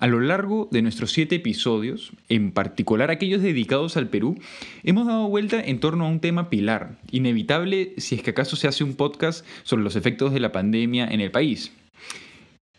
A 0.00 0.06
lo 0.06 0.18
largo 0.20 0.66
de 0.70 0.80
nuestros 0.80 1.12
siete 1.12 1.36
episodios, 1.36 2.12
en 2.30 2.52
particular 2.52 3.10
aquellos 3.10 3.42
dedicados 3.42 3.98
al 3.98 4.08
Perú, 4.08 4.38
hemos 4.82 5.06
dado 5.06 5.28
vuelta 5.28 5.62
en 5.62 5.78
torno 5.78 6.06
a 6.06 6.08
un 6.08 6.20
tema 6.20 6.48
pilar, 6.48 6.96
inevitable 7.10 7.92
si 7.98 8.14
es 8.14 8.22
que 8.22 8.30
acaso 8.30 8.56
se 8.56 8.66
hace 8.66 8.82
un 8.82 8.94
podcast 8.94 9.44
sobre 9.62 9.84
los 9.84 9.96
efectos 9.96 10.32
de 10.32 10.40
la 10.40 10.52
pandemia 10.52 11.06
en 11.06 11.20
el 11.20 11.30
país. 11.30 11.72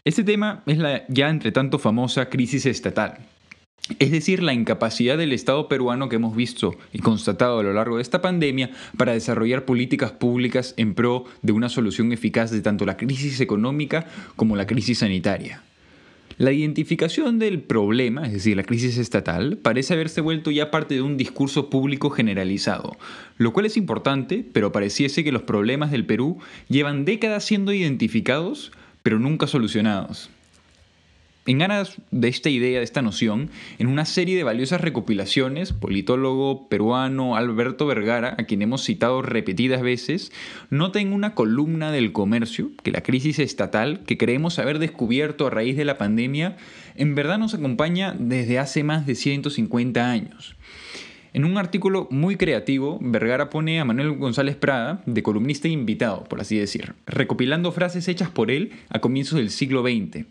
Este 0.03 0.23
tema 0.23 0.63
es 0.65 0.79
la 0.79 1.03
ya 1.09 1.29
entre 1.29 1.51
tanto 1.51 1.77
famosa 1.77 2.27
crisis 2.27 2.65
estatal, 2.65 3.19
es 3.99 4.09
decir, 4.09 4.41
la 4.41 4.53
incapacidad 4.53 5.15
del 5.15 5.31
Estado 5.31 5.67
peruano 5.67 6.09
que 6.09 6.15
hemos 6.15 6.35
visto 6.35 6.75
y 6.91 6.99
constatado 6.99 7.59
a 7.59 7.63
lo 7.63 7.73
largo 7.73 7.97
de 7.97 8.01
esta 8.01 8.23
pandemia 8.23 8.71
para 8.97 9.13
desarrollar 9.13 9.65
políticas 9.65 10.11
públicas 10.11 10.73
en 10.75 10.95
pro 10.95 11.25
de 11.43 11.51
una 11.51 11.69
solución 11.69 12.13
eficaz 12.13 12.49
de 12.49 12.61
tanto 12.61 12.83
la 12.87 12.97
crisis 12.97 13.41
económica 13.41 14.07
como 14.35 14.55
la 14.55 14.65
crisis 14.65 14.97
sanitaria. 14.97 15.61
La 16.37 16.51
identificación 16.51 17.39
del 17.39 17.61
problema, 17.61 18.25
es 18.25 18.33
decir, 18.33 18.57
la 18.57 18.63
crisis 18.63 18.97
estatal, 18.97 19.57
parece 19.57 19.93
haberse 19.93 20.21
vuelto 20.21 20.51
ya 20.51 20.71
parte 20.71 20.95
de 20.95 21.01
un 21.01 21.17
discurso 21.17 21.69
público 21.69 22.09
generalizado, 22.09 22.97
lo 23.37 23.53
cual 23.53 23.65
es 23.65 23.77
importante, 23.77 24.45
pero 24.51 24.71
pareciese 24.71 25.23
que 25.23 25.31
los 25.31 25.43
problemas 25.43 25.91
del 25.91 26.05
Perú 26.05 26.39
llevan 26.69 27.05
décadas 27.05 27.43
siendo 27.43 27.73
identificados, 27.73 28.71
pero 29.03 29.19
nunca 29.19 29.47
solucionados. 29.47 30.29
En 31.51 31.57
ganas 31.57 31.97
de 32.11 32.29
esta 32.29 32.49
idea, 32.49 32.77
de 32.77 32.85
esta 32.85 33.01
noción, 33.01 33.49
en 33.77 33.87
una 33.87 34.05
serie 34.05 34.37
de 34.37 34.45
valiosas 34.45 34.79
recopilaciones, 34.79 35.73
politólogo 35.73 36.69
peruano 36.69 37.35
Alberto 37.35 37.85
Vergara, 37.85 38.35
a 38.37 38.45
quien 38.45 38.61
hemos 38.61 38.85
citado 38.85 39.21
repetidas 39.21 39.81
veces, 39.81 40.31
nota 40.69 41.01
en 41.01 41.11
una 41.11 41.35
columna 41.35 41.91
del 41.91 42.13
comercio 42.13 42.71
que 42.83 42.93
la 42.93 43.03
crisis 43.03 43.37
estatal 43.37 43.99
que 44.05 44.17
creemos 44.17 44.59
haber 44.59 44.79
descubierto 44.79 45.45
a 45.45 45.49
raíz 45.49 45.75
de 45.75 45.83
la 45.83 45.97
pandemia 45.97 46.55
en 46.95 47.15
verdad 47.15 47.37
nos 47.37 47.53
acompaña 47.53 48.15
desde 48.17 48.57
hace 48.57 48.85
más 48.85 49.05
de 49.05 49.15
150 49.15 50.09
años. 50.09 50.55
En 51.33 51.43
un 51.43 51.57
artículo 51.57 52.07
muy 52.11 52.37
creativo, 52.37 52.97
Vergara 53.01 53.49
pone 53.49 53.81
a 53.81 53.85
Manuel 53.85 54.17
González 54.17 54.55
Prada 54.55 55.01
de 55.05 55.21
columnista 55.21 55.67
invitado, 55.67 56.23
por 56.25 56.39
así 56.39 56.57
decir, 56.57 56.93
recopilando 57.05 57.73
frases 57.73 58.07
hechas 58.07 58.29
por 58.29 58.51
él 58.51 58.71
a 58.89 58.99
comienzos 58.99 59.37
del 59.37 59.49
siglo 59.49 59.81
XX. 59.81 60.25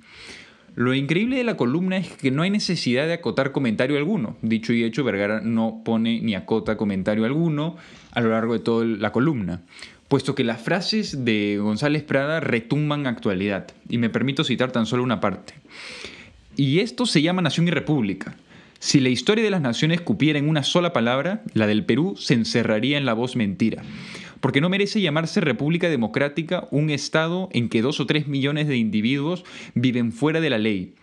Lo 0.75 0.95
increíble 0.95 1.37
de 1.37 1.45
la 1.45 1.57
columna 1.57 1.97
es 1.97 2.09
que 2.09 2.31
no 2.31 2.43
hay 2.43 2.51
necesidad 2.51 3.07
de 3.07 3.15
acotar 3.15 3.53
comentario 3.53 3.97
alguno. 3.97 4.37
Dicho 4.43 4.73
y 4.73 4.85
hecho, 4.85 5.05
Vergara 5.05 5.41
no 5.41 5.83
pone 5.85 6.21
ni 6.21 6.35
acota 6.35 6.77
comentario 6.77 7.25
alguno 7.25 7.77
a 8.13 8.21
lo 8.21 8.31
largo 8.31 8.53
de 8.55 8.61
toda 8.61 8.85
la 8.85 9.13
columna, 9.13 9.63
puesto 10.09 10.35
que 10.35 10.45
las 10.45 10.61
frases 10.61 11.25
de 11.25 11.59
González 11.59 12.03
Prada 12.03 12.41
retumban 12.41 13.07
actualidad. 13.07 13.69
Y 13.89 13.99
me 13.99 14.11
permito 14.11 14.45
citar 14.45 14.73
tan 14.73 14.87
solo 14.87 15.03
una 15.03 15.21
parte. 15.21 15.55
Y 16.57 16.81
esto 16.81 17.07
se 17.07 17.23
llama 17.23 17.43
Nación 17.43 17.69
y 17.69 17.71
República. 17.71 18.37
Si 18.81 18.99
la 18.99 19.11
historia 19.11 19.45
de 19.45 19.51
las 19.51 19.61
naciones 19.61 20.01
cupiera 20.01 20.39
en 20.39 20.49
una 20.49 20.65
sola 20.65 20.93
palabra, 20.93 21.45
la 21.55 21.69
del 21.69 21.85
Perú 21.85 22.17
se 22.17 22.35
encerraría 22.35 22.99
en 22.99 23.07
la 23.07 23.15
voz 23.15 23.37
mentira 23.37 23.85
porque 24.41 24.61
no 24.61 24.69
merece 24.69 25.01
llamarse 25.01 25.41
República 25.41 25.89
Democrática 25.89 26.67
un 26.71 26.91
Estado 26.91 27.49
en 27.53 27.69
que 27.69 27.83
dos 27.83 28.01
o 28.01 28.07
tres 28.07 28.27
millones 28.27 28.69
de 28.69 28.77
individuos 28.77 29.45
viven 29.75 30.13
fuera 30.13 30.41
de 30.41 30.51
la 30.51 30.59
ley. 30.59 30.95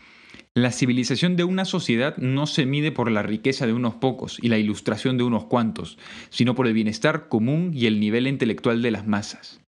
La 0.53 0.72
civilización 0.72 1.36
de 1.36 1.44
una 1.44 1.66
sociedad 1.66 2.17
no 2.17 2.48
se 2.48 2.66
mide 2.66 2.92
por 2.92 3.11
la 3.11 3.22
riqueza 3.22 3.67
de 3.67 3.73
unos 3.73 3.94
pocos 3.94 4.39
y 4.42 4.50
la 4.50 4.58
ilustración 4.58 5.17
de 5.17 5.23
unos 5.23 5.45
cuantos, 5.45 6.00
sino 6.30 6.55
por 6.55 6.66
el 6.66 6.73
bienestar 6.73 7.30
común 7.30 7.72
y 7.75 7.86
el 7.86 8.00
nivel 8.00 8.25
intelectual 8.25 8.81
de 8.81 8.92
las 8.92 9.05
masas. 9.05 9.61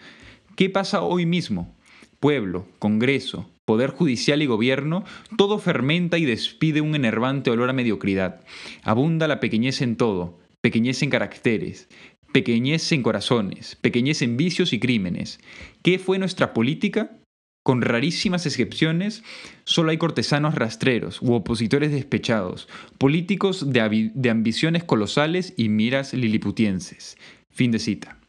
¿Qué 0.55 0.71
pasa 0.71 1.03
hoy 1.03 1.27
mismo? 1.27 1.75
Pueblo, 2.21 2.69
Congreso, 2.79 3.51
Poder 3.67 3.91
Judicial 3.91 4.41
y 4.43 4.47
Gobierno, 4.47 5.05
todo 5.37 5.59
fermenta 5.59 6.19
y 6.19 6.25
despide 6.25 6.81
un 6.81 6.95
enervante 6.95 7.51
olor 7.51 7.69
a 7.69 7.75
mediocridad. 7.75 8.41
Abunda 8.83 9.29
la 9.29 9.41
pequeñez 9.41 9.83
en 9.83 9.97
todo, 9.97 10.39
pequeñez 10.63 11.03
en 11.03 11.11
caracteres, 11.11 11.89
pequeñez 12.33 12.91
en 12.93 13.03
corazones, 13.03 13.77
pequeñez 13.77 14.23
en 14.23 14.37
vicios 14.37 14.73
y 14.73 14.79
crímenes. 14.79 15.41
¿Qué 15.83 15.99
fue 15.99 16.19
nuestra 16.19 16.55
política? 16.55 17.19
Con 17.65 17.83
rarísimas 17.83 18.47
excepciones, 18.47 19.25
solo 19.65 19.91
hay 19.91 19.99
cortesanos 19.99 20.55
rastreros 20.55 21.21
u 21.21 21.33
opositores 21.33 21.91
despechados, 21.91 22.69
políticos 22.97 23.73
de, 23.73 24.31
ambiciones 24.31 24.85
colosales 24.85 25.53
y 25.57 25.69
miras 25.69 26.15
liliputienses. 26.15 27.19
Fin 27.51 27.73
de 27.73 27.81
cita. 27.81 28.21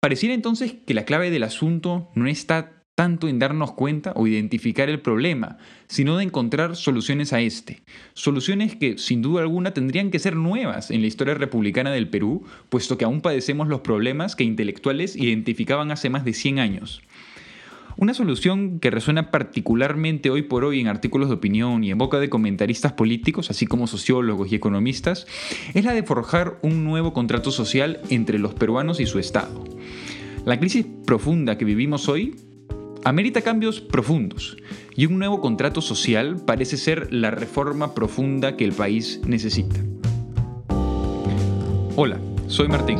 Pareciera 0.00 0.34
entonces 0.34 0.74
que 0.84 0.94
la 0.94 1.04
clave 1.04 1.30
del 1.30 1.44
asunto 1.44 2.10
no 2.16 2.26
está 2.26 2.73
tanto 2.94 3.26
en 3.26 3.38
darnos 3.38 3.72
cuenta 3.72 4.12
o 4.14 4.26
identificar 4.26 4.88
el 4.88 5.00
problema, 5.00 5.58
sino 5.88 6.16
de 6.16 6.24
encontrar 6.24 6.76
soluciones 6.76 7.32
a 7.32 7.40
este. 7.40 7.82
Soluciones 8.12 8.76
que, 8.76 8.98
sin 8.98 9.20
duda 9.20 9.42
alguna, 9.42 9.74
tendrían 9.74 10.10
que 10.10 10.20
ser 10.20 10.36
nuevas 10.36 10.90
en 10.90 11.00
la 11.00 11.08
historia 11.08 11.34
republicana 11.34 11.90
del 11.90 12.08
Perú, 12.08 12.44
puesto 12.68 12.96
que 12.96 13.04
aún 13.04 13.20
padecemos 13.20 13.68
los 13.68 13.80
problemas 13.80 14.36
que 14.36 14.44
intelectuales 14.44 15.16
identificaban 15.16 15.90
hace 15.90 16.08
más 16.08 16.24
de 16.24 16.34
100 16.34 16.58
años. 16.60 17.02
Una 17.96 18.14
solución 18.14 18.80
que 18.80 18.90
resuena 18.90 19.30
particularmente 19.30 20.28
hoy 20.28 20.42
por 20.42 20.64
hoy 20.64 20.80
en 20.80 20.88
artículos 20.88 21.28
de 21.28 21.36
opinión 21.36 21.84
y 21.84 21.92
en 21.92 21.98
boca 21.98 22.18
de 22.18 22.28
comentaristas 22.28 22.92
políticos, 22.92 23.50
así 23.50 23.66
como 23.66 23.86
sociólogos 23.86 24.50
y 24.50 24.56
economistas, 24.56 25.28
es 25.74 25.84
la 25.84 25.92
de 25.92 26.02
forjar 26.02 26.58
un 26.62 26.82
nuevo 26.82 27.12
contrato 27.12 27.52
social 27.52 28.00
entre 28.10 28.40
los 28.40 28.54
peruanos 28.54 28.98
y 28.98 29.06
su 29.06 29.20
Estado. 29.20 29.64
La 30.44 30.58
crisis 30.58 30.86
profunda 31.06 31.56
que 31.56 31.64
vivimos 31.64 32.08
hoy 32.08 32.34
amerita 33.04 33.42
cambios 33.42 33.80
profundos 33.80 34.56
y 34.96 35.06
un 35.06 35.18
nuevo 35.18 35.40
contrato 35.40 35.80
social 35.82 36.36
parece 36.44 36.78
ser 36.78 37.12
la 37.12 37.30
reforma 37.30 37.94
profunda 37.94 38.56
que 38.56 38.64
el 38.64 38.72
país 38.72 39.20
necesita. 39.26 39.78
Hola, 41.96 42.18
soy 42.48 42.68
Martín. 42.68 42.98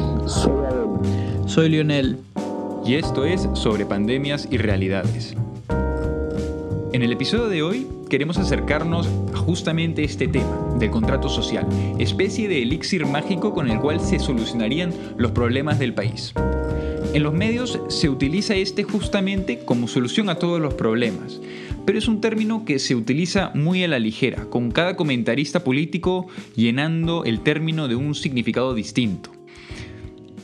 Soy 1.47 1.71
Lionel. 1.71 2.19
Y 2.85 2.95
esto 2.95 3.25
es 3.25 3.49
sobre 3.55 3.87
pandemias 3.87 4.47
y 4.51 4.59
realidades. 4.59 5.35
En 6.93 7.03
el 7.03 7.11
episodio 7.11 7.49
de 7.49 7.63
hoy 7.63 7.87
queremos 8.11 8.37
acercarnos 8.37 9.09
a 9.35 9.39
justamente 9.39 10.05
este 10.05 10.29
tema 10.29 10.77
del 10.79 10.91
contrato 10.91 11.31
social, 11.31 11.67
especie 11.99 12.47
de 12.47 12.63
elixir 12.63 13.07
mágico 13.07 13.55
con 13.55 13.71
el 13.71 13.81
cual 13.81 14.01
se 14.01 14.19
solucionarían 14.19 14.93
los 15.17 15.31
problemas 15.31 15.79
del 15.79 15.95
país. 15.95 16.35
En 17.15 17.23
los 17.23 17.33
medios 17.33 17.79
se 17.91 18.09
utiliza 18.09 18.57
este 18.57 18.83
justamente 18.83 19.61
como 19.65 19.87
solución 19.87 20.29
a 20.31 20.35
todos 20.35 20.61
los 20.61 20.75
problemas, 20.75 21.41
pero 21.87 21.97
es 21.97 22.09
un 22.09 22.21
término 22.21 22.65
que 22.65 22.81
se 22.81 22.97
utiliza 22.97 23.53
muy 23.55 23.85
a 23.85 23.89
la 23.89 24.01
ligera, 24.01 24.47
con 24.47 24.73
cada 24.73 24.97
comentarista 24.97 25.63
político 25.63 26.27
llenando 26.57 27.23
el 27.23 27.39
término 27.39 27.87
de 27.87 27.95
un 27.95 28.17
significado 28.17 28.75
distinto. 28.75 29.31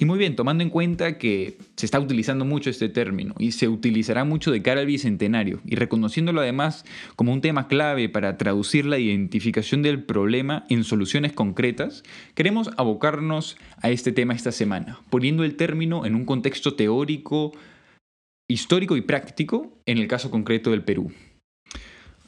Y 0.00 0.06
muy 0.06 0.19
bien, 0.19 0.34
tomando 0.34 0.65
en 0.65 0.71
cuenta 0.71 1.19
que 1.19 1.59
se 1.77 1.84
está 1.84 2.00
utilizando 2.00 2.47
mucho 2.47 2.71
este 2.71 2.88
término 2.88 3.34
y 3.38 3.53
se 3.53 3.69
utilizará 3.69 4.25
mucho 4.25 4.50
de 4.50 4.62
cara 4.62 4.81
al 4.81 4.87
bicentenario 4.87 5.61
y 5.66 5.75
reconociéndolo 5.75 6.41
además 6.41 6.87
como 7.16 7.34
un 7.34 7.43
tema 7.43 7.69
clave 7.69 8.09
para 8.09 8.38
traducir 8.38 8.87
la 8.87 8.99
identificación 8.99 9.83
del 9.83 10.03
problema 10.03 10.65
en 10.71 10.84
soluciones 10.84 11.34
concretas, 11.34 12.03
queremos 12.34 12.71
abocarnos 12.78 13.59
a 13.83 13.91
este 13.91 14.11
tema 14.11 14.33
esta 14.33 14.53
semana, 14.53 15.00
poniendo 15.11 15.44
el 15.44 15.56
término 15.56 16.06
en 16.06 16.15
un 16.15 16.25
contexto 16.25 16.77
teórico, 16.77 17.53
histórico 18.49 18.97
y 18.97 19.03
práctico 19.03 19.82
en 19.84 19.99
el 19.99 20.09
caso 20.09 20.31
concreto 20.31 20.71
del 20.71 20.82
Perú. 20.82 21.12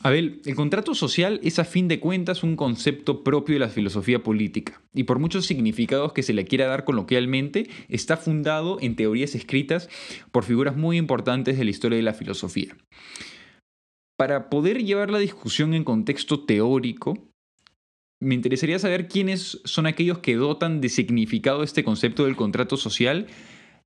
Abel, 0.04 0.42
el 0.44 0.56
contrato 0.56 0.96
social 0.96 1.38
es 1.44 1.60
a 1.60 1.64
fin 1.64 1.86
de 1.86 2.00
cuentas 2.00 2.42
un 2.42 2.56
concepto 2.56 3.22
propio 3.22 3.54
de 3.54 3.60
la 3.60 3.68
filosofía 3.68 4.20
política 4.24 4.82
y 4.92 5.04
por 5.04 5.20
muchos 5.20 5.46
significados 5.46 6.12
que 6.12 6.24
se 6.24 6.32
le 6.32 6.44
quiera 6.44 6.66
dar 6.66 6.84
coloquialmente, 6.84 7.68
está 7.88 8.16
fundado 8.16 8.78
en 8.80 8.96
teorías 8.96 9.36
escritas 9.36 9.88
por 10.32 10.42
figuras 10.42 10.76
muy 10.76 10.96
importantes 10.96 11.56
de 11.56 11.64
la 11.64 11.70
historia 11.70 11.96
de 11.96 12.02
la 12.02 12.14
filosofía. 12.14 12.76
Para 14.16 14.50
poder 14.50 14.84
llevar 14.84 15.10
la 15.10 15.18
discusión 15.18 15.72
en 15.72 15.84
contexto 15.84 16.44
teórico, 16.44 17.28
me 18.20 18.34
interesaría 18.34 18.80
saber 18.80 19.06
quiénes 19.06 19.60
son 19.64 19.86
aquellos 19.86 20.18
que 20.18 20.34
dotan 20.34 20.80
de 20.80 20.88
significado 20.88 21.62
este 21.62 21.84
concepto 21.84 22.24
del 22.24 22.36
contrato 22.36 22.76
social 22.76 23.28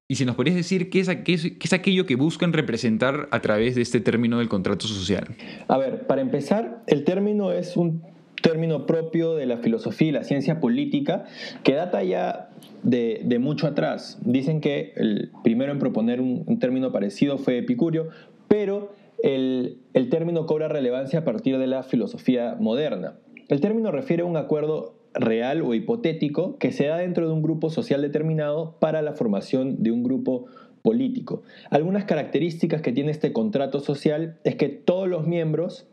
y 0.08 0.14
si 0.14 0.25
nos 0.25 0.37
podrías 0.37 0.56
decir 0.56 0.88
qué 0.88 1.00
es, 1.00 1.73
aquello 1.73 2.06
que 2.06 2.14
buscan 2.14 2.53
representar 2.53 3.29
a 3.32 3.41
través 3.41 3.75
de 3.75 3.82
este 3.82 4.00
término 4.00 4.38
del 4.38 4.49
contrato 4.49 4.87
social. 4.87 5.26
A 5.67 5.79
ver, 5.79 6.06
para 6.06 6.20
empezar, 6.20 6.82
el 6.87 7.03
término 7.05 7.50
es 7.50 7.76
un 7.76 8.03
término 8.41 8.87
propio 8.87 9.35
de 9.35 9.47
la 9.47 9.56
filosofía 9.56 10.08
y 10.08 10.12
la 10.12 10.23
ciencia 10.23 10.61
política 10.61 11.25
que 11.64 11.75
data 11.75 12.05
ya 12.05 12.50
de, 12.85 13.38
mucho 13.41 13.67
atrás. 13.67 14.19
Dicen 14.23 14.61
que 14.61 14.93
el 14.94 15.32
primero 15.43 15.73
en 15.73 15.81
proponer 15.81 16.20
un, 16.20 16.58
término 16.61 16.93
parecido 16.93 17.38
fue 17.38 17.58
Epicurio, 17.58 18.08
pero 18.47 18.93
el, 19.25 19.81
el 19.93 20.08
término 20.08 20.47
cobra 20.47 20.69
relevancia 20.69 21.20
a 21.20 21.25
partir 21.25 21.58
de 21.58 21.67
la 21.67 21.82
filosofía 21.82 22.56
moderna. 22.61 23.14
El 23.49 23.61
término 23.61 23.91
refiere 23.91 24.23
a 24.23 24.26
un 24.26 24.37
acuerdo 24.37 24.95
real 25.19 25.63
o 25.63 25.75
hipotético 25.75 26.59
que 26.59 26.73
se 26.73 26.87
da 26.87 26.99
dentro 26.99 27.27
de 27.27 27.33
un 27.33 27.43
grupo 27.43 27.71
social 27.71 28.03
determinado 28.03 28.77
para 28.79 29.03
la 29.03 29.15
formación 29.15 29.83
de 29.83 29.91
un 29.91 30.03
grupo 30.03 30.47
político. 30.83 31.43
Algunas 31.71 32.05
características 32.05 32.83
que 32.83 32.93
tiene 32.93 33.11
este 33.11 33.33
contrato 33.33 33.81
social 33.81 34.39
es 34.45 34.57
que 34.57 34.69
todos 34.69 35.09
los 35.09 35.27
miembros 35.27 35.89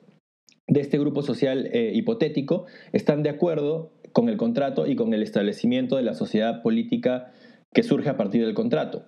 de 0.68 0.82
este 0.82 1.00
grupo 1.00 1.22
social 1.24 1.70
eh, 1.74 1.92
hipotético 1.94 2.66
están 2.92 3.24
de 3.24 3.30
acuerdo 3.30 3.92
con 4.12 4.30
el 4.30 4.38
contrato 4.38 4.86
y 4.86 4.96
con 4.96 5.14
el 5.14 5.24
establecimiento 5.24 5.96
de 5.96 6.04
la 6.04 6.14
sociedad 6.14 6.62
política 6.62 7.32
que 7.74 7.84
surge 7.84 8.10
a 8.10 8.18
partir 8.18 8.46
del 8.46 8.54
contrato. 8.54 9.06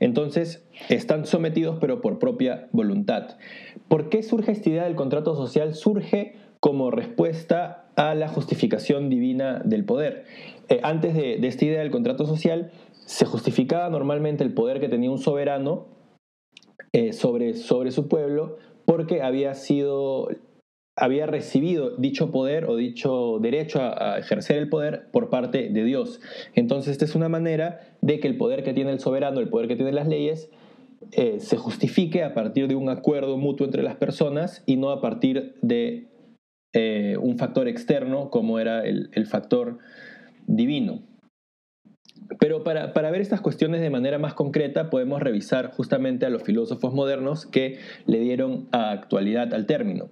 Entonces, 0.00 0.66
están 0.88 1.24
sometidos 1.24 1.78
pero 1.80 2.00
por 2.00 2.18
propia 2.18 2.68
voluntad. 2.72 3.36
¿Por 3.86 4.08
qué 4.08 4.22
surge 4.22 4.52
esta 4.52 4.68
idea 4.68 4.84
del 4.84 4.96
contrato 4.96 5.36
social? 5.36 5.74
Surge 5.74 6.34
como 6.60 6.90
respuesta 6.90 7.87
a 7.98 8.14
la 8.14 8.28
justificación 8.28 9.10
divina 9.10 9.60
del 9.64 9.84
poder. 9.84 10.24
Eh, 10.68 10.78
antes 10.84 11.14
de, 11.14 11.44
esta 11.46 11.64
idea 11.64 11.80
del 11.80 11.90
contrato 11.90 12.26
social, 12.26 12.70
se 12.92 13.26
justificaba 13.26 13.90
normalmente 13.90 14.44
el 14.44 14.54
poder 14.54 14.78
que 14.78 14.88
tenía 14.88 15.10
un 15.10 15.18
soberano 15.18 15.86
eh, 16.92 17.12
sobre, 17.12 17.54
sobre 17.54 17.90
su 17.90 18.06
pueblo 18.06 18.56
porque 18.84 19.20
había 19.20 19.54
sido 19.54 20.28
había 20.94 21.26
recibido 21.26 21.96
dicho 21.96 22.32
poder 22.32 22.64
o 22.66 22.76
dicho 22.76 23.38
derecho 23.40 23.80
a, 23.80 24.18
ejercer 24.18 24.58
el 24.58 24.68
poder 24.68 25.10
por 25.12 25.28
parte 25.28 25.68
de 25.68 25.84
Dios. 25.84 26.20
Entonces, 26.54 26.92
esta 26.92 27.04
es 27.04 27.14
una 27.14 27.28
manera 27.28 27.80
de 28.00 28.18
que 28.18 28.26
el 28.26 28.36
poder 28.36 28.64
que 28.64 28.74
tiene 28.74 28.90
el 28.90 28.98
soberano, 28.98 29.38
el 29.40 29.48
poder 29.48 29.68
que 29.68 29.76
tienen 29.76 29.94
las 29.94 30.08
leyes, 30.08 30.50
eh, 31.12 31.38
se 31.38 31.56
justifique 31.56 32.24
a 32.24 32.34
partir 32.34 32.66
de 32.66 32.74
un 32.74 32.88
acuerdo 32.88 33.36
mutuo 33.36 33.64
entre 33.64 33.84
las 33.84 33.94
personas 33.94 34.64
y 34.66 34.76
no 34.76 34.90
a 34.90 35.00
partir 35.00 35.54
de 35.62 36.08
eh, 36.74 37.16
un 37.20 37.38
factor 37.38 37.68
externo 37.68 38.30
como 38.30 38.58
era 38.58 38.84
el, 38.84 39.26
factor 39.26 39.78
divino. 40.46 41.02
Pero 42.38 42.62
para, 42.62 42.92
para, 42.92 43.10
ver 43.10 43.20
estas 43.20 43.40
cuestiones 43.40 43.80
de 43.80 43.90
manera 43.90 44.18
más 44.18 44.34
concreta 44.34 44.90
podemos 44.90 45.22
revisar 45.22 45.70
justamente 45.70 46.26
a 46.26 46.30
los 46.30 46.42
filósofos 46.42 46.92
modernos 46.92 47.46
que 47.46 47.78
le 48.06 48.20
dieron 48.20 48.68
actualidad 48.72 49.54
al 49.54 49.66
término. 49.66 50.10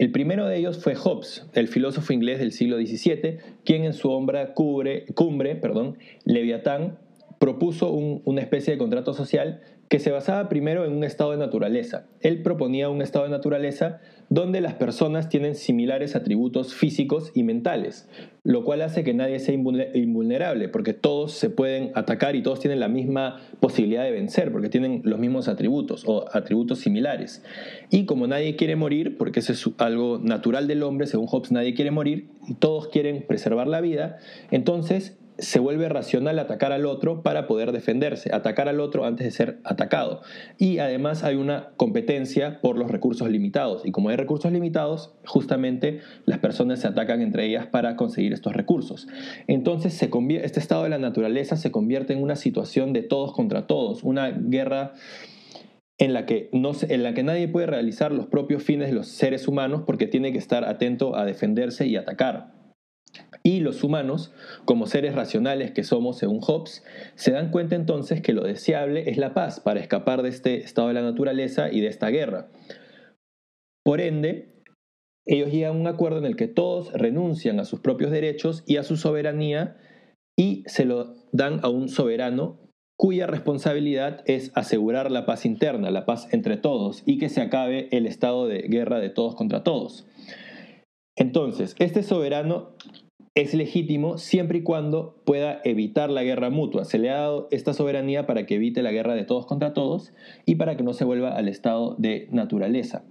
El 0.00 0.10
primero 0.10 0.48
de 0.48 0.56
ellos 0.56 0.82
fue 0.82 0.96
Hobbes, 0.96 1.46
el 1.54 1.68
filósofo 1.68 2.12
inglés 2.12 2.40
del 2.40 2.50
siglo 2.50 2.78
XVII, 2.78 3.38
quien 3.64 3.84
en 3.84 3.92
su 3.92 4.10
obra 4.10 4.52
Cumbre, 4.52 5.56
perdón, 5.56 5.98
Leviatán 6.24 6.98
propuso 7.38 7.92
una 7.92 8.40
especie 8.40 8.72
de 8.72 8.78
contrato 8.78 9.14
social 9.14 9.60
que 9.88 9.98
se 9.98 10.10
basaba 10.10 10.48
primero 10.48 10.84
en 10.84 10.92
un 10.92 11.04
estado 11.04 11.32
de 11.32 11.36
naturaleza. 11.36 12.06
Él 12.20 12.42
proponía 12.42 12.88
un 12.88 13.02
estado 13.02 13.24
de 13.24 13.30
naturaleza 13.30 14.00
donde 14.30 14.60
las 14.60 14.74
personas 14.74 15.28
tienen 15.28 15.54
similares 15.54 16.16
atributos 16.16 16.74
físicos 16.74 17.30
y 17.34 17.42
mentales, 17.42 18.08
lo 18.42 18.64
cual 18.64 18.82
hace 18.82 19.04
que 19.04 19.12
nadie 19.12 19.38
sea 19.38 19.54
invulnerable, 19.54 20.68
porque 20.68 20.94
todos 20.94 21.32
se 21.32 21.50
pueden 21.50 21.92
atacar 21.94 22.34
y 22.34 22.42
todos 22.42 22.60
tienen 22.60 22.80
la 22.80 22.88
misma 22.88 23.40
posibilidad 23.60 24.02
de 24.02 24.10
vencer, 24.10 24.50
porque 24.50 24.68
tienen 24.68 25.02
los 25.04 25.18
mismos 25.18 25.48
atributos 25.48 26.04
o 26.06 26.24
atributos 26.32 26.78
similares. 26.78 27.44
Y 27.90 28.06
como 28.06 28.26
nadie 28.26 28.56
quiere 28.56 28.76
morir, 28.76 29.18
porque 29.18 29.40
eso 29.40 29.52
es 29.52 29.68
algo 29.78 30.18
natural 30.18 30.66
del 30.66 30.82
hombre, 30.82 31.06
según 31.06 31.26
Hobbes 31.26 31.52
nadie 31.52 31.74
quiere 31.74 31.90
morir, 31.90 32.28
y 32.48 32.54
todos 32.54 32.88
quieren 32.88 33.24
preservar 33.26 33.68
la 33.68 33.80
vida, 33.80 34.18
entonces 34.50 35.18
se 35.38 35.58
vuelve 35.58 35.88
racional 35.88 36.38
atacar 36.38 36.72
al 36.72 36.86
otro 36.86 37.22
para 37.22 37.46
poder 37.46 37.72
defenderse, 37.72 38.32
atacar 38.32 38.68
al 38.68 38.80
otro 38.80 39.04
antes 39.04 39.24
de 39.26 39.30
ser 39.32 39.60
atacado. 39.64 40.22
Y 40.58 40.78
además 40.78 41.24
hay 41.24 41.36
una 41.36 41.70
competencia 41.76 42.60
por 42.60 42.78
los 42.78 42.90
recursos 42.90 43.28
limitados. 43.28 43.84
Y 43.84 43.90
como 43.90 44.10
hay 44.10 44.16
recursos 44.16 44.52
limitados, 44.52 45.14
justamente 45.26 46.00
las 46.24 46.38
personas 46.38 46.80
se 46.80 46.88
atacan 46.88 47.20
entre 47.20 47.46
ellas 47.46 47.66
para 47.66 47.96
conseguir 47.96 48.32
estos 48.32 48.52
recursos. 48.52 49.08
Entonces 49.46 49.94
se 49.94 50.10
este 50.42 50.60
estado 50.60 50.84
de 50.84 50.90
la 50.90 50.98
naturaleza 50.98 51.56
se 51.56 51.72
convierte 51.72 52.12
en 52.12 52.22
una 52.22 52.36
situación 52.36 52.92
de 52.92 53.02
todos 53.02 53.32
contra 53.32 53.66
todos, 53.66 54.04
una 54.04 54.30
guerra 54.30 54.94
en 55.98 56.12
la, 56.12 56.26
que 56.26 56.48
no, 56.52 56.72
en 56.88 57.02
la 57.02 57.14
que 57.14 57.22
nadie 57.22 57.48
puede 57.48 57.66
realizar 57.66 58.12
los 58.12 58.26
propios 58.26 58.62
fines 58.62 58.88
de 58.88 58.94
los 58.94 59.08
seres 59.08 59.46
humanos 59.46 59.82
porque 59.86 60.06
tiene 60.06 60.32
que 60.32 60.38
estar 60.38 60.64
atento 60.64 61.16
a 61.16 61.24
defenderse 61.24 61.86
y 61.86 61.96
atacar. 61.96 62.53
Y 63.42 63.60
los 63.60 63.84
humanos, 63.84 64.32
como 64.64 64.86
seres 64.86 65.14
racionales 65.14 65.72
que 65.72 65.84
somos 65.84 66.18
según 66.18 66.40
Hobbes, 66.40 66.82
se 67.14 67.32
dan 67.32 67.50
cuenta 67.50 67.76
entonces 67.76 68.22
que 68.22 68.32
lo 68.32 68.42
deseable 68.42 69.10
es 69.10 69.18
la 69.18 69.34
paz 69.34 69.60
para 69.60 69.80
escapar 69.80 70.22
de 70.22 70.30
este 70.30 70.56
estado 70.56 70.88
de 70.88 70.94
la 70.94 71.02
naturaleza 71.02 71.70
y 71.70 71.80
de 71.80 71.88
esta 71.88 72.08
guerra. 72.08 72.48
Por 73.84 74.00
ende, 74.00 74.62
ellos 75.26 75.50
llegan 75.50 75.76
a 75.76 75.80
un 75.80 75.86
acuerdo 75.86 76.18
en 76.18 76.24
el 76.24 76.36
que 76.36 76.48
todos 76.48 76.92
renuncian 76.92 77.60
a 77.60 77.64
sus 77.64 77.80
propios 77.80 78.10
derechos 78.10 78.62
y 78.66 78.76
a 78.76 78.82
su 78.82 78.96
soberanía 78.96 79.76
y 80.38 80.64
se 80.66 80.84
lo 80.84 81.14
dan 81.32 81.60
a 81.62 81.68
un 81.68 81.88
soberano 81.88 82.58
cuya 82.96 83.26
responsabilidad 83.26 84.22
es 84.26 84.52
asegurar 84.54 85.10
la 85.10 85.26
paz 85.26 85.44
interna, 85.44 85.90
la 85.90 86.06
paz 86.06 86.32
entre 86.32 86.56
todos 86.56 87.02
y 87.06 87.18
que 87.18 87.28
se 87.28 87.40
acabe 87.40 87.88
el 87.90 88.06
estado 88.06 88.46
de 88.46 88.60
guerra 88.62 89.00
de 89.00 89.10
todos 89.10 89.34
contra 89.34 89.62
todos. 89.62 90.06
Entonces, 91.16 91.74
este 91.78 92.02
soberano 92.02 92.74
es 93.34 93.52
legítimo 93.52 94.16
siempre 94.16 94.58
y 94.58 94.62
cuando 94.62 95.20
pueda 95.24 95.60
evitar 95.64 96.08
la 96.10 96.22
guerra 96.22 96.50
mutua. 96.50 96.84
Se 96.84 96.98
le 96.98 97.10
ha 97.10 97.14
dado 97.14 97.48
esta 97.50 97.72
soberanía 97.72 98.26
para 98.26 98.46
que 98.46 98.54
evite 98.54 98.82
la 98.82 98.92
guerra 98.92 99.14
de 99.14 99.24
todos 99.24 99.46
contra 99.46 99.72
todos 99.72 100.12
y 100.46 100.54
para 100.54 100.76
que 100.76 100.84
no 100.84 100.92
se 100.92 101.04
vuelva 101.04 101.36
al 101.36 101.48
estado 101.48 101.96
de 101.98 102.28
naturaleza. 102.30 103.04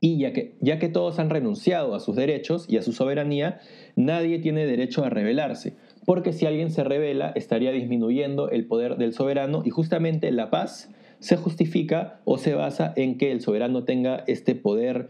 Y 0.00 0.18
ya 0.18 0.32
que, 0.32 0.56
ya 0.60 0.78
que 0.78 0.88
todos 0.88 1.18
han 1.18 1.30
renunciado 1.30 1.94
a 1.94 2.00
sus 2.00 2.14
derechos 2.14 2.66
y 2.68 2.76
a 2.76 2.82
su 2.82 2.92
soberanía, 2.92 3.58
nadie 3.96 4.38
tiene 4.38 4.66
derecho 4.66 5.04
a 5.04 5.10
rebelarse, 5.10 5.76
porque 6.06 6.32
si 6.32 6.46
alguien 6.46 6.70
se 6.70 6.84
revela 6.84 7.32
estaría 7.34 7.72
disminuyendo 7.72 8.48
el 8.50 8.66
poder 8.66 8.96
del 8.96 9.12
soberano 9.12 9.62
y 9.64 9.70
justamente 9.70 10.30
la 10.30 10.50
paz 10.50 10.94
se 11.18 11.36
justifica 11.36 12.20
o 12.24 12.38
se 12.38 12.54
basa 12.54 12.92
en 12.94 13.18
que 13.18 13.32
el 13.32 13.40
soberano 13.40 13.82
tenga 13.82 14.22
este 14.28 14.54
poder 14.54 15.08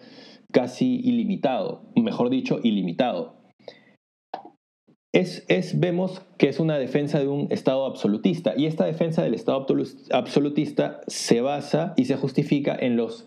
casi 0.53 1.01
ilimitado, 1.05 1.83
mejor 1.95 2.31
dicho, 2.31 2.61
ilimitado. 2.63 3.38
Es, 5.13 5.47
es, 5.49 5.81
vemos 5.81 6.21
que 6.37 6.51
es 6.51 6.61
una 6.61 6.79
defensa 6.79 7.19
de 7.19 7.29
un 7.29 7.51
Estado 7.51 7.87
absolutista 7.87 8.53
y 8.55 8.67
esta 8.67 8.85
defensa 8.85 9.23
del 9.23 9.33
Estado 9.33 9.67
absolutista 10.11 11.01
se 11.07 11.41
basa 11.41 11.95
y 11.97 12.05
se 12.05 12.17
justifica 12.17 12.77
en 12.79 12.97
los, 12.99 13.27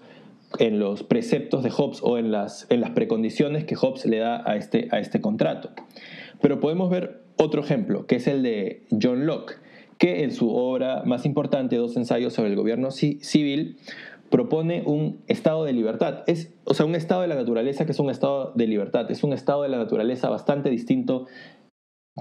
en 0.59 0.77
los 0.77 1.01
preceptos 1.01 1.63
de 1.63 1.71
Hobbes 1.71 2.01
o 2.03 2.19
en 2.19 2.31
las, 2.31 2.67
en 2.69 2.81
las 2.81 2.91
precondiciones 2.91 3.65
que 3.65 3.75
Hobbes 3.75 4.05
le 4.05 4.19
da 4.19 4.43
a 4.47 4.57
este, 4.57 4.89
a 4.91 4.99
este 4.99 5.21
contrato. 5.21 5.71
Pero 6.39 6.59
podemos 6.59 6.91
ver 6.91 7.23
otro 7.37 7.63
ejemplo, 7.63 8.05
que 8.05 8.17
es 8.17 8.27
el 8.27 8.43
de 8.43 8.83
John 9.01 9.25
Locke, 9.25 9.55
que 9.97 10.23
en 10.23 10.31
su 10.31 10.53
obra 10.53 11.01
más 11.05 11.25
importante, 11.25 11.77
Dos 11.77 11.97
ensayos 11.97 12.33
sobre 12.33 12.51
el 12.51 12.55
gobierno 12.55 12.91
civil, 12.91 13.77
propone 14.29 14.83
un 14.85 15.21
estado 15.27 15.65
de 15.65 15.73
libertad. 15.73 16.23
Es, 16.27 16.53
o 16.63 16.75
sea, 16.75 16.85
un 16.85 16.95
estado 16.95 17.21
de 17.21 17.27
la 17.27 17.35
naturaleza 17.35 17.85
que 17.85 17.91
es 17.91 17.99
un 17.99 18.11
estado 18.11 18.51
de 18.55 18.67
libertad. 18.67 19.09
Es 19.11 19.23
un 19.23 19.33
estado 19.33 19.63
de 19.63 19.69
la 19.69 19.77
naturaleza 19.77 20.29
bastante 20.29 20.69
distinto 20.69 21.27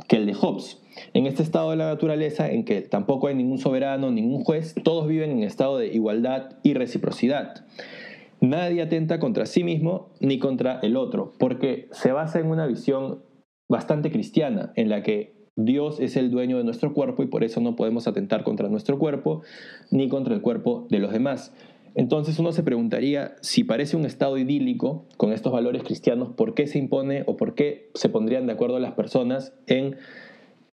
que 0.08 0.16
el 0.16 0.26
de 0.26 0.34
Hobbes. 0.34 0.80
En 1.14 1.26
este 1.26 1.42
estado 1.42 1.70
de 1.70 1.76
la 1.76 1.88
naturaleza, 1.88 2.50
en 2.50 2.64
que 2.64 2.82
tampoco 2.82 3.28
hay 3.28 3.34
ningún 3.34 3.58
soberano, 3.58 4.10
ningún 4.10 4.44
juez, 4.44 4.74
todos 4.82 5.06
viven 5.06 5.30
en 5.30 5.42
estado 5.42 5.78
de 5.78 5.88
igualdad 5.88 6.58
y 6.62 6.74
reciprocidad. 6.74 7.66
Nadie 8.40 8.82
atenta 8.82 9.18
contra 9.18 9.46
sí 9.46 9.64
mismo 9.64 10.10
ni 10.20 10.38
contra 10.38 10.80
el 10.80 10.96
otro, 10.96 11.34
porque 11.38 11.88
se 11.92 12.12
basa 12.12 12.40
en 12.40 12.46
una 12.46 12.66
visión 12.66 13.22
bastante 13.68 14.10
cristiana, 14.10 14.72
en 14.76 14.88
la 14.88 15.02
que 15.02 15.40
Dios 15.56 16.00
es 16.00 16.16
el 16.16 16.30
dueño 16.30 16.56
de 16.56 16.64
nuestro 16.64 16.94
cuerpo 16.94 17.22
y 17.22 17.26
por 17.26 17.44
eso 17.44 17.60
no 17.60 17.76
podemos 17.76 18.06
atentar 18.06 18.44
contra 18.44 18.68
nuestro 18.68 18.98
cuerpo 18.98 19.42
ni 19.90 20.08
contra 20.08 20.34
el 20.34 20.40
cuerpo 20.40 20.86
de 20.90 21.00
los 21.00 21.12
demás. 21.12 21.52
Entonces 21.94 22.38
uno 22.38 22.52
se 22.52 22.62
preguntaría, 22.62 23.36
si 23.40 23.64
parece 23.64 23.96
un 23.96 24.04
estado 24.04 24.38
idílico 24.38 25.06
con 25.16 25.32
estos 25.32 25.52
valores 25.52 25.82
cristianos, 25.82 26.30
¿por 26.30 26.54
qué 26.54 26.66
se 26.66 26.78
impone 26.78 27.24
o 27.26 27.36
por 27.36 27.54
qué 27.54 27.90
se 27.94 28.08
pondrían 28.08 28.46
de 28.46 28.52
acuerdo 28.52 28.78
las 28.78 28.92
personas 28.92 29.52
en 29.66 29.96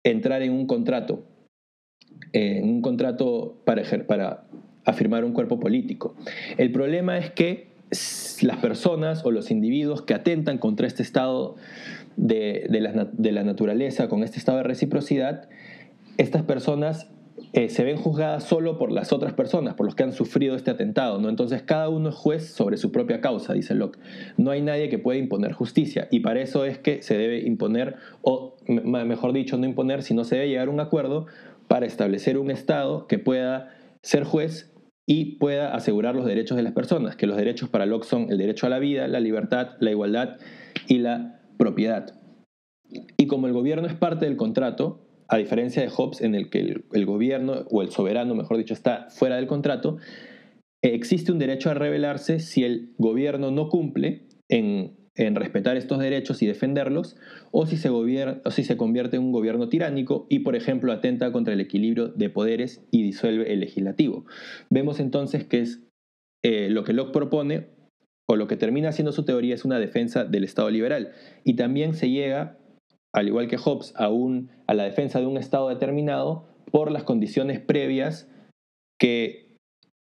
entrar 0.04 0.42
en 0.42 0.52
un 0.52 0.66
contrato? 0.66 1.24
En 2.32 2.68
un 2.68 2.82
contrato 2.82 3.62
para, 3.64 3.82
para 4.06 4.46
afirmar 4.84 5.24
un 5.24 5.32
cuerpo 5.32 5.58
político. 5.58 6.14
El 6.58 6.70
problema 6.72 7.18
es 7.18 7.30
que 7.30 7.68
las 8.42 8.56
personas 8.58 9.24
o 9.24 9.30
los 9.30 9.50
individuos 9.50 10.02
que 10.02 10.14
atentan 10.14 10.58
contra 10.58 10.86
este 10.86 11.02
estado 11.02 11.56
de, 12.16 12.66
la, 12.68 13.04
de 13.12 13.32
la 13.32 13.44
naturaleza, 13.44 14.08
con 14.08 14.22
este 14.22 14.38
estado 14.38 14.58
de 14.58 14.64
reciprocidad, 14.64 15.48
estas 16.18 16.42
personas 16.42 17.10
eh, 17.56 17.70
se 17.70 17.84
ven 17.84 17.96
juzgadas 17.96 18.44
solo 18.44 18.76
por 18.76 18.92
las 18.92 19.14
otras 19.14 19.32
personas, 19.32 19.72
por 19.76 19.86
los 19.86 19.94
que 19.94 20.02
han 20.02 20.12
sufrido 20.12 20.54
este 20.56 20.70
atentado, 20.70 21.18
¿no? 21.18 21.30
Entonces 21.30 21.62
cada 21.62 21.88
uno 21.88 22.10
es 22.10 22.14
juez 22.14 22.50
sobre 22.52 22.76
su 22.76 22.92
propia 22.92 23.22
causa, 23.22 23.54
dice 23.54 23.74
Locke. 23.74 23.98
No 24.36 24.50
hay 24.50 24.60
nadie 24.60 24.90
que 24.90 24.98
pueda 24.98 25.18
imponer 25.18 25.54
justicia 25.54 26.06
y 26.10 26.20
para 26.20 26.42
eso 26.42 26.66
es 26.66 26.78
que 26.78 27.00
se 27.00 27.16
debe 27.16 27.40
imponer, 27.40 27.96
o 28.20 28.56
mejor 28.66 29.32
dicho, 29.32 29.56
no 29.56 29.64
imponer, 29.64 30.02
sino 30.02 30.24
se 30.24 30.34
debe 30.34 30.50
llegar 30.50 30.68
a 30.68 30.70
un 30.70 30.80
acuerdo 30.80 31.28
para 31.66 31.86
establecer 31.86 32.36
un 32.36 32.50
Estado 32.50 33.06
que 33.06 33.18
pueda 33.18 33.70
ser 34.02 34.24
juez 34.24 34.70
y 35.06 35.36
pueda 35.36 35.74
asegurar 35.74 36.14
los 36.14 36.26
derechos 36.26 36.58
de 36.58 36.62
las 36.62 36.74
personas, 36.74 37.16
que 37.16 37.26
los 37.26 37.38
derechos 37.38 37.70
para 37.70 37.86
Locke 37.86 38.04
son 38.04 38.30
el 38.30 38.36
derecho 38.36 38.66
a 38.66 38.68
la 38.68 38.80
vida, 38.80 39.08
la 39.08 39.20
libertad, 39.20 39.76
la 39.80 39.90
igualdad 39.90 40.36
y 40.88 40.98
la 40.98 41.40
propiedad. 41.56 42.20
Y 43.16 43.28
como 43.28 43.46
el 43.46 43.54
gobierno 43.54 43.86
es 43.88 43.94
parte 43.94 44.26
del 44.26 44.36
contrato, 44.36 45.05
a 45.28 45.36
diferencia 45.38 45.82
de 45.82 45.88
Hobbes, 45.88 46.20
en 46.20 46.34
el 46.34 46.50
que 46.50 46.60
el, 46.92 47.06
gobierno, 47.06 47.64
o 47.70 47.82
el 47.82 47.90
soberano, 47.90 48.34
mejor 48.34 48.58
dicho, 48.58 48.74
está 48.74 49.08
fuera 49.10 49.36
del 49.36 49.46
contrato, 49.46 49.98
existe 50.82 51.32
un 51.32 51.38
derecho 51.38 51.70
a 51.70 51.74
rebelarse 51.74 52.38
si 52.38 52.64
el 52.64 52.94
gobierno 52.98 53.50
no 53.50 53.68
cumple 53.68 54.26
en, 54.48 54.94
respetar 55.16 55.76
estos 55.76 55.98
derechos 55.98 56.42
y 56.42 56.46
defenderlos, 56.46 57.16
o 57.50 57.66
si, 57.66 57.76
se 57.76 58.76
convierte 58.76 59.16
en 59.16 59.22
un 59.22 59.32
gobierno 59.32 59.68
tiránico 59.68 60.26
y, 60.28 60.40
por 60.40 60.56
ejemplo, 60.56 60.92
atenta 60.92 61.32
contra 61.32 61.54
el 61.54 61.60
equilibrio 61.60 62.08
de 62.08 62.28
poderes 62.28 62.84
y 62.90 63.02
disuelve 63.02 63.52
el 63.52 63.60
legislativo. 63.60 64.26
Vemos 64.68 65.00
entonces 65.00 65.44
que 65.44 65.60
es 65.60 65.80
eh, 66.44 66.68
lo 66.68 66.84
que 66.84 66.92
Locke 66.92 67.12
propone, 67.12 67.68
o 68.28 68.36
lo 68.36 68.46
que 68.46 68.56
termina 68.56 68.92
siendo 68.92 69.12
su 69.12 69.24
teoría, 69.24 69.54
es 69.54 69.64
una 69.64 69.78
defensa 69.78 70.24
del 70.24 70.44
Estado 70.44 70.68
liberal. 70.70 71.12
Y 71.44 71.54
también 71.54 71.94
se 71.94 72.10
llega, 72.10 72.58
al 73.16 73.28
igual 73.28 73.48
que 73.48 73.56
Hobbes, 73.56 73.94
a, 73.96 74.10
a 74.66 74.74
la 74.74 74.84
defensa 74.84 75.18
de 75.20 75.26
un 75.26 75.38
Estado 75.38 75.70
determinado 75.70 76.44
por 76.70 76.92
las 76.92 77.02
condiciones 77.02 77.60
previas 77.60 78.28
que 79.00 79.56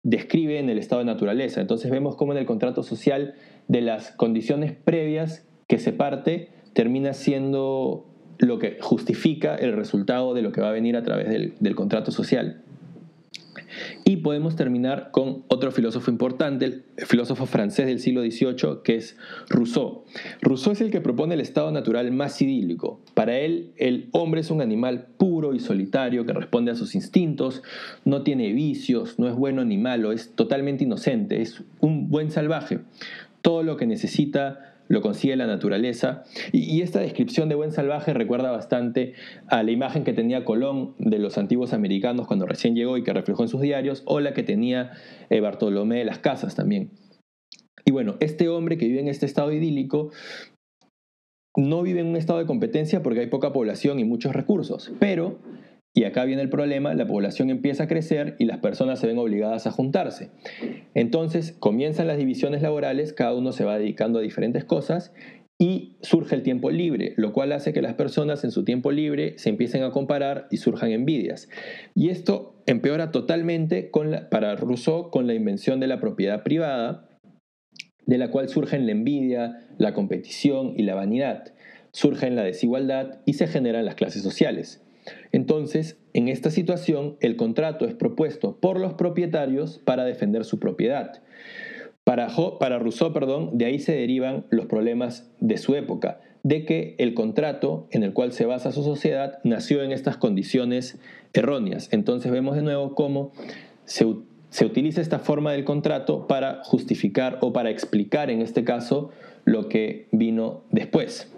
describe 0.03 0.59
en 0.59 0.69
el 0.69 0.77
estado 0.77 0.99
de 0.99 1.05
naturaleza. 1.05 1.61
Entonces 1.61 1.91
vemos 1.91 2.17
cómo 2.17 2.33
en 2.33 2.39
el 2.39 2.45
contrato 2.45 2.83
social 2.83 3.35
de 3.69 3.81
las 3.81 4.11
condiciones 4.11 4.73
previas 4.73 5.47
que 5.69 5.79
se 5.79 5.93
parte 5.93 6.49
termina 6.73 7.13
siendo 7.13 8.05
lo 8.37 8.59
que 8.59 8.77
justifica 8.81 9.55
el 9.55 9.73
resultado 9.73 10.33
de 10.33 10.41
lo 10.41 10.51
que 10.51 10.59
va 10.59 10.69
a 10.69 10.73
venir 10.73 10.97
a 10.97 11.03
través 11.03 11.29
del, 11.29 11.53
del 11.61 11.75
contrato 11.75 12.11
social. 12.11 12.63
Y 14.05 14.17
podemos 14.17 14.55
terminar 14.55 15.09
con 15.11 15.43
otro 15.47 15.71
filósofo 15.71 16.11
importante, 16.11 16.65
el 16.65 16.83
filósofo 16.97 17.45
francés 17.45 17.87
del 17.87 17.99
siglo 17.99 18.21
XVIII, 18.21 18.81
que 18.83 18.95
es 18.95 19.17
Rousseau. 19.49 20.03
Rousseau 20.41 20.73
es 20.73 20.81
el 20.81 20.91
que 20.91 21.01
propone 21.01 21.35
el 21.35 21.41
estado 21.41 21.71
natural 21.71 22.11
más 22.11 22.41
idílico. 22.41 23.01
Para 23.13 23.37
él, 23.37 23.71
el 23.77 24.09
hombre 24.11 24.41
es 24.41 24.51
un 24.51 24.61
animal 24.61 25.07
puro 25.17 25.53
y 25.53 25.59
solitario 25.59 26.25
que 26.25 26.33
responde 26.33 26.71
a 26.71 26.75
sus 26.75 26.95
instintos, 26.95 27.63
no 28.05 28.23
tiene 28.23 28.51
vicios, 28.53 29.19
no 29.19 29.27
es 29.27 29.35
bueno 29.35 29.63
ni 29.65 29.77
malo, 29.77 30.11
es 30.11 30.33
totalmente 30.35 30.83
inocente, 30.83 31.41
es 31.41 31.63
un 31.79 32.09
buen 32.09 32.31
salvaje. 32.31 32.79
Todo 33.41 33.63
lo 33.63 33.77
que 33.77 33.85
necesita 33.85 34.68
lo 34.89 35.01
consigue 35.01 35.37
la 35.37 35.47
naturaleza. 35.47 36.23
Y, 36.51 36.81
esta 36.81 36.99
descripción 36.99 37.47
de 37.47 37.55
buen 37.55 37.71
salvaje 37.71 38.13
recuerda 38.13 38.51
bastante 38.51 39.13
a 39.47 39.63
la 39.63 39.71
imagen 39.71 40.03
que 40.03 40.13
tenía 40.13 40.43
Colón 40.43 40.95
de 40.97 41.19
los 41.19 41.37
antiguos 41.37 41.71
americanos 41.71 42.27
cuando 42.27 42.45
recién 42.45 42.75
llegó 42.75 42.97
y 42.97 43.03
que 43.03 43.13
reflejó 43.13 43.43
en 43.43 43.49
sus 43.49 43.61
diarios, 43.61 44.03
o 44.05 44.19
la 44.19 44.33
que 44.33 44.43
tenía 44.43 44.91
eh, 45.29 45.39
Bartolomé 45.39 45.99
de 45.99 46.05
las 46.05 46.19
Casas 46.19 46.55
también. 46.55 46.91
Y 47.85 47.91
bueno, 47.91 48.17
este 48.19 48.49
hombre 48.49 48.77
que 48.77 48.87
vive 48.87 48.99
en 48.99 49.07
este 49.07 49.25
estado 49.25 49.51
idílico 49.51 50.11
no 51.55 51.81
vive 51.81 52.01
en 52.01 52.07
un 52.07 52.15
estado 52.15 52.39
de 52.39 52.45
competencia 52.45 53.01
porque 53.03 53.21
hay 53.21 53.27
poca 53.27 53.53
población 53.53 53.99
y 53.99 54.03
muchos 54.03 54.33
recursos, 54.33 54.91
pero 54.99 55.39
y 55.95 56.03
acá 56.03 56.23
viene 56.25 56.41
el 56.41 56.49
problema, 56.49 56.93
la 56.93 57.07
población 57.07 57.49
empieza 57.49 57.83
a 57.83 57.87
crecer 57.87 58.35
y 58.39 58.45
las 58.45 58.59
personas 58.59 58.99
se 58.99 59.07
ven 59.07 59.17
obligadas 59.17 59.67
a 59.67 59.71
juntarse. 59.71 60.29
Entonces 60.93 61.55
comienzan 61.59 62.07
las 62.07 62.17
divisiones 62.17 62.61
laborales, 62.61 63.13
cada 63.13 63.33
uno 63.33 63.51
se 63.51 63.65
va 63.65 63.77
dedicando 63.77 64.19
a 64.19 64.21
diferentes 64.21 64.63
cosas 64.63 65.11
y 65.61 65.97
surge 66.01 66.35
el 66.35 66.43
tiempo 66.43 66.71
libre, 66.71 67.13
lo 67.17 67.33
cual 67.33 67.51
hace 67.51 67.73
que 67.73 67.81
las 67.81 67.95
personas 67.95 68.45
en 68.45 68.51
su 68.51 68.63
tiempo 68.63 68.91
libre 68.91 69.37
se 69.37 69.49
empiecen 69.49 69.83
a 69.83 69.91
comparar 69.91 70.47
y 70.51 70.57
surjan 70.57 70.91
envidias. 70.91 71.49
Y 71.95 72.09
esto 72.09 72.55
empeora 72.65 73.11
totalmente 73.11 73.91
para 74.31 74.55
Rousseau 74.55 75.09
con 75.09 75.27
la 75.27 75.33
invención 75.33 75.81
de 75.81 75.87
la 75.87 75.99
propiedad 75.99 76.43
privada, 76.43 77.09
de 78.05 78.17
la 78.17 78.31
cual 78.31 78.47
surgen 78.47 78.85
la 78.85 78.93
envidia, 78.93 79.67
la 79.77 79.93
competición 79.93 80.75
y 80.77 80.83
la 80.83 80.95
vanidad. 80.95 81.53
Surgen 81.91 82.35
la 82.35 82.43
desigualdad 82.43 83.19
y 83.25 83.33
se 83.33 83.47
generan 83.47 83.83
las 83.83 83.95
clases 83.95 84.23
sociales. 84.23 84.81
Entonces, 85.31 85.97
en 86.13 86.27
esta 86.27 86.51
situación, 86.51 87.15
el 87.19 87.35
contrato 87.35 87.85
es 87.85 87.93
propuesto 87.93 88.57
por 88.57 88.79
los 88.79 88.93
propietarios 88.93 89.79
para 89.79 90.03
defender 90.03 90.45
su 90.45 90.59
propiedad. 90.59 91.21
Para, 92.03 92.79
Rousseau, 92.79 93.13
perdón, 93.13 93.57
de 93.59 93.65
ahí 93.65 93.77
se 93.77 93.91
derivan 93.91 94.45
los 94.49 94.65
problemas 94.65 95.29
de 95.39 95.57
su 95.57 95.75
época, 95.75 96.21
de 96.41 96.65
que 96.65 96.95
el 96.97 97.13
contrato 97.13 97.87
en 97.91 98.01
el 98.01 98.13
cual 98.13 98.31
se 98.31 98.47
basa 98.47 98.71
su 98.71 98.81
sociedad 98.81 99.39
nació 99.43 99.83
en 99.83 99.91
estas 99.91 100.17
condiciones 100.17 100.97
erróneas. 101.33 101.87
Entonces 101.91 102.31
vemos 102.31 102.55
de 102.55 102.63
nuevo 102.63 102.95
cómo 102.95 103.31
se, 103.85 104.07
se 104.49 104.65
utiliza 104.65 105.01
esta 105.01 105.19
forma 105.19 105.51
del 105.51 105.65
contrato 105.65 106.25
para 106.25 106.63
justificar 106.63 107.37
o 107.41 107.53
para 107.53 107.69
explicar, 107.69 108.31
en 108.31 108.41
este 108.41 108.63
caso, 108.63 109.11
lo 109.49 109.67
que 109.67 110.07
vino 110.11 110.61
después. 110.71 111.31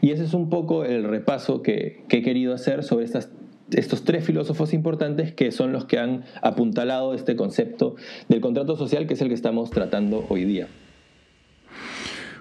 Y 0.00 0.10
ese 0.10 0.24
es 0.24 0.34
un 0.34 0.50
poco 0.50 0.84
el 0.84 1.04
repaso 1.04 1.62
que, 1.62 2.04
he 2.10 2.22
querido 2.22 2.54
hacer 2.54 2.82
sobre 2.84 3.06
estos 3.06 4.04
tres 4.04 4.24
filósofos 4.24 4.74
importantes 4.74 5.32
que 5.32 5.50
son 5.50 5.72
los 5.72 5.86
que 5.86 5.98
han 5.98 6.24
apuntalado 6.42 7.14
este 7.14 7.34
concepto 7.34 7.96
del 8.28 8.40
contrato 8.40 8.76
social 8.76 9.06
que 9.06 9.14
es 9.14 9.20
el 9.22 9.28
que 9.28 9.34
estamos 9.34 9.70
tratando 9.70 10.26
hoy 10.28 10.44
día. 10.44 10.68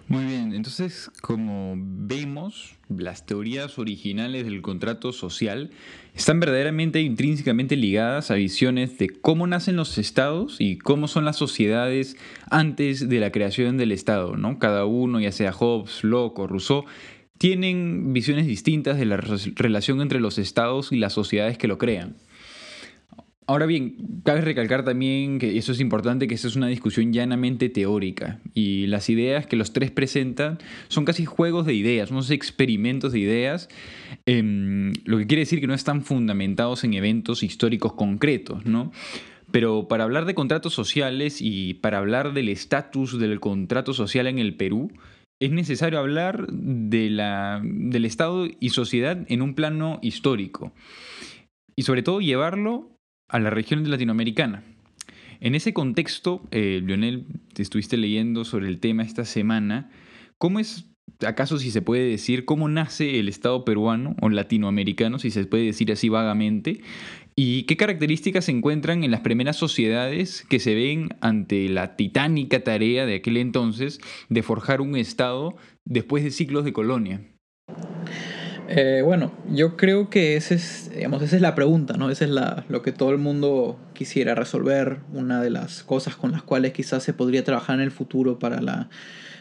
Muy 0.10 0.26
bien, 0.26 0.54
entonces 0.54 1.10
como 1.22 1.76
vemos, 1.78 2.76
las 2.90 3.26
teorías 3.26 3.80
originales 3.80 4.44
del 4.44 4.62
contrato 4.62 5.14
social 5.14 5.72
están 6.14 6.42
verdaderamente 6.42 7.02
intrínsecamente 7.02 7.78
ligadas 7.78 8.30
a 8.30 8.36
visiones 8.36 8.98
de 8.98 9.10
cómo 9.10 9.48
nacen 9.48 9.78
los 9.78 9.98
estados 9.98 10.58
y 10.60 10.78
cómo 10.78 11.08
son 11.08 11.24
las 11.24 11.38
sociedades 11.38 12.18
antes 12.52 13.08
de 13.08 13.20
la 13.20 13.32
creación 13.32 13.78
del 13.78 13.94
estado, 13.94 14.36
¿no? 14.36 14.60
Cada 14.60 14.86
uno, 14.86 15.22
ya 15.22 15.32
sea 15.32 15.54
Hobbes, 15.54 16.04
Locke 16.04 16.40
o 16.40 16.48
Rousseau, 16.48 16.86
tienen 17.38 18.14
visiones 18.14 18.46
distintas 18.46 18.98
de 18.98 19.06
la 19.06 19.18
relación 19.18 20.02
entre 20.02 20.20
los 20.20 20.38
estados 20.38 20.92
y 20.92 20.98
las 20.98 21.14
sociedades 21.14 21.58
que 21.58 21.68
lo 21.68 21.78
crean. 21.78 22.16
Ahora 23.46 23.66
bien, 23.66 24.22
cabe 24.24 24.42
recalcar 24.42 24.86
también 24.86 25.38
que 25.38 25.58
eso 25.58 25.74
es 25.74 25.80
importante, 25.80 26.28
que 26.28 26.36
esta 26.36 26.48
es 26.48 26.56
una 26.56 26.68
discusión 26.68 27.12
llanamente 27.12 27.68
teórica 27.70 28.40
y 28.54 28.88
las 28.88 29.10
ideas 29.10 29.48
que 29.48 29.58
los 29.58 29.74
tres 29.74 29.92
presentan 29.92 30.60
son 30.88 31.04
casi 31.04 31.26
juegos 31.26 31.66
de 31.66 31.74
ideas, 31.74 32.10
son 32.10 32.24
experimentos 32.32 33.12
de 33.12 33.20
ideas, 33.20 33.70
em, 34.26 34.94
lo 35.04 35.18
que 35.18 35.28
quiere 35.28 35.42
decir 35.42 35.60
que 35.60 35.68
no 35.68 35.74
están 35.74 36.04
fundamentados 36.04 36.84
en 36.84 36.94
eventos 36.94 37.44
históricos 37.44 37.94
concretos, 37.94 38.66
¿no? 38.66 38.92
Pero 39.52 39.88
para 39.88 40.06
hablar 40.06 40.26
de 40.26 40.36
contratos 40.36 40.74
sociales 40.74 41.40
y 41.42 41.76
para 41.76 41.98
hablar 41.98 42.34
del 42.34 42.50
estatus 42.50 43.20
del 43.20 43.40
contrato 43.40 43.94
social 43.94 44.28
en 44.28 44.40
el 44.40 44.56
Perú, 44.56 44.92
es 45.40 45.52
necesario 45.52 46.00
hablar 46.00 46.48
de 46.48 47.10
la, 47.10 47.62
del 47.64 48.06
Estado 48.06 48.48
y 48.60 48.70
sociedad 48.70 49.26
en 49.28 49.42
un 49.42 49.54
plano 49.54 50.00
histórico 50.02 50.72
y 51.76 51.84
sobre 51.84 52.04
todo 52.04 52.22
llevarlo 52.22 52.93
a 53.34 53.40
la 53.40 53.50
región 53.50 53.90
latinoamericana. 53.90 54.64
En 55.42 55.56
ese 55.56 55.74
contexto, 55.74 56.44
eh, 56.52 56.82
Lionel, 56.84 57.26
te 57.54 57.64
estuviste 57.64 57.98
leyendo 57.98 58.46
sobre 58.46 58.68
el 58.68 58.80
tema 58.80 59.02
esta 59.02 59.26
semana. 59.26 59.90
¿Cómo 60.38 60.60
es, 60.60 60.86
acaso 61.26 61.58
si 61.58 61.72
se 61.72 61.82
puede 61.82 62.08
decir, 62.08 62.46
cómo 62.46 62.70
nace 62.70 63.20
el 63.20 63.28
Estado 63.28 63.66
peruano 63.66 64.16
o 64.22 64.30
latinoamericano, 64.30 65.18
si 65.18 65.32
se 65.32 65.46
puede 65.46 65.66
decir 65.66 65.92
así 65.92 66.10
vagamente? 66.10 66.82
¿Y 67.36 67.64
qué 67.64 67.76
características 67.76 68.46
se 68.46 68.52
encuentran 68.52 69.04
en 69.04 69.10
las 69.10 69.22
primeras 69.22 69.58
sociedades 69.58 70.46
que 70.48 70.60
se 70.60 70.76
ven 70.76 71.10
ante 71.20 71.68
la 71.70 71.96
titánica 71.96 72.64
tarea 72.64 73.08
de 73.08 73.16
aquel 73.16 73.38
entonces 73.38 74.00
de 74.30 74.44
forjar 74.44 74.80
un 74.80 74.96
Estado 74.96 75.56
después 75.86 76.24
de 76.24 76.30
siglos 76.30 76.66
de 76.66 76.74
colonia? 76.74 77.22
Eh, 78.70 79.02
bueno, 79.04 79.34
yo 79.50 79.76
creo 79.76 80.10
que 80.10 80.38
ese 80.38 80.56
es, 80.56 80.90
digamos, 80.96 81.22
esa 81.22 81.36
es 81.36 81.42
la 81.42 81.54
pregunta, 81.54 81.96
¿no? 81.98 82.10
Esa 82.10 82.24
es 82.24 82.32
la, 82.32 82.66
lo 82.70 82.82
que 82.82 82.94
todo 82.94 83.12
el 83.12 83.18
mundo 83.18 83.78
quisiera 83.94 84.36
resolver, 84.36 85.00
una 85.12 85.42
de 85.42 85.50
las 85.50 85.84
cosas 85.84 86.16
con 86.16 86.32
las 86.32 86.44
cuales 86.44 86.72
quizás 86.72 87.04
se 87.04 87.14
podría 87.14 87.44
trabajar 87.44 87.76
en 87.76 87.82
el 87.82 87.92
futuro 87.92 88.40
para, 88.40 88.62
la, 88.62 88.90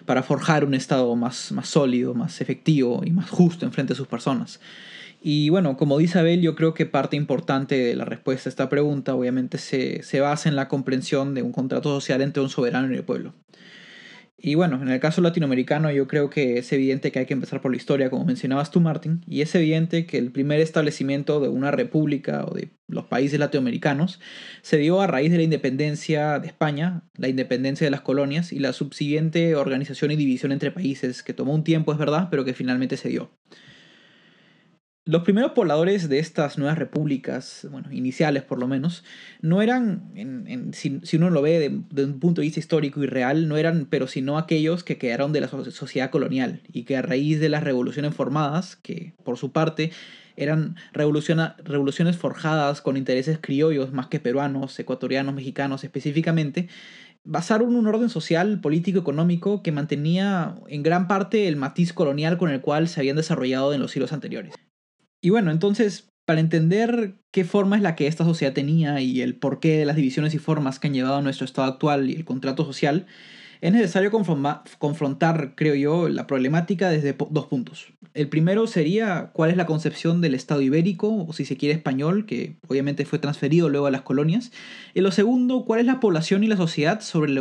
para 0.07 0.23
forjar 0.25 0.65
un 0.65 0.75
Estado 0.75 1.15
más, 1.15 1.53
más 1.53 1.69
sólido, 1.69 2.15
más 2.15 2.41
efectivo 2.41 3.03
y 3.05 3.13
más 3.13 3.31
justo 3.31 3.65
en 3.65 3.73
frente 3.73 3.93
a 3.93 3.97
sus 3.97 4.09
personas. 4.09 4.61
Y 5.23 5.51
bueno, 5.51 5.77
como 5.77 5.99
dice 5.99 6.19
Abel, 6.19 6.41
yo 6.41 6.57
creo 6.57 6.75
que 6.75 6.85
parte 6.85 7.17
importante 7.17 7.77
de 7.77 7.95
la 7.95 8.05
respuesta 8.05 8.49
a 8.49 8.51
esta 8.51 8.69
pregunta 8.69 9.15
obviamente 9.15 9.59
se, 9.59 10.03
se 10.03 10.19
basa 10.19 10.49
en 10.49 10.57
la 10.57 10.67
comprensión 10.67 11.35
de 11.35 11.43
un 11.43 11.53
contrato 11.53 11.91
social 11.91 12.23
entre 12.23 12.43
un 12.43 12.49
soberano 12.49 12.93
y 12.93 12.97
el 12.97 13.05
pueblo. 13.05 13.33
Y 14.45 14.57
bueno, 14.57 14.83
en 14.83 14.89
el 14.89 14.99
caso 14.99 15.21
latinoamericano 15.21 15.93
yo 15.93 16.09
creo 16.09 16.29
que 16.29 16.59
es 16.59 16.73
evidente 16.73 17.13
que 17.13 17.21
hay 17.21 17.27
que 17.27 17.33
empezar 17.33 17.61
por 17.61 17.71
la 17.71 17.77
historia, 17.77 18.11
como 18.11 18.25
mencionabas 18.25 18.73
tú, 18.73 18.81
Martín, 18.81 19.23
y 19.29 19.41
es 19.41 19.55
evidente 19.55 20.05
que 20.05 20.19
el 20.19 20.33
primer 20.33 20.59
establecimiento 20.59 21.39
de 21.39 21.49
una 21.49 21.71
república 21.71 22.45
o 22.45 22.53
de 22.53 22.71
los 22.89 23.05
países 23.05 23.39
latinoamericanos 23.39 24.19
se 24.63 24.79
dio 24.79 25.01
a 25.01 25.07
raíz 25.07 25.31
de 25.31 25.37
la 25.37 25.45
independencia 25.45 26.41
de 26.41 26.49
España, 26.49 27.05
la 27.17 27.29
independencia 27.29 27.85
de 27.87 27.93
las 27.93 28.01
colonias 28.01 28.53
y 28.53 28.59
la 28.59 28.73
subsiguiente 28.73 29.55
organización 29.55 30.11
y 30.11 30.17
división 30.17 30.51
entre 30.51 30.73
países, 30.73 31.23
que 31.23 31.35
tomó 31.35 31.55
un 31.55 31.63
tiempo, 31.63 31.93
es 31.93 31.99
verdad, 31.99 32.27
pero 32.29 32.45
que 32.45 32.53
finalmente 32.53 32.97
se 32.97 33.11
dio. 33.11 33.31
Los 35.05 35.25
primeros 35.25 35.51
pobladores 35.51 36.09
de 36.09 36.21
estas 36.21 36.59
nuevas 36.59 36.79
repúblicas, 36.79 37.67
bueno, 37.73 37.91
iniciales 37.91 38.45
por 38.45 38.61
lo 38.61 38.69
menos, 38.69 39.03
no 39.41 39.61
eran, 39.61 40.13
si, 40.75 41.01
uno 41.17 41.29
lo 41.29 41.43
ve 41.43 41.59
de, 41.91 42.05
un 42.05 42.21
punto 42.21 42.41
de 42.41 42.47
vista 42.47 42.61
histórico 42.61 43.03
y 43.03 43.07
real, 43.07 43.49
no 43.49 43.57
eran, 43.57 43.89
pero 43.91 44.07
sino 44.07 44.39
aquellos 44.39 44.85
que 44.85 44.99
quedaron 44.99 45.33
de 45.33 45.41
la 45.41 45.49
sociedad 45.49 46.11
colonial 46.11 46.61
y 46.73 46.85
que 46.85 46.97
a 46.97 47.03
raíz 47.03 47.41
de 47.41 47.49
las 47.49 47.65
revoluciones 47.65 48.15
formadas, 48.15 48.77
que 48.77 49.13
por 49.25 49.39
su 49.39 49.51
parte 49.51 49.91
eran 50.37 50.77
revoluciones 50.93 52.17
forjadas 52.17 52.81
con 52.81 52.97
intereses 52.97 53.41
criollos 53.41 53.93
más 53.93 54.07
que 54.07 54.21
peruanos, 54.21 54.79
ecuatorianos, 54.79 55.35
mexicanos 55.35 55.83
específicamente, 55.83 56.69
basaron 57.25 57.75
un 57.75 57.89
orden 57.89 58.09
social, 58.09 58.61
político, 58.61 59.01
económico 59.01 59.65
que 59.65 59.73
mantenía 59.73 60.55
en 60.69 60.85
gran 60.85 61.09
parte 61.09 61.49
el 61.49 61.57
matiz 61.57 61.93
colonial 61.93 62.39
con 62.39 62.51
el 62.51 62.61
cual 62.61 62.87
se 62.87 63.01
habían 63.01 63.17
desarrollado 63.17 63.75
en 63.75 63.81
los 63.81 63.91
siglos 63.91 64.13
anteriores. 64.13 64.55
Y 65.23 65.31
bueno, 65.31 65.53
entonces, 65.53 66.09
para 66.27 66.41
entender 66.41 67.15
qué 67.31 67.45
forma 67.45 67.77
es 67.77 67.83
la 67.83 67.95
que 67.95 68.09
esta 68.09 68.25
sociedad 68.25 68.53
tenía 68.53 69.01
y 69.01 69.23
el 69.23 69.37
porqué 69.37 69.79
de 69.79 69.87
las 69.87 69.97
divisiones 69.97 70.35
y 70.35 70.39
formas 70.39 70.81
que 70.81 70.89
han 70.89 70.95
llevado 70.95 71.17
a 71.17 71.23
nuestro 71.23 71.45
estado 71.45 71.69
actual 71.69 72.11
y 72.11 72.15
el 72.15 72.25
contrato 72.25 72.65
social, 72.65 73.07
es 73.61 73.73
necesario 73.73 74.11
confrontar, 74.11 75.55
creo 75.55 75.77
yo, 75.77 76.09
la 76.09 76.27
problemática 76.27 76.91
desde 76.91 77.17
dos 77.31 77.47
puntos. 77.47 77.93
El 78.13 78.29
primero 78.29 78.67
sería 78.67 79.31
cuál 79.33 79.53
es 79.53 79.57
la 79.57 79.67
concepción 79.67 80.21
del 80.21 80.35
Estado 80.35 80.61
ibérico, 80.63 81.25
o 81.25 81.33
si 81.33 81.45
se 81.45 81.57
quiere 81.57 81.77
español, 81.77 82.27
que 82.27 82.57
obviamente 82.67 83.05
fue 83.05 83.21
transferido 83.21 83.69
luego 83.69 83.87
a 83.87 83.93
las 83.93 84.03
colonias. 84.03 84.51
Y 84.95 85.01
lo 85.01 85.13
segundo, 85.13 85.65
cuál 85.65 85.79
es 85.79 85.87
la 85.87 86.01
población 86.01 86.43
y 86.43 86.49
la 86.49 86.57
sociedad 86.57 87.01
sobre, 87.01 87.33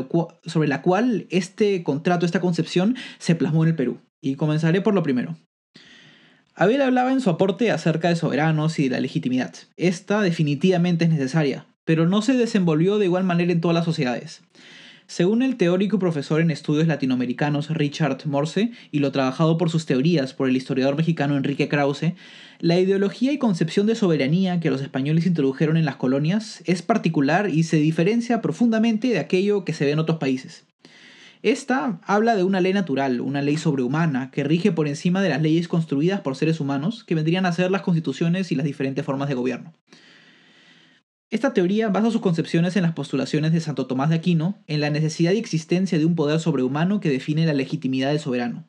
sobre 0.45 0.67
la 0.67 0.83
cual 0.83 1.25
este 1.31 1.81
contrato, 1.81 2.27
esta 2.27 2.39
concepción, 2.39 2.95
se 3.17 3.33
plasmó 3.33 3.63
en 3.63 3.69
el 3.69 3.75
Perú. 3.75 3.97
Y 4.21 4.35
comenzaré 4.35 4.81
por 4.81 4.93
lo 4.93 5.01
primero. 5.01 5.35
Abel 6.53 6.81
hablaba 6.81 7.13
en 7.13 7.21
su 7.21 7.29
aporte 7.29 7.71
acerca 7.71 8.09
de 8.09 8.17
soberanos 8.17 8.77
y 8.77 8.83
de 8.83 8.89
la 8.89 8.99
legitimidad. 8.99 9.53
Esta 9.77 10.21
definitivamente 10.21 11.05
es 11.05 11.11
necesaria, 11.11 11.65
pero 11.85 12.09
no 12.09 12.21
se 12.21 12.33
desenvolvió 12.33 12.97
de 12.97 13.05
igual 13.05 13.23
manera 13.23 13.53
en 13.53 13.61
todas 13.61 13.75
las 13.75 13.85
sociedades. 13.85 14.41
Según 15.07 15.43
el 15.43 15.57
teórico 15.57 15.95
y 15.95 15.99
profesor 15.99 16.39
en 16.41 16.51
estudios 16.51 16.87
latinoamericanos 16.87 17.69
Richard 17.69 18.19
Morse 18.25 18.71
y 18.91 18.99
lo 18.99 19.11
trabajado 19.11 19.57
por 19.57 19.69
sus 19.69 19.85
teorías 19.85 20.33
por 20.33 20.49
el 20.49 20.55
historiador 20.55 20.95
mexicano 20.95 21.35
Enrique 21.35 21.67
Krause, 21.67 22.13
la 22.59 22.79
ideología 22.79 23.31
y 23.31 23.37
concepción 23.37 23.87
de 23.87 23.95
soberanía 23.95 24.59
que 24.59 24.69
los 24.69 24.81
españoles 24.81 25.25
introdujeron 25.25 25.77
en 25.77 25.85
las 25.85 25.97
colonias 25.97 26.63
es 26.65 26.81
particular 26.81 27.49
y 27.49 27.63
se 27.63 27.77
diferencia 27.77 28.41
profundamente 28.41 29.07
de 29.07 29.19
aquello 29.19 29.65
que 29.65 29.73
se 29.73 29.85
ve 29.85 29.91
en 29.91 29.99
otros 29.99 30.17
países. 30.17 30.63
Esta 31.43 31.99
habla 32.05 32.35
de 32.35 32.43
una 32.43 32.61
ley 32.61 32.71
natural, 32.71 33.19
una 33.19 33.41
ley 33.41 33.57
sobrehumana, 33.57 34.29
que 34.29 34.43
rige 34.43 34.71
por 34.71 34.87
encima 34.87 35.23
de 35.23 35.29
las 35.29 35.41
leyes 35.41 35.67
construidas 35.67 36.21
por 36.21 36.35
seres 36.35 36.59
humanos, 36.59 37.03
que 37.03 37.15
vendrían 37.15 37.47
a 37.47 37.51
ser 37.51 37.71
las 37.71 37.81
constituciones 37.81 38.51
y 38.51 38.55
las 38.55 38.65
diferentes 38.65 39.03
formas 39.03 39.27
de 39.27 39.35
gobierno. 39.35 39.73
Esta 41.31 41.53
teoría 41.53 41.89
basa 41.89 42.11
sus 42.11 42.21
concepciones 42.21 42.75
en 42.75 42.83
las 42.83 42.91
postulaciones 42.91 43.53
de 43.53 43.61
Santo 43.61 43.87
Tomás 43.87 44.09
de 44.09 44.17
Aquino, 44.17 44.61
en 44.67 44.81
la 44.81 44.91
necesidad 44.91 45.31
y 45.31 45.37
existencia 45.37 45.97
de 45.97 46.05
un 46.05 46.13
poder 46.13 46.39
sobrehumano 46.39 46.99
que 46.99 47.09
define 47.09 47.45
la 47.45 47.53
legitimidad 47.53 48.09
del 48.09 48.19
soberano. 48.19 48.67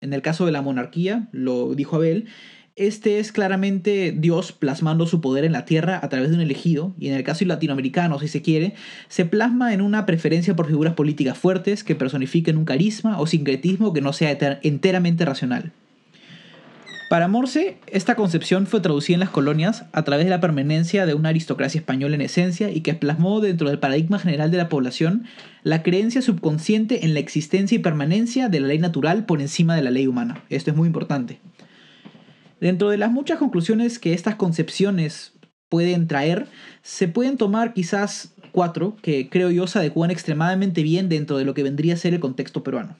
En 0.00 0.12
el 0.12 0.22
caso 0.22 0.46
de 0.46 0.52
la 0.52 0.62
monarquía, 0.62 1.28
lo 1.32 1.74
dijo 1.74 1.96
Abel, 1.96 2.28
este 2.76 3.18
es 3.18 3.32
claramente 3.32 4.14
Dios 4.14 4.52
plasmando 4.52 5.06
su 5.06 5.22
poder 5.22 5.46
en 5.46 5.52
la 5.52 5.64
tierra 5.64 5.98
a 6.02 6.08
través 6.10 6.28
de 6.28 6.36
un 6.36 6.42
elegido, 6.42 6.94
y 6.98 7.08
en 7.08 7.14
el 7.14 7.24
caso 7.24 7.46
latinoamericano, 7.46 8.18
si 8.20 8.28
se 8.28 8.42
quiere, 8.42 8.74
se 9.08 9.24
plasma 9.24 9.72
en 9.72 9.80
una 9.80 10.04
preferencia 10.04 10.54
por 10.54 10.66
figuras 10.66 10.92
políticas 10.92 11.38
fuertes 11.38 11.82
que 11.82 11.94
personifiquen 11.94 12.58
un 12.58 12.66
carisma 12.66 13.18
o 13.18 13.26
sincretismo 13.26 13.94
que 13.94 14.02
no 14.02 14.12
sea 14.12 14.36
enteramente 14.62 15.24
racional. 15.24 15.72
Para 17.08 17.28
Morse, 17.28 17.78
esta 17.86 18.16
concepción 18.16 18.66
fue 18.66 18.80
traducida 18.80 19.14
en 19.14 19.20
las 19.20 19.30
colonias 19.30 19.84
a 19.92 20.02
través 20.02 20.26
de 20.26 20.30
la 20.30 20.40
permanencia 20.40 21.06
de 21.06 21.14
una 21.14 21.28
aristocracia 21.28 21.78
española 21.78 22.16
en 22.16 22.20
esencia 22.20 22.70
y 22.70 22.80
que 22.80 22.94
plasmó 22.94 23.40
dentro 23.40 23.68
del 23.68 23.78
paradigma 23.78 24.18
general 24.18 24.50
de 24.50 24.56
la 24.56 24.68
población 24.68 25.24
la 25.62 25.84
creencia 25.84 26.20
subconsciente 26.20 27.04
en 27.04 27.14
la 27.14 27.20
existencia 27.20 27.76
y 27.76 27.78
permanencia 27.78 28.48
de 28.48 28.60
la 28.60 28.66
ley 28.66 28.80
natural 28.80 29.24
por 29.24 29.40
encima 29.40 29.76
de 29.76 29.82
la 29.82 29.92
ley 29.92 30.08
humana. 30.08 30.42
Esto 30.50 30.72
es 30.72 30.76
muy 30.76 30.88
importante. 30.88 31.38
Dentro 32.60 32.88
de 32.88 32.98
las 32.98 33.12
muchas 33.12 33.38
conclusiones 33.38 33.98
que 33.98 34.14
estas 34.14 34.36
concepciones 34.36 35.34
pueden 35.68 36.06
traer, 36.06 36.46
se 36.82 37.08
pueden 37.08 37.36
tomar 37.36 37.74
quizás 37.74 38.34
cuatro 38.52 38.96
que 39.02 39.28
creo 39.28 39.50
yo 39.50 39.66
se 39.66 39.78
adecuan 39.78 40.10
extremadamente 40.10 40.82
bien 40.82 41.08
dentro 41.08 41.36
de 41.36 41.44
lo 41.44 41.54
que 41.54 41.62
vendría 41.62 41.94
a 41.94 41.98
ser 41.98 42.14
el 42.14 42.20
contexto 42.20 42.62
peruano. 42.62 42.96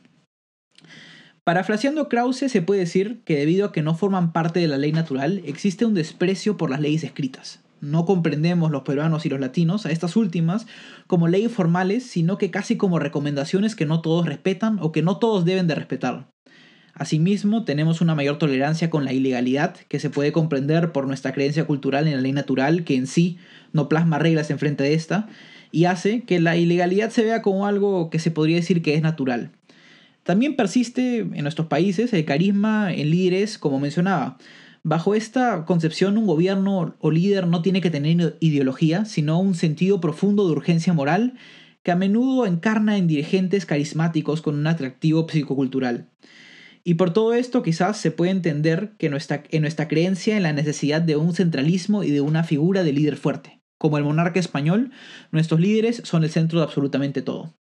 Parafraseando 1.45 2.09
Krause, 2.09 2.51
se 2.51 2.61
puede 2.61 2.81
decir 2.81 3.23
que 3.25 3.37
debido 3.37 3.67
a 3.67 3.73
que 3.73 3.83
no 3.83 3.95
forman 3.95 4.33
parte 4.33 4.61
de 4.61 4.69
la 4.69 4.79
ley 4.79 4.93
natural, 4.93 5.43
existe 5.47 5.87
un 5.87 5.95
desprecio 5.95 6.57
por 6.57 6.71
las 6.71 6.81
leyes 6.81 7.05
escritas. 7.05 7.61
No 7.81 8.05
comprendemos 8.05 8.71
los 8.71 8.83
peruanos 8.83 9.27
y 9.27 9.29
los 9.29 9.39
latinos 9.39 9.87
a 9.87 9.93
estas 9.93 10.17
últimas 10.17 10.67
como 11.07 11.29
leyes 11.29 11.53
formales, 11.53 12.05
sino 12.05 12.37
que 12.37 12.51
casi 12.51 12.77
como 12.77 12.99
recomendaciones 12.99 13.77
que 13.77 13.87
no 13.87 14.01
todos 14.01 14.27
respetan 14.27 14.79
o 14.81 14.93
que 14.93 15.03
no 15.03 15.19
todos 15.19 15.45
deben 15.45 15.69
de 15.69 15.77
respetar. 15.77 16.29
Asimismo, 16.99 17.65
tenemos 17.65 18.01
una 18.01 18.15
mayor 18.15 18.39
tolerancia 18.39 18.89
con 18.89 19.05
la 19.05 19.13
ilegalidad, 19.13 19.77
que 19.89 20.01
se 20.01 20.09
puede 20.09 20.33
comprender 20.33 20.93
por 20.93 21.07
nuestra 21.07 21.35
creencia 21.35 21.67
cultural 21.67 22.09
en 22.09 22.15
la 22.15 22.23
ley 22.23 22.33
natural, 22.33 22.85
que 22.85 22.97
en 22.97 23.07
sí 23.07 23.37
no 23.75 23.91
plasma 23.91 24.19
reglas 24.19 24.51
en 24.51 24.59
frente 24.59 24.83
de 24.83 24.95
esta, 24.95 25.29
y 25.71 25.85
hace 25.85 26.23
que 26.23 26.41
la 26.41 26.57
ilegalidad 26.57 27.11
se 27.11 27.23
vea 27.23 27.43
como 27.43 27.67
algo 27.67 28.09
que 28.09 28.19
se 28.19 28.31
podría 28.31 28.57
decir 28.57 28.81
que 28.81 28.95
es 28.95 29.03
natural. 29.03 29.51
También 30.23 30.57
persiste 30.57 31.19
en 31.19 31.43
nuestros 31.43 31.67
países 31.67 32.15
el 32.15 32.25
carisma 32.25 32.91
en 32.91 33.11
líderes, 33.11 33.59
como 33.59 33.79
mencionaba. 33.79 34.39
Bajo 34.83 35.15
esta 35.15 35.67
concepción, 35.67 36.17
un 36.17 36.27
gobierno 36.27 36.97
o 36.99 37.11
líder 37.11 37.47
no 37.47 37.61
tiene 37.61 37.83
que 37.83 37.91
tener 37.91 38.39
ideología, 38.41 39.05
sino 39.05 39.39
un 39.39 39.55
sentido 39.55 40.01
profundo 40.01 40.47
de 40.47 40.53
urgencia 40.53 40.95
moral 40.95 41.35
que 41.83 41.93
a 41.93 41.97
menudo 41.97 42.47
encarna 42.47 42.97
en 42.97 43.07
dirigentes 43.07 43.67
carismáticos 43.67 44.41
con 44.41 44.55
un 44.55 44.67
atractivo 44.67 45.27
psicocultural. 45.29 46.09
Y 46.89 46.95
por 46.95 47.13
todo 47.13 47.35
esto 47.35 47.65
quizás 47.65 47.97
se 47.97 48.13
puede 48.13 48.31
entender 48.31 48.93
que 48.97 49.09
nuestra, 49.09 49.43
en 49.51 49.63
nuestra 49.63 49.89
creencia 49.89 50.37
en 50.37 50.45
la 50.45 50.53
necesidad 50.53 51.03
de 51.03 51.17
un 51.17 51.35
centralismo 51.35 52.05
y 52.05 52.13
de 52.13 52.21
una 52.21 52.45
figura 52.45 52.85
de 52.85 52.93
líder 52.93 53.17
fuerte. 53.17 53.61
Como 53.77 53.99
el 53.99 54.05
monarca 54.05 54.39
español, 54.39 54.93
nuestros 55.33 55.59
líderes 55.59 56.03
son 56.05 56.23
el 56.23 56.31
centro 56.31 56.61
de 56.61 56.65
absolutamente 56.65 57.23
todo. 57.23 57.57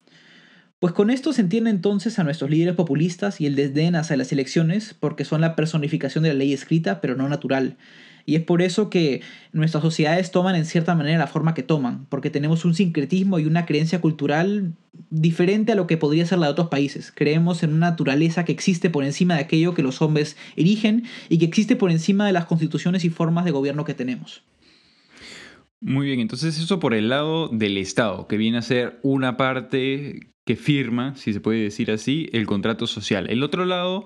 Pues 0.77 0.93
con 0.93 1.09
esto 1.09 1.33
se 1.33 1.41
entiende 1.41 1.71
entonces 1.71 2.19
a 2.19 2.23
nuestros 2.23 2.51
líderes 2.51 2.75
populistas 2.75 3.41
y 3.41 3.47
el 3.47 3.55
desdén 3.55 3.95
hacia 3.95 4.15
las 4.15 4.31
elecciones 4.31 4.93
porque 4.93 5.25
son 5.25 5.41
la 5.41 5.55
personificación 5.55 6.23
de 6.23 6.29
la 6.29 6.35
ley 6.35 6.53
escrita 6.53 7.01
pero 7.01 7.15
no 7.15 7.27
natural. 7.27 7.77
Y 8.25 8.35
es 8.35 8.41
por 8.41 8.61
eso 8.61 8.89
que 8.89 9.21
nuestras 9.53 9.83
sociedades 9.83 10.31
toman 10.31 10.55
en 10.55 10.65
cierta 10.65 10.95
manera 10.95 11.19
la 11.19 11.27
forma 11.27 11.53
que 11.53 11.63
toman, 11.63 12.05
porque 12.09 12.29
tenemos 12.29 12.65
un 12.65 12.73
sincretismo 12.73 13.37
y 13.39 13.45
una 13.45 13.65
creencia 13.65 14.01
cultural 14.01 14.73
diferente 15.09 15.73
a 15.73 15.75
lo 15.75 15.87
que 15.87 15.97
podría 15.97 16.25
ser 16.25 16.39
la 16.39 16.47
de 16.47 16.53
otros 16.53 16.69
países. 16.69 17.11
Creemos 17.13 17.61
en 17.63 17.73
una 17.73 17.91
naturaleza 17.91 18.45
que 18.45 18.51
existe 18.51 18.89
por 18.89 19.03
encima 19.03 19.35
de 19.35 19.41
aquello 19.41 19.73
que 19.73 19.83
los 19.83 20.01
hombres 20.01 20.37
erigen 20.55 21.03
y 21.29 21.37
que 21.37 21.45
existe 21.45 21.75
por 21.75 21.91
encima 21.91 22.25
de 22.25 22.33
las 22.33 22.45
constituciones 22.45 23.05
y 23.05 23.09
formas 23.09 23.45
de 23.45 23.51
gobierno 23.51 23.85
que 23.85 23.93
tenemos. 23.93 24.43
Muy 25.81 26.07
bien, 26.07 26.19
entonces 26.19 26.57
eso 26.57 26.79
por 26.79 26.93
el 26.93 27.09
lado 27.09 27.49
del 27.49 27.77
Estado, 27.77 28.27
que 28.27 28.37
viene 28.37 28.57
a 28.57 28.63
ser 28.63 28.99
una 29.03 29.37
parte 29.37 30.31
que 30.45 30.55
firma, 30.55 31.15
si 31.15 31.33
se 31.33 31.41
puede 31.41 31.61
decir 31.61 31.91
así, 31.91 32.29
el 32.33 32.47
contrato 32.47 32.87
social. 32.87 33.29
El 33.29 33.43
otro 33.43 33.65
lado 33.65 34.05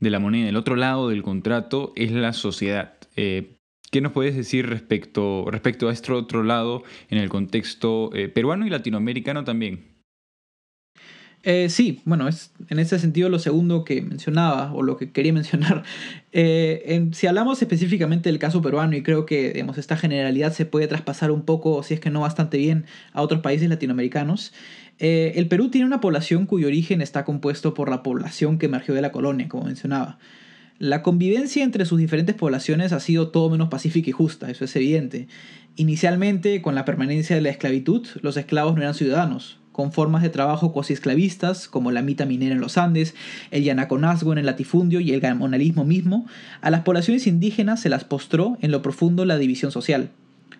de 0.00 0.10
la 0.10 0.20
moneda, 0.20 0.48
el 0.48 0.56
otro 0.56 0.76
lado 0.76 1.08
del 1.08 1.22
contrato 1.22 1.92
es 1.96 2.12
la 2.12 2.32
sociedad. 2.32 2.94
Eh, 3.16 3.57
¿Qué 3.90 4.00
nos 4.00 4.12
puedes 4.12 4.36
decir 4.36 4.66
respecto, 4.68 5.46
respecto 5.50 5.88
a 5.88 5.92
este 5.92 6.12
otro 6.12 6.42
lado 6.42 6.82
en 7.10 7.18
el 7.18 7.28
contexto 7.28 8.10
eh, 8.14 8.28
peruano 8.28 8.66
y 8.66 8.70
latinoamericano 8.70 9.44
también? 9.44 9.98
Eh, 11.44 11.68
sí, 11.70 12.02
bueno, 12.04 12.26
es 12.28 12.52
en 12.68 12.80
ese 12.80 12.98
sentido 12.98 13.28
lo 13.28 13.38
segundo 13.38 13.84
que 13.84 14.02
mencionaba 14.02 14.72
o 14.74 14.82
lo 14.82 14.96
que 14.96 15.12
quería 15.12 15.32
mencionar. 15.34 15.84
si 16.32 17.26
hablamos 17.26 17.62
específicamente 17.62 18.28
del 18.28 18.38
caso 18.38 18.60
peruano 18.60 18.96
y 18.96 19.02
creo 19.02 19.24
que 19.24 19.52
digamos, 19.52 19.78
esta 19.78 19.96
generalidad 19.96 20.52
se 20.52 20.66
puede 20.66 20.88
traspasar 20.88 21.30
un 21.30 21.42
poco, 21.42 21.82
si 21.82 21.94
es 21.94 22.00
que 22.00 22.10
no 22.10 22.20
bastante 22.20 22.58
bien, 22.58 22.86
a 23.12 23.22
otros 23.22 23.40
países 23.40 23.68
latinoamericanos, 23.68 24.52
eh, 24.98 25.32
el 25.36 25.46
Perú 25.48 25.70
tiene 25.70 25.86
una 25.86 26.00
población 26.00 26.46
cuyo 26.46 26.66
origen 26.66 27.00
está 27.00 27.24
compuesto 27.24 27.74
por 27.74 27.88
la 27.88 28.02
población 28.02 28.58
que 28.58 28.66
emergió 28.66 28.94
de 28.94 29.02
la 29.02 29.12
colonia, 29.12 29.48
como 29.48 29.64
mencionaba. 29.64 30.18
La 30.78 31.02
convivencia 31.02 31.64
entre 31.64 31.84
sus 31.84 31.98
diferentes 31.98 32.36
poblaciones 32.36 32.92
ha 32.92 33.00
sido 33.00 33.30
todo 33.30 33.50
menos 33.50 33.68
pacífica 33.68 34.10
y 34.10 34.12
justa, 34.12 34.48
eso 34.48 34.64
es 34.64 34.76
evidente. 34.76 35.26
Inicialmente, 35.74 36.62
con 36.62 36.76
la 36.76 36.84
permanencia 36.84 37.34
de 37.34 37.42
la 37.42 37.48
esclavitud, 37.48 38.06
los 38.22 38.36
esclavos 38.36 38.76
no 38.76 38.82
eran 38.82 38.94
ciudadanos, 38.94 39.58
con 39.72 39.90
formas 39.90 40.22
de 40.22 40.28
trabajo 40.28 40.72
cuasi 40.72 40.92
esclavistas, 40.92 41.66
como 41.66 41.90
la 41.90 42.02
mita 42.02 42.26
minera 42.26 42.54
en 42.54 42.60
los 42.60 42.78
Andes, 42.78 43.16
el 43.50 43.64
yanaconazgo 43.64 44.30
en 44.30 44.38
el 44.38 44.46
latifundio 44.46 45.00
y 45.00 45.10
el 45.12 45.18
gamonalismo 45.18 45.84
mismo, 45.84 46.26
a 46.60 46.70
las 46.70 46.82
poblaciones 46.82 47.26
indígenas 47.26 47.80
se 47.80 47.88
las 47.88 48.04
postró 48.04 48.56
en 48.60 48.70
lo 48.70 48.80
profundo 48.80 49.24
la 49.24 49.36
división 49.36 49.72
social. 49.72 50.10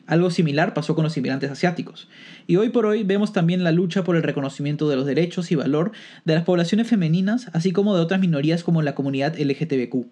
Algo 0.09 0.31
similar 0.31 0.73
pasó 0.73 0.94
con 0.94 1.05
los 1.05 1.14
inmigrantes 1.18 1.51
asiáticos. 1.51 2.09
Y 2.47 2.57
hoy 2.57 2.71
por 2.71 2.87
hoy 2.87 3.05
vemos 3.05 3.35
también 3.35 3.62
la 3.62 3.73
lucha 3.73 4.05
por 4.05 4.16
el 4.16 4.23
reconocimiento 4.23 4.88
de 4.88 4.97
los 4.97 5.05
derechos 5.05 5.53
y 5.53 5.55
valor 5.55 5.92
de 6.25 6.35
las 6.35 6.44
poblaciones 6.44 6.88
femeninas, 6.88 7.51
así 7.53 7.73
como 7.73 7.94
de 7.94 8.01
otras 8.01 8.18
minorías 8.18 8.64
como 8.64 8.81
la 8.81 8.94
comunidad 8.94 9.38
LGTBQ. 9.38 10.07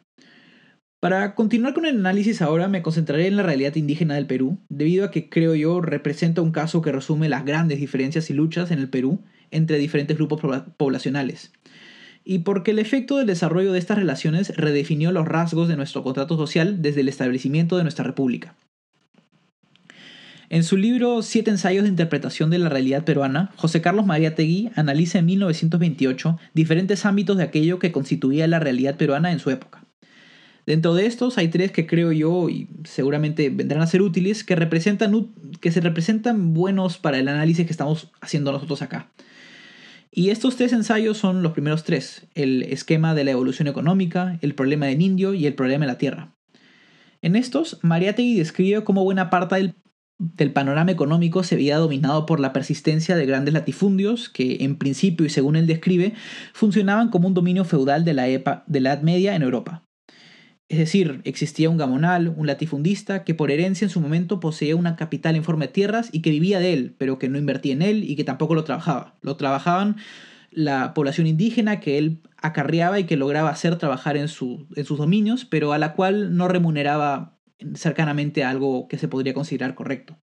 Para 1.01 1.35
continuar 1.35 1.73
con 1.73 1.87
el 1.87 1.97
análisis 1.97 2.43
ahora 2.43 2.69
me 2.69 2.83
concentraré 2.83 3.27
en 3.27 3.39
la 3.39 3.43
realidad 3.43 3.75
indígena 3.75 4.17
del 4.17 4.27
Perú, 4.27 4.59
debido 4.69 5.07
a 5.07 5.11
que 5.11 5.31
creo 5.31 5.55
yo 5.55 5.81
representa 5.81 6.43
un 6.43 6.53
caso 6.53 6.83
que 6.83 6.93
resume 6.93 7.31
las 7.31 7.47
grandes 7.47 7.81
diferencias 7.81 8.29
y 8.29 8.35
luchas 8.35 8.71
en 8.71 8.81
el 8.81 8.91
Perú 8.91 9.25
entre 9.51 9.79
diferentes 9.79 10.19
grupos 10.19 10.43
poblacionales. 10.77 11.53
Y 12.23 12.41
porque 12.41 12.73
el 12.73 12.81
efecto 12.81 13.17
del 13.17 13.29
desarrollo 13.29 13.73
de 13.73 13.79
estas 13.79 13.97
relaciones 13.97 14.55
redefinió 14.57 15.11
los 15.11 15.27
rasgos 15.27 15.69
de 15.69 15.77
nuestro 15.77 16.03
contrato 16.03 16.37
social 16.37 16.83
desde 16.83 17.01
el 17.01 17.09
establecimiento 17.09 17.79
de 17.79 17.85
nuestra 17.85 18.05
república. 18.05 18.57
En 20.49 20.63
su 20.63 20.77
libro 20.77 21.23
Siete 21.23 21.51
ensayos 21.51 21.83
de 21.83 21.89
interpretación 21.89 22.51
de 22.51 22.59
la 22.59 22.69
realidad 22.69 23.05
peruana, 23.05 23.51
José 23.57 23.81
Carlos 23.81 24.07
Mariátegui 24.07 24.71
analiza 24.77 25.19
en 25.19 25.27
1928 25.27 26.39
diferentes 26.55 27.05
ámbitos 27.05 27.37
de 27.37 27.43
aquello 27.43 27.81
que 27.81 27.91
constituía 27.91 28.47
la 28.47 28.61
realidad 28.61 28.97
peruana 28.97 29.33
en 29.33 29.41
su 29.41 29.51
época. 29.51 29.85
Dentro 30.65 30.95
de 30.95 31.07
estos 31.07 31.39
hay 31.39 31.49
tres 31.49 31.73
que 31.73 31.87
creo 31.87 32.13
yo 32.13 32.49
y 32.49 32.69
seguramente 32.85 33.51
vendrán 33.51 33.83
a 33.83 33.87
ser 33.87 34.03
útiles 34.03 34.45
que, 34.45 34.55
representan, 34.55 35.33
que 35.61 35.73
se 35.73 35.81
representan 35.81 36.55
buenos 36.55 36.99
para 36.99 37.19
el 37.19 37.29
análisis 37.29 37.67
que 37.67 37.73
estamos 37.73 38.13
haciendo 38.21 38.53
nosotros 38.53 38.83
acá. 38.83 39.11
Y 40.13 40.31
estos 40.31 40.57
tres 40.57 40.73
ensayos 40.73 41.19
son 41.19 41.43
los 41.43 41.53
primeros 41.53 41.85
tres, 41.85 42.27
el 42.35 42.63
esquema 42.63 43.15
de 43.15 43.25
la 43.25 43.33
evolución 43.33 43.69
económica, 43.69 44.39
el 44.43 44.55
problema 44.55 44.87
del 44.87 45.03
indio 45.03 45.35
y 45.35 45.47
el 45.47 45.55
problema 45.55 45.87
de 45.87 45.93
la 45.93 45.99
tierra. 45.99 46.35
En 47.21 47.37
estos, 47.37 47.79
Mariátegui 47.83 48.37
describe 48.37 48.83
cómo 48.83 49.05
buena 49.05 49.31
parte 49.31 49.57
del, 49.57 49.75
del, 50.19 50.53
panorama 50.53 50.91
económico 50.91 51.43
se 51.43 51.57
veía 51.57 51.79
dominado 51.79 52.27
por 52.27 52.41
la 52.41 52.53
persistencia 52.53 53.17
de 53.17 53.27
grandes 53.27 53.55
latifundios 53.55 54.29
que, 54.29 54.59
en 54.61 54.77
principio 54.77 55.27
y 55.27 55.31
según 55.31 55.57
él 55.57 55.67
describe, 55.67 56.15
funcionaban 56.53 57.11
como 57.11 57.29
un 57.29 57.35
dominio 57.35 57.65
feudal 57.65 58.05
de 58.05 58.15
la, 58.15 58.29
EPA, 58.29 58.65
de 58.67 58.81
la 58.81 58.93
Edad 58.93 59.03
Media 59.03 59.35
en 59.35 59.43
Europa. 59.43 59.83
Es 60.69 60.79
decir, 60.79 61.21
existía 61.25 61.71
un 61.71 61.77
gamonal, 61.77 62.35
un 62.37 62.47
latifundista, 62.49 63.23
que 63.23 63.35
por 63.35 63.53
herencia 63.53 63.85
en 63.85 63.91
su 63.91 64.01
momento 64.01 64.41
poseía 64.41 64.75
una 64.75 64.97
capital 64.97 65.37
en 65.37 65.45
forma 65.45 65.67
de 65.67 65.73
tierras 65.73 66.09
y 66.11 66.23
que 66.23 66.31
vivía 66.31 66.59
de 66.59 66.73
él, 66.73 66.97
pero 66.99 67.21
que 67.21 67.29
no 67.29 67.39
invertía 67.39 67.73
en 67.73 67.83
él 67.83 68.03
y 68.03 68.17
que 68.17 68.25
tampoco 68.25 68.57
lo 68.57 68.65
trabajaba. 68.65 69.17
Lo 69.23 69.37
trabajaban 69.37 69.97
la 70.51 70.95
población 70.95 71.27
indígena 71.27 71.79
que 71.79 71.99
él 71.99 72.23
acarreaba 72.39 72.99
y 72.99 73.05
que 73.05 73.17
lograba 73.17 73.51
hacer 73.51 73.77
trabajar 73.77 74.17
en, 74.17 74.23
en 74.25 74.29
sus 74.29 74.99
dominios, 74.99 75.45
pero 75.45 75.73
a 75.73 75.79
la 75.79 75.93
cual 75.93 76.37
no 76.37 76.49
remuneraba 76.49 77.36
cercanamente 77.75 78.45
algo 78.45 78.89
que 78.89 78.99
se 78.99 79.09
podría 79.09 79.35
considerar 79.35 79.75
correcto. 79.75 80.19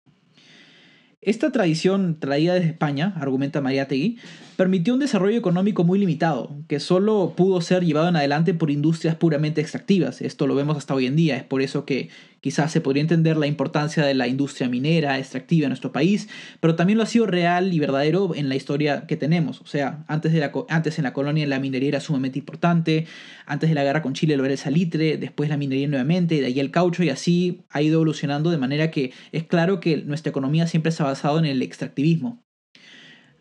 Esta 1.21 1.51
tradición 1.51 2.19
traída 2.19 2.55
desde 2.55 2.69
España, 2.69 3.13
argumenta 3.15 3.61
Mariátegui, 3.61 4.17
permitió 4.61 4.93
un 4.93 4.99
desarrollo 4.99 5.39
económico 5.39 5.83
muy 5.83 5.97
limitado, 5.97 6.55
que 6.67 6.79
solo 6.79 7.33
pudo 7.35 7.61
ser 7.61 7.83
llevado 7.83 8.09
en 8.09 8.15
adelante 8.15 8.53
por 8.53 8.69
industrias 8.69 9.15
puramente 9.15 9.59
extractivas. 9.59 10.21
Esto 10.21 10.45
lo 10.45 10.53
vemos 10.53 10.77
hasta 10.77 10.93
hoy 10.93 11.07
en 11.07 11.15
día, 11.15 11.35
es 11.35 11.43
por 11.43 11.63
eso 11.63 11.83
que 11.83 12.09
quizás 12.41 12.71
se 12.71 12.79
podría 12.79 13.01
entender 13.01 13.37
la 13.37 13.47
importancia 13.47 14.05
de 14.05 14.13
la 14.13 14.27
industria 14.27 14.69
minera 14.69 15.17
extractiva 15.17 15.65
en 15.65 15.69
nuestro 15.69 15.91
país, 15.91 16.29
pero 16.59 16.75
también 16.75 16.97
lo 16.97 17.03
ha 17.03 17.07
sido 17.07 17.25
real 17.25 17.73
y 17.73 17.79
verdadero 17.79 18.35
en 18.35 18.49
la 18.49 18.55
historia 18.55 19.07
que 19.07 19.17
tenemos. 19.17 19.61
O 19.61 19.65
sea, 19.65 20.05
antes, 20.07 20.31
de 20.31 20.39
la, 20.39 20.51
antes 20.69 20.99
en 20.99 21.05
la 21.05 21.13
colonia 21.13 21.47
la 21.47 21.57
minería 21.57 21.89
era 21.89 21.99
sumamente 21.99 22.37
importante, 22.37 23.07
antes 23.47 23.67
de 23.67 23.73
la 23.73 23.83
guerra 23.83 24.03
con 24.03 24.13
Chile 24.13 24.37
lo 24.37 24.45
era 24.45 24.53
el 24.53 24.59
salitre, 24.59 25.17
después 25.17 25.49
la 25.49 25.57
minería 25.57 25.87
nuevamente, 25.87 26.39
de 26.39 26.45
ahí 26.45 26.59
el 26.59 26.69
caucho 26.69 27.03
y 27.03 27.09
así 27.09 27.61
ha 27.71 27.81
ido 27.81 27.95
evolucionando 27.95 28.51
de 28.51 28.59
manera 28.59 28.91
que 28.91 29.11
es 29.31 29.43
claro 29.43 29.79
que 29.79 29.97
nuestra 30.03 30.29
economía 30.29 30.67
siempre 30.67 30.91
se 30.91 31.01
ha 31.01 31.07
basado 31.07 31.39
en 31.39 31.45
el 31.45 31.63
extractivismo. 31.63 32.43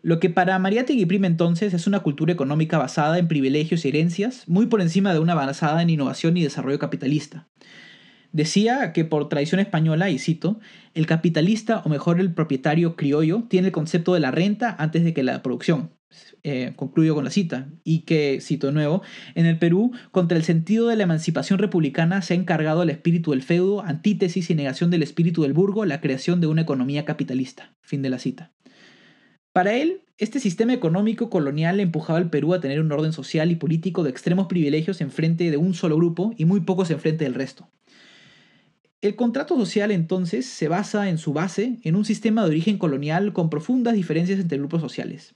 Lo 0.03 0.19
que 0.19 0.29
para 0.29 0.57
Mariátegui 0.57 1.05
prima 1.05 1.27
entonces 1.27 1.73
es 1.73 1.85
una 1.85 1.99
cultura 1.99 2.33
económica 2.33 2.77
basada 2.77 3.19
en 3.19 3.27
privilegios 3.27 3.85
y 3.85 3.89
herencias, 3.89 4.47
muy 4.47 4.65
por 4.65 4.81
encima 4.81 5.13
de 5.13 5.19
una 5.19 5.35
basada 5.35 5.81
en 5.81 5.91
innovación 5.91 6.37
y 6.37 6.43
desarrollo 6.43 6.79
capitalista. 6.79 7.47
Decía 8.31 8.93
que 8.93 9.05
por 9.05 9.29
tradición 9.29 9.59
española, 9.59 10.09
y 10.09 10.17
cito, 10.17 10.59
el 10.93 11.05
capitalista 11.05 11.81
o 11.85 11.89
mejor 11.89 12.19
el 12.19 12.33
propietario 12.33 12.95
criollo 12.95 13.43
tiene 13.49 13.67
el 13.67 13.73
concepto 13.73 14.13
de 14.13 14.21
la 14.21 14.31
renta 14.31 14.75
antes 14.79 15.03
de 15.03 15.13
que 15.13 15.23
la 15.23 15.43
producción. 15.43 15.91
Eh, 16.43 16.73
concluyo 16.75 17.13
con 17.13 17.23
la 17.23 17.29
cita, 17.29 17.69
y 17.83 17.99
que, 17.99 18.39
cito 18.41 18.67
de 18.67 18.73
nuevo, 18.73 19.01
en 19.35 19.45
el 19.45 19.59
Perú, 19.59 19.91
contra 20.11 20.37
el 20.37 20.43
sentido 20.43 20.87
de 20.87 20.95
la 20.95 21.03
emancipación 21.03 21.59
republicana 21.59 22.21
se 22.21 22.33
ha 22.33 22.37
encargado 22.37 22.83
el 22.83 22.89
espíritu 22.89 23.31
del 23.31 23.43
feudo, 23.43 23.81
antítesis 23.81 24.49
y 24.49 24.55
negación 24.55 24.89
del 24.89 25.03
espíritu 25.03 25.43
del 25.43 25.53
burgo, 25.53 25.85
la 25.85 26.01
creación 26.01 26.41
de 26.41 26.47
una 26.47 26.63
economía 26.63 27.05
capitalista. 27.05 27.75
Fin 27.81 28.01
de 28.01 28.09
la 28.09 28.19
cita. 28.19 28.51
Para 29.53 29.73
él, 29.75 30.01
este 30.17 30.39
sistema 30.39 30.73
económico 30.73 31.29
colonial 31.29 31.81
empujaba 31.81 32.19
al 32.19 32.29
Perú 32.29 32.53
a 32.53 32.61
tener 32.61 32.79
un 32.79 32.91
orden 32.91 33.11
social 33.11 33.51
y 33.51 33.55
político 33.55 34.03
de 34.03 34.09
extremos 34.09 34.47
privilegios 34.47 35.01
en 35.01 35.11
frente 35.11 35.51
de 35.51 35.57
un 35.57 35.73
solo 35.73 35.97
grupo 35.97 36.33
y 36.37 36.45
muy 36.45 36.61
pocos 36.61 36.89
en 36.89 36.99
frente 36.99 37.25
del 37.25 37.33
resto. 37.33 37.67
El 39.01 39.15
contrato 39.15 39.57
social 39.57 39.91
entonces 39.91 40.45
se 40.45 40.67
basa 40.67 41.09
en 41.09 41.17
su 41.17 41.33
base 41.33 41.79
en 41.83 41.95
un 41.95 42.05
sistema 42.05 42.43
de 42.43 42.49
origen 42.49 42.77
colonial 42.77 43.33
con 43.33 43.49
profundas 43.49 43.95
diferencias 43.95 44.39
entre 44.39 44.59
grupos 44.59 44.79
sociales. 44.79 45.35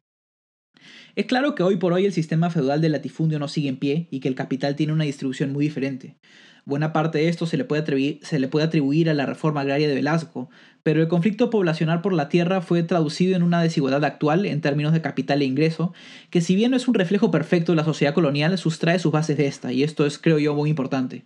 Es 1.15 1.27
claro 1.27 1.55
que 1.55 1.63
hoy 1.63 1.77
por 1.77 1.93
hoy 1.93 2.05
el 2.05 2.11
sistema 2.11 2.49
feudal 2.49 2.81
del 2.81 2.91
latifundio 2.91 3.39
no 3.39 3.47
sigue 3.47 3.69
en 3.69 3.77
pie 3.77 4.09
y 4.11 4.19
que 4.19 4.27
el 4.27 4.35
capital 4.35 4.75
tiene 4.75 4.91
una 4.91 5.05
distribución 5.05 5.53
muy 5.53 5.63
diferente. 5.63 6.17
Buena 6.65 6.91
parte 6.91 7.19
de 7.19 7.29
esto 7.29 7.45
se 7.45 7.55
le, 7.55 7.63
puede 7.63 7.83
atribuir, 7.83 8.19
se 8.23 8.37
le 8.37 8.49
puede 8.49 8.65
atribuir 8.65 9.09
a 9.09 9.13
la 9.13 9.25
reforma 9.25 9.61
agraria 9.61 9.87
de 9.87 9.95
Velasco, 9.95 10.49
pero 10.83 11.01
el 11.01 11.07
conflicto 11.07 11.49
poblacional 11.49 12.01
por 12.01 12.11
la 12.11 12.27
tierra 12.27 12.59
fue 12.59 12.83
traducido 12.83 13.35
en 13.35 13.43
una 13.43 13.61
desigualdad 13.61 14.03
actual 14.03 14.45
en 14.45 14.59
términos 14.59 14.91
de 14.91 15.01
capital 15.01 15.41
e 15.41 15.45
ingreso, 15.45 15.93
que 16.31 16.41
si 16.41 16.55
bien 16.55 16.71
no 16.71 16.77
es 16.77 16.87
un 16.87 16.95
reflejo 16.95 17.31
perfecto 17.31 17.71
de 17.71 17.77
la 17.77 17.85
sociedad 17.85 18.13
colonial, 18.13 18.57
sustrae 18.57 18.99
sus 18.99 19.13
bases 19.13 19.37
de 19.37 19.47
esta, 19.47 19.71
y 19.71 19.83
esto 19.83 20.05
es, 20.05 20.17
creo 20.17 20.39
yo, 20.39 20.53
muy 20.53 20.69
importante. 20.69 21.25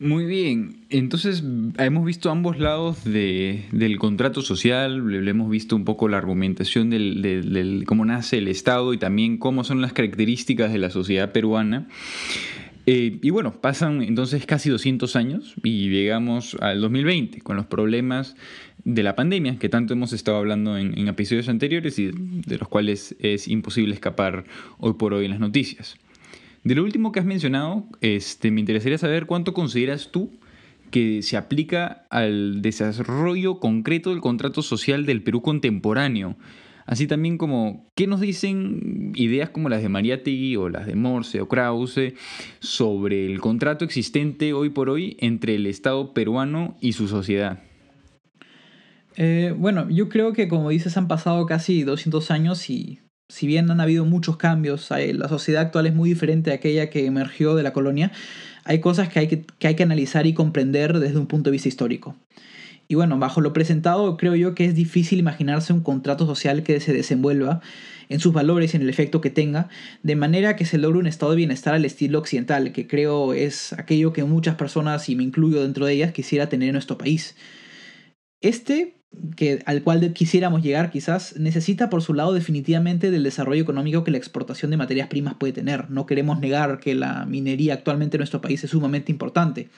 Muy 0.00 0.24
bien, 0.24 0.76
entonces 0.88 1.44
hemos 1.76 2.06
visto 2.06 2.30
ambos 2.30 2.58
lados 2.58 3.04
del 3.04 3.98
contrato 3.98 4.40
social, 4.40 5.06
le 5.06 5.30
hemos 5.30 5.50
visto 5.50 5.76
un 5.76 5.84
poco 5.84 6.08
la 6.08 6.16
argumentación 6.16 6.88
del, 6.88 7.84
cómo 7.86 8.06
nace 8.06 8.38
el 8.38 8.48
Estado 8.48 8.94
y 8.94 8.98
también 8.98 9.36
cómo 9.36 9.62
son 9.62 9.82
las 9.82 9.92
características 9.92 10.72
de 10.72 10.78
la 10.78 10.88
sociedad 10.88 11.32
peruana. 11.32 11.86
Eh, 12.86 13.18
y 13.20 13.28
bueno, 13.28 13.60
pasan 13.60 14.00
entonces 14.00 14.46
casi 14.46 14.70
200 14.70 15.16
años 15.16 15.54
y 15.62 15.90
llegamos 15.90 16.56
al 16.62 16.80
2020 16.80 17.42
con 17.42 17.56
los 17.56 17.66
problemas 17.66 18.36
de 18.84 19.02
la 19.02 19.14
pandemia 19.14 19.58
que 19.58 19.68
tanto 19.68 19.92
hemos 19.92 20.14
estado 20.14 20.38
hablando 20.38 20.78
en 20.78 21.08
episodios 21.08 21.50
anteriores 21.50 21.98
y 21.98 22.10
de 22.10 22.56
los 22.56 22.68
cuales 22.68 23.16
es 23.20 23.48
imposible 23.48 23.92
escapar 23.92 24.44
hoy 24.78 24.94
por 24.94 25.12
hoy 25.12 25.26
en 25.26 25.32
las 25.32 25.40
noticias. 25.40 25.98
De 26.64 26.74
lo 26.74 26.82
último 26.84 27.12
que 27.12 27.20
has 27.20 27.26
mencionado, 27.26 27.86
este, 28.00 28.50
me 28.50 28.60
interesaría 28.60 28.98
saber 28.98 29.26
cuánto 29.26 29.54
consideras 29.54 30.10
tú 30.10 30.30
que 30.90 31.22
se 31.22 31.36
aplica 31.36 32.06
al 32.10 32.62
desarrollo 32.62 33.60
concreto 33.60 34.10
del 34.10 34.20
contrato 34.20 34.62
social 34.62 35.06
del 35.06 35.22
Perú 35.22 35.40
contemporáneo 35.40 36.36
Así 36.90 37.06
también 37.06 37.38
como, 37.38 37.86
¿qué 37.94 38.08
nos 38.08 38.20
dicen 38.20 39.12
ideas 39.14 39.50
como 39.50 39.68
las 39.68 39.80
de 39.80 39.88
Mariátegui 39.88 40.56
o 40.56 40.68
las 40.68 40.86
de 40.86 40.96
Morse 40.96 41.40
o 41.40 41.46
Krause 41.46 42.14
sobre 42.58 43.26
el 43.26 43.40
contrato 43.40 43.84
existente 43.84 44.52
hoy 44.52 44.70
por 44.70 44.90
hoy 44.90 45.16
entre 45.20 45.54
el 45.54 45.66
Estado 45.66 46.12
peruano 46.12 46.76
y 46.80 46.94
su 46.94 47.06
sociedad? 47.06 47.62
Eh, 49.16 49.54
bueno, 49.56 49.88
yo 49.88 50.08
creo 50.08 50.32
que 50.32 50.48
como 50.48 50.68
dices 50.70 50.96
han 50.96 51.06
pasado 51.06 51.46
casi 51.46 51.84
200 51.84 52.28
años 52.32 52.68
y 52.68 52.98
si 53.30 53.46
bien 53.46 53.70
han 53.70 53.80
habido 53.80 54.04
muchos 54.04 54.36
cambios, 54.36 54.90
la 54.90 55.28
sociedad 55.28 55.62
actual 55.62 55.86
es 55.86 55.94
muy 55.94 56.10
diferente 56.10 56.50
a 56.50 56.54
aquella 56.54 56.90
que 56.90 57.06
emergió 57.06 57.54
de 57.54 57.62
la 57.62 57.72
colonia, 57.72 58.12
hay 58.64 58.80
cosas 58.80 59.08
que 59.08 59.20
hay 59.20 59.28
que, 59.28 59.44
que 59.58 59.68
hay 59.68 59.76
que 59.76 59.82
analizar 59.82 60.26
y 60.26 60.34
comprender 60.34 60.98
desde 60.98 61.18
un 61.18 61.26
punto 61.26 61.50
de 61.50 61.52
vista 61.52 61.68
histórico. 61.68 62.16
Y 62.88 62.96
bueno, 62.96 63.18
bajo 63.20 63.40
lo 63.40 63.52
presentado 63.52 64.16
creo 64.16 64.34
yo 64.34 64.54
que 64.56 64.64
es 64.64 64.74
difícil 64.74 65.20
imaginarse 65.20 65.72
un 65.72 65.80
contrato 65.80 66.26
social 66.26 66.64
que 66.64 66.80
se 66.80 66.92
desenvuelva 66.92 67.60
en 68.08 68.18
sus 68.18 68.32
valores 68.32 68.74
y 68.74 68.76
en 68.76 68.82
el 68.82 68.90
efecto 68.90 69.20
que 69.20 69.30
tenga, 69.30 69.68
de 70.02 70.16
manera 70.16 70.56
que 70.56 70.64
se 70.66 70.76
logre 70.76 70.98
un 70.98 71.06
estado 71.06 71.30
de 71.30 71.36
bienestar 71.36 71.74
al 71.74 71.84
estilo 71.84 72.18
occidental, 72.18 72.72
que 72.72 72.88
creo 72.88 73.32
es 73.32 73.72
aquello 73.74 74.12
que 74.12 74.24
muchas 74.24 74.56
personas, 74.56 75.08
y 75.08 75.14
me 75.14 75.22
incluyo 75.22 75.62
dentro 75.62 75.86
de 75.86 75.92
ellas, 75.92 76.12
quisiera 76.12 76.48
tener 76.48 76.70
en 76.70 76.72
nuestro 76.72 76.98
país. 76.98 77.36
Este, 78.40 78.99
que, 79.36 79.62
al 79.66 79.82
cual 79.82 80.12
quisiéramos 80.12 80.62
llegar 80.62 80.90
quizás, 80.90 81.36
necesita 81.36 81.90
por 81.90 82.02
su 82.02 82.14
lado 82.14 82.32
definitivamente 82.32 83.10
del 83.10 83.22
desarrollo 83.22 83.62
económico 83.62 84.04
que 84.04 84.10
la 84.10 84.18
exportación 84.18 84.70
de 84.70 84.76
materias 84.76 85.08
primas 85.08 85.34
puede 85.34 85.52
tener. 85.52 85.90
No 85.90 86.06
queremos 86.06 86.40
negar 86.40 86.80
que 86.80 86.94
la 86.94 87.26
minería 87.26 87.74
actualmente 87.74 88.16
en 88.16 88.20
nuestro 88.20 88.40
país 88.40 88.62
es 88.64 88.70
sumamente 88.70 89.12
importante 89.12 89.68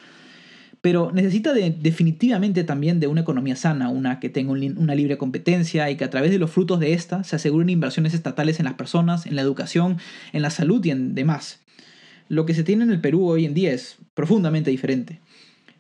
pero 0.83 1.13
necesita 1.13 1.53
definitivamente 1.55 2.65
también 2.65 2.99
de 2.99 3.07
una 3.07 3.21
economía 3.21 3.55
sana, 3.55 3.89
una 3.89 4.19
que 4.19 4.29
tenga 4.29 4.51
una 4.51 4.95
libre 4.97 5.17
competencia 5.17 5.89
y 5.89 5.97
que 5.97 6.03
a 6.03 6.11
través 6.11 6.33
de 6.33 6.41
los 6.41 6.51
frutos 6.51 6.81
de 6.81 6.93
esta 6.93 7.23
se 7.23 7.37
aseguren 7.37 7.71
inversiones 7.71 8.15
estatales 8.15 8.59
en 8.59 8.65
las 8.65 8.75
personas, 8.75 9.25
en 9.25 9.37
la 9.37 9.43
educación, 9.43 9.99
en 10.33 10.43
la 10.43 10.51
salud 10.51 10.85
y 10.85 10.91
en 10.91 11.15
demás. 11.15 11.61
Lo 12.29 12.47
que 12.47 12.55
se 12.55 12.65
tiene 12.65 12.83
en 12.83 12.91
el 12.91 13.01
Perú 13.01 13.29
hoy 13.29 13.45
en 13.45 13.55
día 13.55 13.73
es 13.73 13.97
profundamente 14.15 14.73
diferente. 14.73 15.21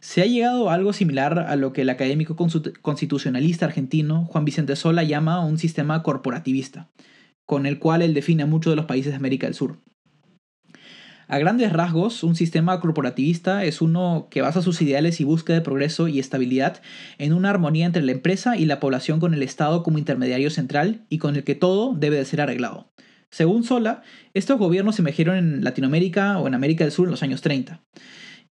Se 0.02 0.20
ha 0.20 0.26
llegado 0.26 0.68
a 0.68 0.74
algo 0.74 0.92
similar 0.92 1.38
a 1.38 1.54
lo 1.54 1.72
que 1.72 1.82
el 1.82 1.88
académico 1.88 2.34
constitucionalista 2.34 3.66
argentino 3.66 4.24
Juan 4.24 4.44
Vicente 4.44 4.74
Sola 4.74 5.04
llama 5.04 5.44
un 5.44 5.58
sistema 5.58 6.02
corporativista, 6.02 6.90
con 7.46 7.66
el 7.66 7.78
cual 7.78 8.02
él 8.02 8.12
define 8.12 8.42
a 8.42 8.46
muchos 8.46 8.72
de 8.72 8.76
los 8.76 8.86
países 8.86 9.12
de 9.12 9.16
América 9.16 9.46
del 9.46 9.54
Sur. 9.54 9.78
A 11.28 11.38
grandes 11.38 11.72
rasgos, 11.72 12.24
un 12.24 12.34
sistema 12.34 12.80
corporativista 12.80 13.64
es 13.64 13.80
uno 13.80 14.26
que 14.28 14.42
basa 14.42 14.60
sus 14.60 14.82
ideales 14.82 15.20
y 15.20 15.24
búsqueda 15.24 15.58
de 15.58 15.62
progreso 15.62 16.08
y 16.08 16.18
estabilidad 16.18 16.82
en 17.18 17.32
una 17.32 17.50
armonía 17.50 17.86
entre 17.86 18.02
la 18.02 18.10
empresa 18.10 18.56
y 18.56 18.64
la 18.64 18.80
población 18.80 19.20
con 19.20 19.34
el 19.34 19.42
Estado 19.44 19.84
como 19.84 19.98
intermediario 19.98 20.50
central 20.50 21.06
y 21.10 21.18
con 21.18 21.36
el 21.36 21.44
que 21.44 21.54
todo 21.54 21.94
debe 21.94 22.16
de 22.16 22.24
ser 22.24 22.40
arreglado. 22.40 22.90
Según 23.30 23.62
Sola, 23.62 24.02
estos 24.34 24.58
gobiernos 24.58 24.98
emergieron 24.98 25.36
en 25.36 25.62
Latinoamérica 25.62 26.40
o 26.40 26.48
en 26.48 26.54
América 26.54 26.82
del 26.82 26.92
Sur 26.92 27.06
en 27.06 27.12
los 27.12 27.22
años 27.22 27.40
30. 27.40 27.80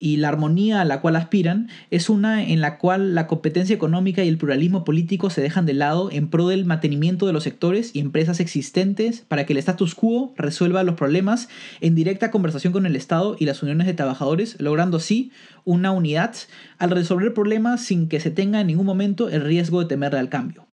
Y 0.03 0.17
la 0.17 0.29
armonía 0.29 0.81
a 0.81 0.85
la 0.85 0.99
cual 0.99 1.15
aspiran 1.15 1.69
es 1.91 2.09
una 2.09 2.43
en 2.43 2.59
la 2.59 2.79
cual 2.79 3.13
la 3.13 3.27
competencia 3.27 3.75
económica 3.75 4.23
y 4.23 4.27
el 4.27 4.39
pluralismo 4.39 4.83
político 4.83 5.29
se 5.29 5.41
dejan 5.41 5.67
de 5.67 5.75
lado 5.75 6.09
en 6.11 6.27
pro 6.27 6.47
del 6.47 6.65
mantenimiento 6.65 7.27
de 7.27 7.33
los 7.33 7.43
sectores 7.43 7.91
y 7.93 7.99
empresas 7.99 8.39
existentes 8.39 9.23
para 9.27 9.45
que 9.45 9.53
el 9.53 9.59
status 9.59 9.93
quo 9.93 10.33
resuelva 10.35 10.81
los 10.81 10.95
problemas 10.95 11.49
en 11.81 11.93
directa 11.93 12.31
conversación 12.31 12.73
con 12.73 12.87
el 12.87 12.95
Estado 12.95 13.35
y 13.39 13.45
las 13.45 13.61
uniones 13.61 13.85
de 13.85 13.93
trabajadores, 13.93 14.59
logrando 14.59 14.97
así 14.97 15.31
una 15.65 15.91
unidad 15.91 16.35
al 16.79 16.89
resolver 16.89 17.35
problemas 17.35 17.83
sin 17.83 18.09
que 18.09 18.19
se 18.19 18.31
tenga 18.31 18.59
en 18.59 18.67
ningún 18.67 18.87
momento 18.87 19.29
el 19.29 19.41
riesgo 19.43 19.81
de 19.81 19.85
temerle 19.85 20.17
al 20.17 20.29
cambio. 20.29 20.67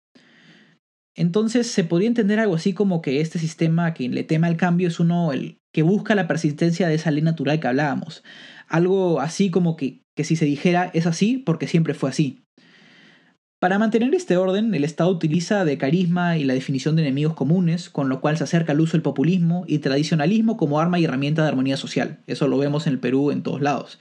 Entonces 1.18 1.68
se 1.70 1.84
podría 1.84 2.08
entender 2.08 2.40
algo 2.40 2.56
así 2.56 2.72
como 2.74 3.02
que 3.02 3.20
este 3.20 3.40
sistema 3.40 3.94
que 3.94 4.08
le 4.08 4.24
tema 4.24 4.48
al 4.48 4.56
cambio 4.56 4.88
es 4.88 5.02
uno 5.02 5.34
el 5.34 5.58
que 5.74 5.82
busca 5.82 6.16
la 6.16 6.28
persistencia 6.28 6.88
de 6.88 6.96
esa 6.96 7.12
ley 7.12 7.24
natural 7.24 7.60
que 7.60 7.68
hablábamos, 7.68 8.24
algo 8.68 9.20
así 9.22 9.50
como 9.50 9.76
que, 9.76 10.02
que 10.16 10.24
si 10.24 10.36
se 10.36 10.46
dijera 10.46 10.92
es 10.94 11.06
así 11.06 11.38
porque 11.38 11.68
siempre 11.68 11.94
fue 11.94 12.10
así. 12.10 12.44
Para 13.60 13.80
mantener 13.80 14.14
este 14.14 14.38
orden, 14.38 14.76
el 14.76 14.84
Estado 14.84 15.10
utiliza 15.10 15.66
de 15.66 15.80
carisma 15.80 16.38
y 16.38 16.44
la 16.44 16.54
definición 16.54 16.96
de 16.96 17.02
enemigos 17.02 17.34
comunes, 17.34 17.90
con 17.90 18.08
lo 18.08 18.22
cual 18.22 18.38
se 18.38 18.44
acerca 18.44 18.74
al 18.74 18.80
uso 18.80 18.92
del 18.92 19.02
populismo 19.02 19.64
y 19.68 19.80
tradicionalismo 19.80 20.58
como 20.58 20.80
arma 20.80 21.00
y 21.00 21.06
herramienta 21.06 21.42
de 21.42 21.48
armonía 21.48 21.76
social. 21.76 22.20
Eso 22.28 22.48
lo 22.48 22.60
vemos 22.60 22.86
en 22.86 22.94
el 22.94 23.00
Perú 23.00 23.32
en 23.32 23.42
todos 23.42 23.62
lados. 23.62 23.98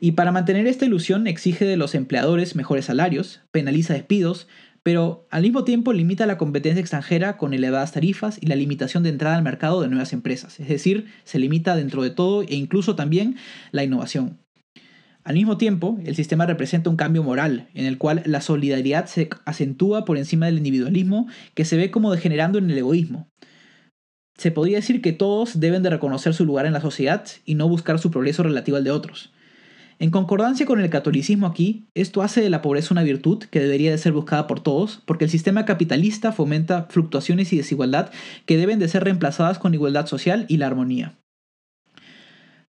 Y 0.00 0.12
para 0.12 0.32
mantener 0.32 0.66
esta 0.66 0.86
ilusión 0.86 1.26
exige 1.26 1.66
de 1.66 1.76
los 1.76 1.94
empleadores 1.94 2.56
mejores 2.56 2.86
salarios, 2.86 3.42
penaliza 3.50 3.92
despidos, 3.92 4.48
pero 4.88 5.26
al 5.28 5.42
mismo 5.42 5.64
tiempo 5.64 5.92
limita 5.92 6.24
la 6.24 6.38
competencia 6.38 6.80
extranjera 6.80 7.36
con 7.36 7.52
elevadas 7.52 7.92
tarifas 7.92 8.38
y 8.40 8.46
la 8.46 8.56
limitación 8.56 9.02
de 9.02 9.10
entrada 9.10 9.36
al 9.36 9.42
mercado 9.42 9.82
de 9.82 9.88
nuevas 9.88 10.14
empresas, 10.14 10.58
es 10.60 10.66
decir, 10.66 11.08
se 11.24 11.38
limita 11.38 11.76
dentro 11.76 12.02
de 12.02 12.08
todo 12.08 12.40
e 12.40 12.54
incluso 12.54 12.96
también 12.96 13.36
la 13.70 13.84
innovación. 13.84 14.38
Al 15.24 15.34
mismo 15.34 15.58
tiempo, 15.58 15.98
el 16.06 16.16
sistema 16.16 16.46
representa 16.46 16.88
un 16.88 16.96
cambio 16.96 17.22
moral, 17.22 17.68
en 17.74 17.84
el 17.84 17.98
cual 17.98 18.22
la 18.24 18.40
solidaridad 18.40 19.04
se 19.04 19.28
acentúa 19.44 20.06
por 20.06 20.16
encima 20.16 20.46
del 20.46 20.56
individualismo 20.56 21.28
que 21.52 21.66
se 21.66 21.76
ve 21.76 21.90
como 21.90 22.10
degenerando 22.10 22.56
en 22.56 22.70
el 22.70 22.78
egoísmo. 22.78 23.28
Se 24.38 24.50
podría 24.52 24.78
decir 24.78 25.02
que 25.02 25.12
todos 25.12 25.60
deben 25.60 25.82
de 25.82 25.90
reconocer 25.90 26.32
su 26.32 26.46
lugar 26.46 26.64
en 26.64 26.72
la 26.72 26.80
sociedad 26.80 27.26
y 27.44 27.56
no 27.56 27.68
buscar 27.68 27.98
su 27.98 28.10
progreso 28.10 28.42
relativo 28.42 28.78
al 28.78 28.84
de 28.84 28.90
otros. 28.90 29.34
En 30.00 30.10
concordancia 30.12 30.64
con 30.64 30.80
el 30.80 30.90
catolicismo 30.90 31.46
aquí, 31.46 31.88
esto 31.94 32.22
hace 32.22 32.40
de 32.40 32.50
la 32.50 32.62
pobreza 32.62 32.94
una 32.94 33.02
virtud 33.02 33.42
que 33.50 33.58
debería 33.58 33.90
de 33.90 33.98
ser 33.98 34.12
buscada 34.12 34.46
por 34.46 34.60
todos, 34.60 35.02
porque 35.06 35.24
el 35.24 35.30
sistema 35.30 35.64
capitalista 35.64 36.30
fomenta 36.30 36.86
fluctuaciones 36.88 37.52
y 37.52 37.56
desigualdad 37.56 38.12
que 38.46 38.56
deben 38.56 38.78
de 38.78 38.86
ser 38.86 39.02
reemplazadas 39.02 39.58
con 39.58 39.74
igualdad 39.74 40.06
social 40.06 40.46
y 40.48 40.58
la 40.58 40.68
armonía. 40.68 41.18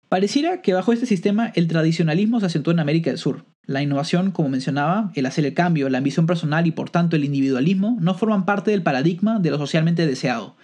Pareciera 0.07 0.61
que 0.61 0.73
bajo 0.73 0.93
este 0.93 1.05
sistema 1.05 1.51
el 1.53 1.67
tradicionalismo 1.67 2.39
se 2.39 2.45
asentó 2.45 2.71
en 2.71 2.79
América 2.79 3.09
del 3.09 3.19
Sur. 3.19 3.43
La 3.65 3.81
innovación, 3.81 4.31
como 4.31 4.47
mencionaba, 4.47 5.11
el 5.15 5.25
hacer 5.25 5.45
el 5.45 5.53
cambio, 5.53 5.89
la 5.89 5.97
ambición 5.97 6.27
personal 6.27 6.65
y 6.65 6.71
por 6.71 6.89
tanto 6.89 7.17
el 7.17 7.25
individualismo 7.25 7.97
no 7.99 8.13
forman 8.13 8.45
parte 8.45 8.71
del 8.71 8.83
paradigma 8.83 9.39
de 9.39 9.51
lo 9.51 9.57
socialmente 9.57 10.07
deseado. 10.07 10.55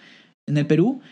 En 0.46 0.56
el 0.56 0.66
Perú, 0.66 1.02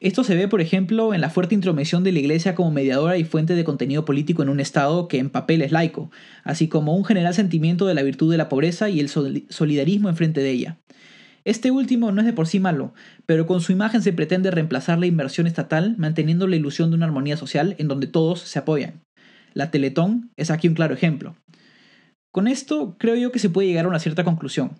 esto 0.00 0.24
se 0.24 0.34
ve, 0.34 0.48
por 0.48 0.62
ejemplo, 0.62 1.12
en 1.12 1.20
la 1.20 1.28
fuerte 1.28 1.54
intromisión 1.54 2.02
de 2.04 2.12
la 2.12 2.20
Iglesia 2.20 2.54
como 2.54 2.70
mediadora 2.70 3.18
y 3.18 3.24
fuente 3.24 3.54
de 3.54 3.64
contenido 3.64 4.06
político 4.06 4.42
en 4.42 4.48
un 4.48 4.58
Estado 4.58 5.08
que 5.08 5.18
en 5.18 5.28
papel 5.28 5.60
es 5.60 5.72
laico, 5.72 6.10
así 6.42 6.68
como 6.68 6.96
un 6.96 7.04
general 7.04 7.34
sentimiento 7.34 7.86
de 7.86 7.92
la 7.92 8.02
virtud 8.02 8.30
de 8.30 8.38
la 8.38 8.48
pobreza 8.48 8.88
y 8.88 8.98
el 8.98 9.10
solidarismo 9.10 10.08
enfrente 10.08 10.40
de 10.40 10.50
ella. 10.50 10.78
Este 11.44 11.70
último 11.70 12.12
no 12.12 12.20
es 12.22 12.26
de 12.26 12.32
por 12.32 12.46
sí 12.46 12.60
malo, 12.60 12.94
pero 13.26 13.46
con 13.46 13.60
su 13.60 13.72
imagen 13.72 14.00
se 14.00 14.14
pretende 14.14 14.50
reemplazar 14.50 14.98
la 14.98 15.06
inversión 15.06 15.46
estatal 15.46 15.96
manteniendo 15.98 16.46
la 16.46 16.56
ilusión 16.56 16.88
de 16.90 16.96
una 16.96 17.06
armonía 17.06 17.36
social 17.36 17.76
en 17.78 17.88
donde 17.88 18.06
todos 18.06 18.40
se 18.40 18.58
apoyan. 18.58 19.02
La 19.52 19.70
Teletón 19.70 20.30
es 20.36 20.50
aquí 20.50 20.66
un 20.68 20.74
claro 20.74 20.94
ejemplo. 20.94 21.36
Con 22.32 22.46
esto 22.46 22.96
creo 22.98 23.16
yo 23.16 23.32
que 23.32 23.38
se 23.38 23.50
puede 23.50 23.68
llegar 23.68 23.84
a 23.84 23.88
una 23.88 23.98
cierta 23.98 24.24
conclusión. 24.24 24.78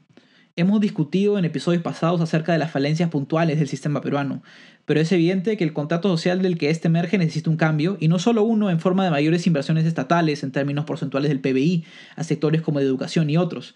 Hemos 0.60 0.82
discutido 0.82 1.38
en 1.38 1.46
episodios 1.46 1.82
pasados 1.82 2.20
acerca 2.20 2.52
de 2.52 2.58
las 2.58 2.70
falencias 2.70 3.08
puntuales 3.08 3.58
del 3.58 3.66
sistema 3.66 4.02
peruano, 4.02 4.42
pero 4.84 5.00
es 5.00 5.10
evidente 5.10 5.56
que 5.56 5.64
el 5.64 5.72
contrato 5.72 6.10
social 6.10 6.42
del 6.42 6.58
que 6.58 6.68
éste 6.68 6.88
emerge 6.88 7.16
necesita 7.16 7.48
un 7.48 7.56
cambio, 7.56 7.96
y 7.98 8.08
no 8.08 8.18
solo 8.18 8.42
uno 8.42 8.68
en 8.68 8.78
forma 8.78 9.02
de 9.02 9.10
mayores 9.10 9.46
inversiones 9.46 9.86
estatales 9.86 10.42
en 10.42 10.52
términos 10.52 10.84
porcentuales 10.84 11.30
del 11.30 11.40
PBI 11.40 11.86
a 12.14 12.24
sectores 12.24 12.60
como 12.60 12.78
de 12.78 12.84
educación 12.84 13.30
y 13.30 13.38
otros. 13.38 13.74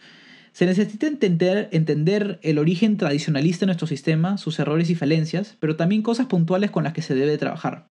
Se 0.53 0.67
necesita 0.67 1.07
entender, 1.07 1.71
entender 1.73 2.39
el 2.43 2.59
origen 2.59 2.99
tradicionalista 2.99 3.61
de 3.61 3.69
nuestro 3.69 3.87
sistema, 3.87 4.37
sus 4.37 4.59
errores 4.59 4.91
y 4.91 4.95
falencias, 4.95 5.57
pero 5.61 5.77
también 5.77 6.03
cosas 6.03 6.27
puntuales 6.27 6.71
con 6.71 6.85
las 6.85 6.93
que 6.93 7.01
se 7.01 7.15
debe 7.15 7.39
trabajar. 7.39 7.87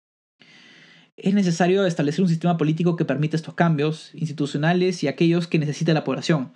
Es 1.17 1.33
necesario 1.33 1.87
establecer 1.87 2.23
un 2.23 2.29
sistema 2.29 2.57
político 2.57 2.97
que 2.97 3.05
permita 3.05 3.37
estos 3.37 3.55
cambios 3.55 4.11
institucionales 4.15 5.05
y 5.05 5.07
aquellos 5.07 5.47
que 5.47 5.61
necesita 5.61 5.95
la 5.95 6.03
población 6.03 6.55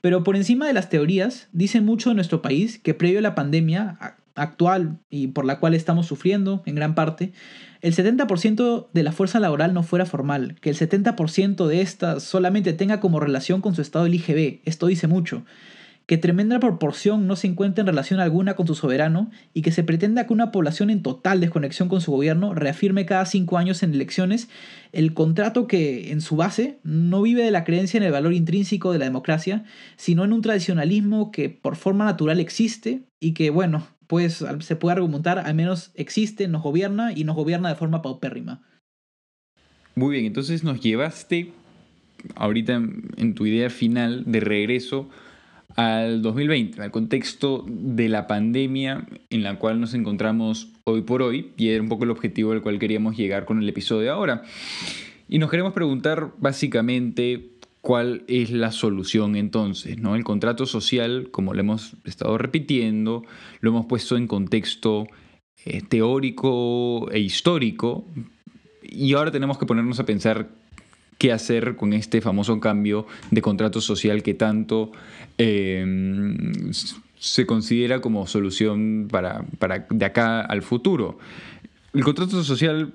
pero 0.00 0.22
por 0.22 0.36
encima 0.36 0.66
de 0.66 0.72
las 0.72 0.88
teorías, 0.88 1.48
dice 1.52 1.80
mucho 1.80 2.10
de 2.10 2.14
nuestro 2.14 2.42
país 2.42 2.78
que 2.78 2.94
previo 2.94 3.18
a 3.18 3.22
la 3.22 3.34
pandemia 3.34 3.98
actual 4.34 4.98
y 5.10 5.28
por 5.28 5.44
la 5.44 5.58
cual 5.58 5.74
estamos 5.74 6.06
sufriendo 6.06 6.62
en 6.66 6.74
gran 6.74 6.94
parte, 6.94 7.32
el 7.80 7.94
70% 7.94 8.88
de 8.92 9.02
la 9.02 9.12
fuerza 9.12 9.40
laboral 9.40 9.74
no 9.74 9.82
fuera 9.82 10.06
formal, 10.06 10.56
que 10.60 10.70
el 10.70 10.76
70% 10.76 11.66
de 11.66 11.80
esta 11.80 12.20
solamente 12.20 12.72
tenga 12.72 13.00
como 13.00 13.20
relación 13.20 13.60
con 13.60 13.74
su 13.74 13.82
estado 13.82 14.06
el 14.06 14.14
IGB, 14.14 14.60
esto 14.64 14.86
dice 14.86 15.06
mucho, 15.06 15.44
que 16.06 16.18
tremenda 16.18 16.60
proporción 16.60 17.26
no 17.26 17.34
se 17.34 17.48
encuentra 17.48 17.82
en 17.82 17.88
relación 17.88 18.20
alguna 18.20 18.54
con 18.54 18.66
su 18.66 18.76
soberano 18.76 19.30
y 19.52 19.62
que 19.62 19.72
se 19.72 19.82
pretenda 19.82 20.26
que 20.26 20.32
una 20.32 20.52
población 20.52 20.88
en 20.90 21.02
total 21.02 21.40
desconexión 21.40 21.88
con 21.88 22.00
su 22.00 22.12
gobierno 22.12 22.54
reafirme 22.54 23.06
cada 23.06 23.26
cinco 23.26 23.58
años 23.58 23.82
en 23.82 23.92
elecciones 23.92 24.48
el 24.92 25.14
contrato 25.14 25.66
que, 25.66 26.12
en 26.12 26.20
su 26.20 26.36
base, 26.36 26.78
no 26.84 27.22
vive 27.22 27.42
de 27.42 27.50
la 27.50 27.64
creencia 27.64 27.98
en 27.98 28.04
el 28.04 28.12
valor 28.12 28.32
intrínseco 28.32 28.92
de 28.92 29.00
la 29.00 29.04
democracia, 29.04 29.64
sino 29.96 30.24
en 30.24 30.32
un 30.32 30.42
tradicionalismo 30.42 31.32
que 31.32 31.50
por 31.50 31.74
forma 31.74 32.04
natural 32.04 32.38
existe 32.38 33.02
y 33.20 33.34
que, 33.34 33.50
bueno, 33.50 33.88
pues 34.06 34.44
se 34.60 34.76
puede 34.76 34.94
argumentar, 34.94 35.40
al 35.40 35.54
menos 35.56 35.90
existe, 35.96 36.46
nos 36.46 36.62
gobierna 36.62 37.12
y 37.12 37.24
nos 37.24 37.34
gobierna 37.34 37.68
de 37.68 37.74
forma 37.74 38.02
paupérrima. 38.02 38.62
Muy 39.96 40.12
bien, 40.12 40.26
entonces 40.26 40.62
nos 40.62 40.80
llevaste 40.80 41.52
ahorita 42.36 42.74
en 43.16 43.34
tu 43.34 43.46
idea 43.46 43.70
final 43.70 44.22
de 44.26 44.40
regreso 44.40 45.08
al 45.76 46.22
2020, 46.22 46.82
al 46.82 46.90
contexto 46.90 47.64
de 47.68 48.08
la 48.08 48.26
pandemia 48.26 49.06
en 49.30 49.42
la 49.42 49.58
cual 49.58 49.80
nos 49.80 49.94
encontramos 49.94 50.68
hoy 50.84 51.02
por 51.02 51.22
hoy, 51.22 51.52
y 51.56 51.68
era 51.68 51.82
un 51.82 51.88
poco 51.88 52.04
el 52.04 52.10
objetivo 52.10 52.52
al 52.52 52.62
cual 52.62 52.78
queríamos 52.78 53.16
llegar 53.16 53.44
con 53.44 53.62
el 53.62 53.68
episodio 53.68 54.02
de 54.02 54.08
ahora. 54.08 54.42
Y 55.28 55.38
nos 55.38 55.50
queremos 55.50 55.74
preguntar 55.74 56.32
básicamente 56.38 57.50
cuál 57.82 58.24
es 58.26 58.50
la 58.50 58.72
solución 58.72 59.36
entonces, 59.36 59.98
¿no? 59.98 60.16
El 60.16 60.24
contrato 60.24 60.66
social, 60.66 61.28
como 61.30 61.52
lo 61.52 61.60
hemos 61.60 61.94
estado 62.04 62.38
repitiendo, 62.38 63.24
lo 63.60 63.70
hemos 63.70 63.86
puesto 63.86 64.16
en 64.16 64.26
contexto 64.26 65.06
eh, 65.64 65.82
teórico 65.82 67.10
e 67.10 67.20
histórico, 67.20 68.06
y 68.82 69.12
ahora 69.12 69.30
tenemos 69.30 69.58
que 69.58 69.66
ponernos 69.66 70.00
a 70.00 70.06
pensar 70.06 70.48
qué 71.18 71.32
hacer 71.32 71.76
con 71.76 71.92
este 71.92 72.20
famoso 72.20 72.60
cambio 72.60 73.06
de 73.30 73.42
contrato 73.42 73.80
social 73.80 74.22
que 74.22 74.34
tanto 74.34 74.92
em, 75.38 76.72
se 77.18 77.46
considera 77.46 78.00
como 78.00 78.26
solución 78.26 79.08
para, 79.10 79.44
de 79.90 80.04
acá 80.04 80.40
al 80.40 80.62
futuro. 80.62 81.18
El 81.94 82.04
contrato 82.04 82.44
social 82.44 82.92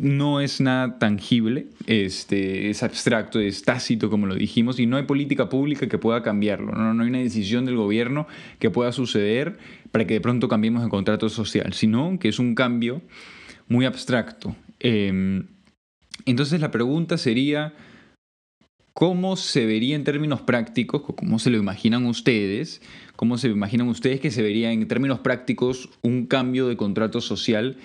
no 0.00 0.40
es 0.40 0.60
nada 0.60 0.98
tangible, 0.98 1.68
este, 1.86 2.70
es 2.70 2.82
abstracto, 2.82 3.38
es 3.38 3.62
tácito, 3.62 4.10
como 4.10 4.26
lo 4.26 4.34
dijimos, 4.34 4.80
y 4.80 4.86
no 4.86 4.96
hay 4.96 5.04
política 5.04 5.48
pública 5.48 5.86
que 5.86 5.98
pueda 5.98 6.22
cambiarlo. 6.22 6.72
No, 6.72 6.92
no 6.92 7.04
hay 7.04 7.08
una 7.08 7.18
decisión 7.18 7.66
del 7.66 7.76
gobierno 7.76 8.26
que 8.58 8.68
pueda 8.68 8.90
suceder 8.90 9.58
para 9.92 10.06
que 10.06 10.14
de 10.14 10.20
pronto 10.20 10.48
cambiemos 10.48 10.82
el 10.82 10.90
contrato 10.90 11.28
social, 11.28 11.72
sino 11.72 12.18
que 12.18 12.28
es 12.28 12.40
un 12.40 12.56
cambio 12.56 13.00
muy 13.68 13.84
abstracto. 13.86 14.56
Em, 14.80 15.46
entonces 16.24 16.60
la 16.60 16.70
pregunta 16.70 17.18
sería, 17.18 17.74
¿cómo 18.92 19.36
se 19.36 19.66
vería 19.66 19.96
en 19.96 20.04
términos 20.04 20.40
prácticos, 20.40 21.02
cómo 21.02 21.38
se 21.38 21.50
lo 21.50 21.58
imaginan 21.58 22.06
ustedes, 22.06 22.80
cómo 23.14 23.38
se 23.38 23.48
imaginan 23.48 23.88
ustedes 23.88 24.20
que 24.20 24.30
se 24.30 24.42
vería 24.42 24.72
en 24.72 24.88
términos 24.88 25.20
prácticos 25.20 25.90
un 26.02 26.26
cambio 26.26 26.68
de 26.68 26.76
contrato 26.76 27.20
social 27.20 27.76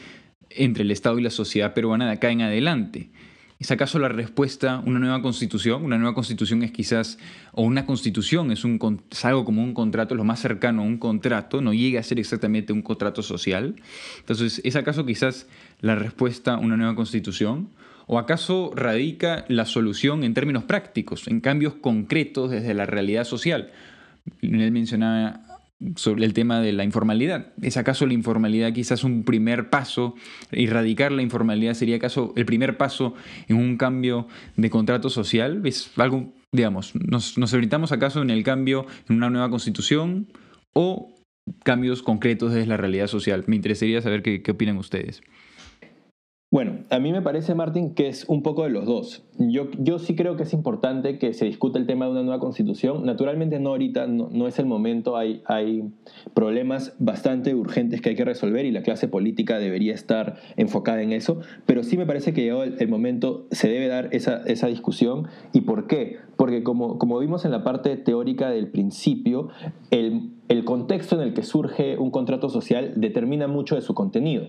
entre 0.49 0.83
el 0.83 0.91
Estado 0.91 1.19
y 1.19 1.23
la 1.23 1.29
sociedad 1.29 1.73
peruana 1.73 2.05
de 2.05 2.13
acá 2.13 2.31
en 2.31 2.41
adelante? 2.41 3.09
¿Es 3.61 3.69
acaso 3.69 3.99
la 3.99 4.09
respuesta 4.09 4.81
una 4.87 4.97
nueva 4.97 5.21
constitución? 5.21 5.85
Una 5.85 5.99
nueva 5.99 6.15
constitución 6.15 6.63
es 6.63 6.71
quizás, 6.71 7.19
o 7.51 7.61
una 7.61 7.85
constitución 7.85 8.51
es, 8.51 8.63
un, 8.63 8.79
algo 9.21 9.45
como 9.45 9.63
un 9.63 9.75
contrato, 9.75 10.15
lo 10.15 10.23
más 10.23 10.39
cercano 10.39 10.81
a 10.81 10.85
un 10.85 10.97
contrato, 10.97 11.61
no 11.61 11.71
llega 11.71 11.99
a 11.99 12.03
ser 12.03 12.19
exactamente 12.19 12.73
un 12.73 12.81
contrato 12.81 13.21
social. 13.21 13.75
Entonces, 14.17 14.61
¿es 14.63 14.75
acaso 14.75 15.05
quizás 15.05 15.47
la 15.79 15.93
respuesta 15.93 16.57
una 16.57 16.75
nueva 16.75 16.95
constitución? 16.95 17.69
¿O 18.07 18.19
acaso 18.19 18.71
radica 18.75 19.45
la 19.47 19.65
solución 19.65 20.23
en 20.23 20.33
términos 20.33 20.63
prácticos, 20.63 21.27
en 21.27 21.41
cambios 21.41 21.75
concretos 21.75 22.51
desde 22.51 22.73
la 22.73 22.85
realidad 22.85 23.23
social? 23.23 23.71
Él 24.41 24.71
mencionaba 24.71 25.41
sobre 25.95 26.25
el 26.25 26.33
tema 26.33 26.61
de 26.61 26.73
la 26.73 26.83
informalidad. 26.83 27.47
¿Es 27.61 27.77
acaso 27.77 28.05
la 28.05 28.13
informalidad 28.13 28.73
quizás 28.73 29.03
un 29.03 29.23
primer 29.23 29.69
paso? 29.69 30.15
¿Erradicar 30.51 31.11
la 31.11 31.21
informalidad 31.21 31.73
sería 31.73 31.95
acaso 31.95 32.33
el 32.35 32.45
primer 32.45 32.77
paso 32.77 33.15
en 33.47 33.57
un 33.57 33.77
cambio 33.77 34.27
de 34.57 34.69
contrato 34.69 35.09
social? 35.09 35.61
¿Es 35.65 35.91
algo, 35.97 36.33
digamos, 36.51 36.93
nos, 36.95 37.37
nos 37.37 37.53
orientamos 37.53 37.91
acaso 37.91 38.21
en 38.21 38.29
el 38.29 38.43
cambio 38.43 38.85
en 39.09 39.15
una 39.15 39.29
nueva 39.29 39.49
constitución 39.49 40.27
o 40.73 41.15
cambios 41.63 42.03
concretos 42.03 42.53
desde 42.53 42.67
la 42.67 42.77
realidad 42.77 43.07
social? 43.07 43.43
Me 43.47 43.55
interesaría 43.55 44.01
saber 44.01 44.21
qué, 44.21 44.43
qué 44.43 44.51
opinan 44.51 44.77
ustedes. 44.77 45.21
Bueno, 46.53 46.79
a 46.89 46.99
mí 46.99 47.13
me 47.13 47.21
parece, 47.21 47.55
Martín, 47.55 47.93
que 47.93 48.09
es 48.09 48.27
un 48.27 48.43
poco 48.43 48.65
de 48.65 48.69
los 48.71 48.85
dos. 48.85 49.23
Yo, 49.39 49.71
yo 49.79 49.99
sí 49.99 50.17
creo 50.17 50.35
que 50.35 50.43
es 50.43 50.51
importante 50.51 51.17
que 51.17 51.33
se 51.33 51.45
discute 51.45 51.79
el 51.79 51.87
tema 51.87 52.03
de 52.03 52.11
una 52.11 52.23
nueva 52.23 52.41
constitución. 52.41 53.05
Naturalmente 53.05 53.57
no 53.61 53.69
ahorita, 53.69 54.05
no, 54.07 54.47
es 54.49 54.59
el 54.59 54.65
momento, 54.65 55.15
hay, 55.15 55.43
hay 55.45 55.85
problemas 56.33 56.93
bastante 56.99 57.55
urgentes 57.55 58.01
que 58.01 58.09
hay 58.09 58.15
que 58.17 58.25
resolver 58.25 58.65
y 58.65 58.71
la 58.71 58.83
clase 58.83 59.07
política 59.07 59.59
debería 59.59 59.93
estar 59.93 60.41
enfocada 60.57 61.01
en 61.01 61.13
eso, 61.13 61.39
pero 61.65 61.83
sí 61.83 61.97
me 61.97 62.05
parece 62.05 62.33
que 62.33 62.41
llegado 62.41 62.63
el, 62.63 62.87
momento, 62.89 63.47
se 63.51 63.69
debe 63.69 63.87
dar 63.87 64.09
esa, 64.11 64.41
esa, 64.45 64.67
discusión. 64.67 65.27
¿Y 65.53 65.61
por 65.61 65.87
qué? 65.87 66.17
Porque 66.35 66.63
como, 66.63 66.99
como 66.99 67.17
vimos 67.19 67.45
en 67.45 67.51
la 67.51 67.63
parte 67.63 67.95
teórica 67.95 68.49
del 68.49 68.67
principio, 68.67 69.47
el, 69.89 70.31
el 70.49 70.65
contexto 70.65 71.15
en 71.15 71.21
el 71.21 71.33
que 71.33 71.43
surge 71.43 71.97
un 71.97 72.11
contrato 72.11 72.49
social 72.49 72.91
determina 72.97 73.47
mucho 73.47 73.75
de 73.75 73.81
su 73.81 73.93
contenido. 73.93 74.47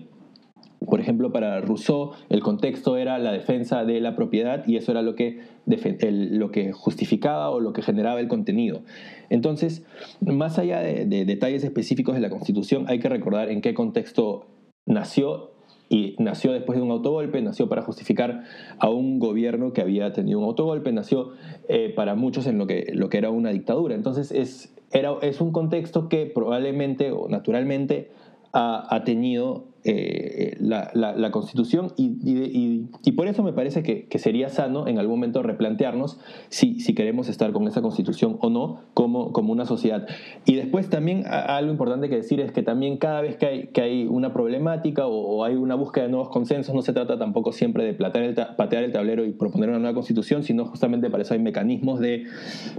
Por 0.85 0.99
ejemplo, 0.99 1.31
para 1.31 1.61
Rousseau 1.61 2.11
el 2.29 2.41
contexto 2.41 2.97
era 2.97 3.17
la 3.19 3.31
defensa 3.31 3.85
de 3.85 3.99
la 4.01 4.15
propiedad 4.15 4.63
y 4.67 4.77
eso 4.77 4.91
era 4.91 5.01
lo 5.01 5.15
que, 5.15 5.41
lo 5.65 6.51
que 6.51 6.71
justificaba 6.71 7.49
o 7.49 7.59
lo 7.59 7.73
que 7.73 7.81
generaba 7.81 8.19
el 8.19 8.27
contenido. 8.27 8.81
Entonces, 9.29 9.85
más 10.21 10.59
allá 10.59 10.79
de, 10.79 11.05
detalles 11.25 11.63
específicos 11.63 12.15
de 12.15 12.21
la 12.21 12.29
Constitución, 12.29 12.85
hay 12.87 12.99
que 12.99 13.09
recordar 13.09 13.49
en 13.49 13.61
qué 13.61 13.73
contexto 13.73 14.45
nació 14.85 15.51
y 15.89 16.15
nació 16.17 16.53
después 16.53 16.77
de 16.77 16.83
un 16.83 16.91
autogolpe, 16.91 17.41
nació 17.41 17.69
para 17.69 17.83
justificar 17.83 18.43
a 18.79 18.89
un 18.89 19.19
gobierno 19.19 19.73
que 19.73 19.81
había 19.81 20.11
tenido 20.11 20.39
un 20.39 20.45
autogolpe, 20.45 20.91
nació 20.91 21.31
eh, 21.67 21.93
para 21.95 22.15
muchos 22.15 22.47
en 22.47 22.57
lo 22.57 22.67
que, 22.67 22.91
lo 22.93 23.09
que 23.09 23.19
era 23.19 23.29
una 23.29 23.51
dictadura. 23.51 23.93
Entonces 23.93 24.31
es, 24.31 24.73
era, 24.91 25.13
es 25.21 25.39
un 25.39 25.51
contexto 25.51 26.09
que 26.09 26.25
probablemente 26.25 27.11
o 27.11 27.27
naturalmente 27.29 28.11
ha, 28.53 28.87
ha 28.93 29.03
tenido 29.03 29.72
eh, 29.85 30.55
la, 30.59 31.31
Constitución 31.31 31.91
y, 31.97 33.11
por 33.15 33.27
eso 33.27 33.43
me 33.43 33.51
parece 33.51 33.83
que, 33.83 34.07
sería 34.17 34.47
sano 34.47 34.87
en 34.87 34.97
algún 34.97 35.15
momento 35.15 35.43
replantearnos 35.43 36.19
si, 36.49 36.77
queremos 36.95 37.27
estar 37.27 37.51
con 37.51 37.67
esa 37.67 37.81
Constitución 37.81 38.37
o 38.39 38.49
no 38.49 38.81
como, 38.93 39.31
una 39.51 39.65
sociedad. 39.65 40.07
Y 40.45 40.55
después 40.55 40.89
también 40.89 41.25
algo 41.27 41.71
importante 41.71 42.07
que 42.07 42.15
decir 42.15 42.39
es 42.39 42.51
que 42.51 42.63
también 42.63 42.97
cada 42.97 43.21
vez 43.21 43.35
que 43.35 43.81
hay, 43.81 44.07
una 44.07 44.31
problemática 44.31 45.05
o, 45.05 45.43
hay 45.43 45.55
una 45.55 45.75
búsqueda 45.75 46.05
de 46.05 46.11
nuevos 46.11 46.29
consensos, 46.29 46.73
no 46.73 46.81
se 46.81 46.93
trata 46.93 47.17
tampoco 47.17 47.51
siempre 47.51 47.83
de 47.83 47.93
patear 47.93 48.23
el, 48.25 48.35
patear 48.55 48.83
el 48.83 48.91
tablero 48.91 49.25
y 49.25 49.31
proponer 49.31 49.69
una 49.69 49.79
nueva 49.79 49.93
Constitución, 49.93 50.43
sino 50.43 50.65
justamente 50.65 51.09
para 51.09 51.23
eso 51.23 51.33
hay 51.33 51.39
mecanismos 51.39 51.99
de 51.99 52.25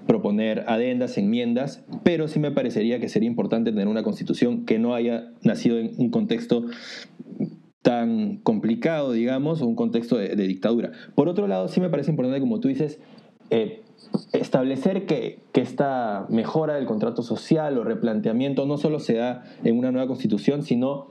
proponer 0.06 0.64
adendas, 0.68 1.18
enmiendas, 1.18 1.84
pero 2.02 2.28
sí 2.28 2.40
me 2.40 2.50
parecería 2.50 2.98
que 2.98 3.08
sería 3.08 3.28
importante 3.28 3.72
tener 3.72 3.88
una 3.88 4.02
Constitución 4.02 4.64
que 4.64 4.78
no 4.78 4.94
haya 4.94 5.30
nacido 5.42 5.78
en 5.78 5.92
un 5.98 6.10
contexto 6.10 6.64
tan 7.84 8.38
complicado, 8.38 9.12
digamos, 9.12 9.60
o 9.60 9.66
un 9.66 9.76
contexto 9.76 10.16
de, 10.16 10.34
dictadura. 10.36 10.92
Por 11.14 11.28
otro 11.28 11.46
lado, 11.46 11.68
sí 11.68 11.82
me 11.82 11.90
parece 11.90 12.10
importante, 12.10 12.40
como 12.40 12.58
tú 12.58 12.68
dices, 12.68 12.98
eh, 13.50 13.82
establecer 14.32 15.04
que, 15.04 15.40
que, 15.52 15.60
esta 15.60 16.26
mejora 16.30 16.76
del 16.76 16.86
contrato 16.86 17.22
social 17.22 17.76
o 17.76 17.84
replanteamiento 17.84 18.64
no 18.64 18.78
solo 18.78 19.00
se 19.00 19.16
da 19.16 19.44
en 19.64 19.76
una 19.76 19.92
nueva 19.92 20.08
constitución, 20.08 20.62
sino 20.62 21.08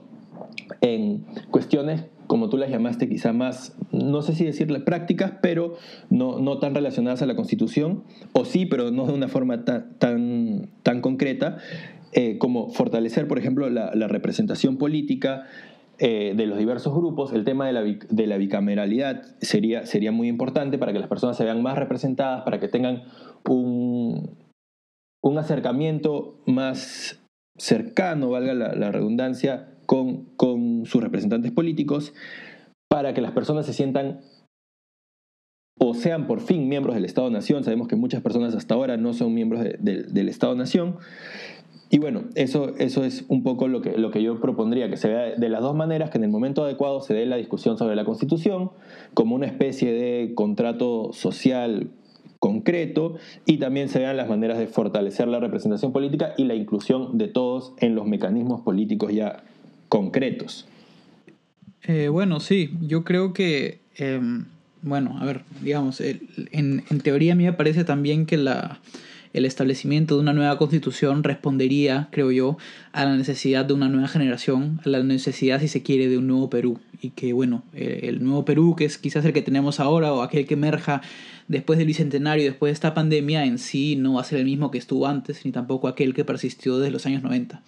en 0.80 1.24
cuestiones, 1.52 2.06
como 2.26 2.48
tú 2.48 2.56
las 2.56 2.70
llamaste, 2.70 3.08
quizá 3.08 3.32
más, 3.32 3.76
no 3.92 4.22
sé 4.22 4.34
si 4.34 4.44
decirle 4.44 4.80
prácticas, 4.80 5.34
pero 5.40 5.76
no, 6.10 6.40
no 6.40 6.58
tan 6.58 6.74
relacionadas 6.74 7.22
a 7.22 7.26
la 7.26 7.36
constitución, 7.36 8.02
o 8.32 8.44
sí, 8.44 8.66
pero 8.66 8.90
no 8.90 9.06
de 9.06 9.12
una 9.12 9.28
forma 9.28 9.64
tan, 9.64 9.96
tan, 9.98 10.70
tan 10.82 11.00
concreta, 11.02 11.58
eh, 12.12 12.38
como 12.38 12.70
fortalecer, 12.70 13.28
por 13.28 13.38
ejemplo, 13.38 13.68
la 13.70 14.08
representación 14.08 14.76
política, 14.76 15.46
eh, 15.98 16.34
de 16.36 16.46
los 16.46 16.58
diversos 16.58 16.94
grupos, 16.94 17.32
el 17.32 17.44
tema 17.44 17.66
de 17.66 17.72
la, 17.72 17.82
de 17.82 18.26
la 18.26 18.36
bicameralidad 18.36 19.22
sería, 19.40 19.86
sería 19.86 20.10
muy 20.10 20.28
importante 20.28 20.78
para 20.78 20.92
que 20.92 20.98
las 20.98 21.08
personas 21.08 21.36
se 21.36 21.44
vean 21.44 21.62
más 21.62 21.78
representadas, 21.78 22.42
para 22.42 22.58
que 22.58 22.68
tengan 22.68 23.04
un, 23.48 24.36
un 25.22 25.38
acercamiento 25.38 26.42
más 26.46 27.20
cercano, 27.56 28.30
valga 28.30 28.54
la, 28.54 28.90
redundancia, 28.90 29.70
con, 29.86 30.24
con, 30.36 30.84
sus 30.86 31.02
representantes 31.02 31.52
políticos, 31.52 32.12
para 32.90 33.14
que 33.14 33.20
las 33.20 33.32
personas 33.32 33.64
se 33.64 33.72
sientan 33.72 34.20
o 35.78 35.94
sean 35.94 36.26
por 36.26 36.40
fin 36.40 36.68
miembros 36.68 36.94
del 36.94 37.04
Estado-Nación. 37.04 37.64
Sabemos 37.64 37.88
que 37.88 37.96
muchas 37.96 38.22
personas 38.22 38.54
hasta 38.54 38.74
ahora 38.74 38.96
no 38.96 39.12
son 39.12 39.32
miembros 39.32 39.62
del 39.62 40.28
Estado-Nación. 40.28 40.96
Y 41.94 41.98
bueno, 41.98 42.24
eso, 42.34 42.74
eso 42.78 43.04
es 43.04 43.24
un 43.28 43.44
poco 43.44 43.68
lo 43.68 43.80
que, 43.80 43.96
lo 43.96 44.10
que 44.10 44.20
yo 44.20 44.40
propondría, 44.40 44.90
que 44.90 44.96
se 44.96 45.06
vea 45.06 45.36
de 45.36 45.48
las 45.48 45.60
dos 45.60 45.76
maneras, 45.76 46.10
que 46.10 46.18
en 46.18 46.24
el 46.24 46.30
momento 46.30 46.64
adecuado 46.64 47.00
se 47.00 47.14
dé 47.14 47.24
la 47.24 47.36
discusión 47.36 47.78
sobre 47.78 47.94
la 47.94 48.04
Constitución 48.04 48.72
como 49.14 49.36
una 49.36 49.46
especie 49.46 49.92
de 49.92 50.34
contrato 50.34 51.12
social 51.12 51.90
concreto 52.40 53.14
y 53.46 53.58
también 53.58 53.88
se 53.88 54.00
vean 54.00 54.16
las 54.16 54.28
maneras 54.28 54.58
de 54.58 54.66
fortalecer 54.66 55.28
la 55.28 55.38
representación 55.38 55.92
política 55.92 56.34
y 56.36 56.46
la 56.46 56.56
inclusión 56.56 57.16
de 57.16 57.28
todos 57.28 57.74
en 57.78 57.94
los 57.94 58.08
mecanismos 58.08 58.62
políticos 58.62 59.12
ya 59.12 59.44
concretos. 59.88 60.66
Eh, 61.84 62.08
bueno, 62.08 62.40
sí, 62.40 62.70
yo 62.80 63.04
creo 63.04 63.32
que, 63.32 63.78
em, 63.98 64.46
bueno, 64.82 65.16
a 65.20 65.24
ver, 65.24 65.42
digamos, 65.62 66.00
en, 66.00 66.22
en 66.50 67.00
teoría 67.04 67.34
a 67.34 67.36
mí 67.36 67.44
me 67.44 67.52
parece 67.52 67.84
también 67.84 68.26
que 68.26 68.36
la 68.36 68.80
el 69.34 69.44
establecimiento 69.44 70.14
de 70.14 70.22
una 70.22 70.32
nueva 70.32 70.56
constitución 70.56 71.24
respondería, 71.24 72.08
creo 72.10 72.30
yo, 72.30 72.56
a 72.92 73.04
la 73.04 73.16
necesidad 73.16 73.64
de 73.64 73.74
una 73.74 73.88
nueva 73.88 74.08
generación, 74.08 74.80
a 74.84 74.88
la 74.88 75.02
necesidad, 75.02 75.60
si 75.60 75.68
se 75.68 75.82
quiere, 75.82 76.08
de 76.08 76.16
un 76.16 76.28
nuevo 76.28 76.48
Perú. 76.48 76.78
Y 77.02 77.10
que, 77.10 77.34
bueno, 77.34 77.64
el 77.74 78.24
nuevo 78.24 78.44
Perú, 78.44 78.76
que 78.76 78.86
es 78.86 78.96
quizás 78.96 79.24
el 79.24 79.32
que 79.32 79.42
tenemos 79.42 79.80
ahora 79.80 80.14
o 80.14 80.22
aquel 80.22 80.46
que 80.46 80.54
emerja 80.54 81.02
después 81.48 81.78
del 81.78 81.88
bicentenario, 81.88 82.44
después 82.44 82.70
de 82.70 82.74
esta 82.74 82.94
pandemia, 82.94 83.44
en 83.44 83.58
sí 83.58 83.96
no 83.96 84.14
va 84.14 84.22
a 84.22 84.24
ser 84.24 84.38
el 84.38 84.46
mismo 84.46 84.70
que 84.70 84.78
estuvo 84.78 85.06
antes, 85.06 85.44
ni 85.44 85.52
tampoco 85.52 85.88
aquel 85.88 86.14
que 86.14 86.24
persistió 86.24 86.78
desde 86.78 86.92
los 86.92 87.04
años 87.04 87.22
90. 87.22 87.62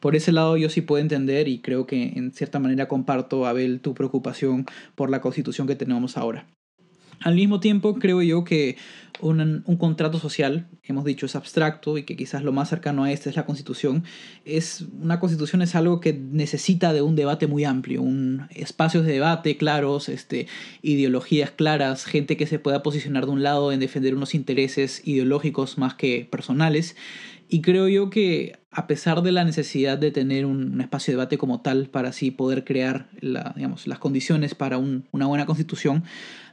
Por 0.00 0.16
ese 0.16 0.32
lado 0.32 0.56
yo 0.56 0.70
sí 0.70 0.80
puedo 0.80 1.02
entender 1.02 1.48
y 1.48 1.58
creo 1.58 1.86
que 1.86 2.12
en 2.16 2.32
cierta 2.32 2.58
manera 2.58 2.88
comparto, 2.88 3.46
Abel, 3.46 3.80
tu 3.80 3.92
preocupación 3.94 4.66
por 4.94 5.10
la 5.10 5.20
constitución 5.20 5.66
que 5.66 5.76
tenemos 5.76 6.16
ahora. 6.16 6.46
Al 7.22 7.34
mismo 7.34 7.60
tiempo, 7.60 7.94
creo 7.98 8.22
yo 8.22 8.44
que 8.44 8.76
un, 9.20 9.62
un, 9.64 9.76
contrato 9.76 10.18
social, 10.18 10.66
hemos 10.82 11.04
dicho, 11.04 11.26
es 11.26 11.36
abstracto 11.36 11.96
y 11.96 12.02
que 12.02 12.16
quizás 12.16 12.42
lo 12.42 12.52
más 12.52 12.68
cercano 12.68 13.04
a 13.04 13.12
este 13.12 13.30
es 13.30 13.36
la 13.36 13.46
constitución. 13.46 14.04
Es, 14.44 14.84
una 15.00 15.20
constitución 15.20 15.62
es 15.62 15.74
algo 15.74 16.00
que 16.00 16.12
necesita 16.12 16.92
de 16.92 17.02
un 17.02 17.14
debate 17.14 17.46
muy 17.46 17.64
amplio, 17.64 18.02
un, 18.02 18.48
espacios 18.50 19.04
de 19.04 19.12
debate 19.12 19.56
claros, 19.56 20.08
este, 20.08 20.48
ideologías 20.82 21.52
claras, 21.52 22.04
gente 22.04 22.36
que 22.36 22.46
se 22.46 22.58
pueda 22.58 22.82
posicionar 22.82 23.26
de 23.26 23.32
un 23.32 23.42
lado 23.42 23.70
en 23.72 23.80
defender 23.80 24.14
unos 24.14 24.34
intereses 24.34 25.02
ideológicos 25.04 25.78
más 25.78 25.94
que 25.94 26.26
personales. 26.30 26.96
Y 27.48 27.60
creo 27.60 27.86
yo 27.86 28.08
que 28.08 28.58
a 28.70 28.86
pesar 28.86 29.20
de 29.20 29.30
la 29.30 29.44
necesidad 29.44 29.98
de 29.98 30.10
tener 30.10 30.46
un, 30.46 30.80
espacio 30.80 31.12
de 31.12 31.16
debate 31.18 31.36
como 31.36 31.60
tal 31.60 31.88
para 31.90 32.08
así 32.08 32.30
poder 32.30 32.64
crear 32.64 33.08
la, 33.20 33.52
digamos, 33.54 33.86
las 33.86 33.98
condiciones 33.98 34.54
para 34.54 34.78
una 34.78 35.26
buena 35.26 35.44
constitución, 35.44 36.04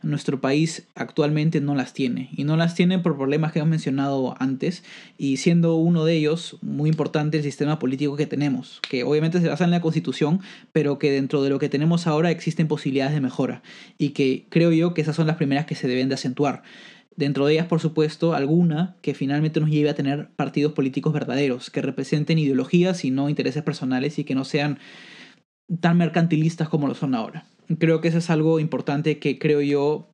nuestro 0.01 0.41
país 0.41 0.87
actualmente 0.95 1.61
no 1.61 1.75
las 1.75 1.93
tiene. 1.93 2.29
Y 2.35 2.43
no 2.43 2.57
las 2.57 2.75
tiene 2.75 2.99
por 2.99 3.17
problemas 3.17 3.51
que 3.51 3.59
hemos 3.59 3.69
mencionado 3.69 4.35
antes, 4.39 4.83
y 5.17 5.37
siendo 5.37 5.75
uno 5.75 6.05
de 6.05 6.15
ellos 6.15 6.57
muy 6.61 6.89
importante 6.89 7.37
el 7.37 7.43
sistema 7.43 7.79
político 7.79 8.15
que 8.15 8.25
tenemos, 8.25 8.79
que 8.89 9.03
obviamente 9.03 9.39
se 9.39 9.47
basa 9.47 9.63
en 9.63 9.71
la 9.71 9.81
constitución, 9.81 10.41
pero 10.71 10.99
que 10.99 11.11
dentro 11.11 11.41
de 11.43 11.49
lo 11.49 11.59
que 11.59 11.69
tenemos 11.69 12.07
ahora 12.07 12.31
existen 12.31 12.67
posibilidades 12.67 13.13
de 13.13 13.21
mejora, 13.21 13.61
y 13.97 14.09
que 14.09 14.45
creo 14.49 14.71
yo 14.71 14.93
que 14.93 15.01
esas 15.01 15.15
son 15.15 15.27
las 15.27 15.37
primeras 15.37 15.65
que 15.65 15.75
se 15.75 15.87
deben 15.87 16.09
de 16.09 16.15
acentuar. 16.15 16.63
Dentro 17.15 17.45
de 17.45 17.53
ellas, 17.53 17.67
por 17.67 17.81
supuesto, 17.81 18.33
alguna 18.33 18.95
que 19.01 19.13
finalmente 19.13 19.59
nos 19.59 19.69
lleve 19.69 19.89
a 19.89 19.93
tener 19.93 20.29
partidos 20.37 20.71
políticos 20.71 21.11
verdaderos, 21.11 21.69
que 21.69 21.81
representen 21.81 22.39
ideologías 22.39 23.03
y 23.03 23.11
no 23.11 23.27
intereses 23.27 23.61
personales 23.61 24.19
y 24.19 24.23
que 24.23 24.35
no 24.35 24.45
sean 24.45 24.79
tan 25.81 25.97
mercantilistas 25.97 26.69
como 26.69 26.87
lo 26.87 26.95
son 26.95 27.15
ahora. 27.15 27.45
Creo 27.77 28.01
que 28.01 28.07
eso 28.07 28.17
es 28.17 28.29
algo 28.29 28.59
importante 28.59 29.19
que 29.19 29.37
creo 29.37 29.61
yo 29.61 30.09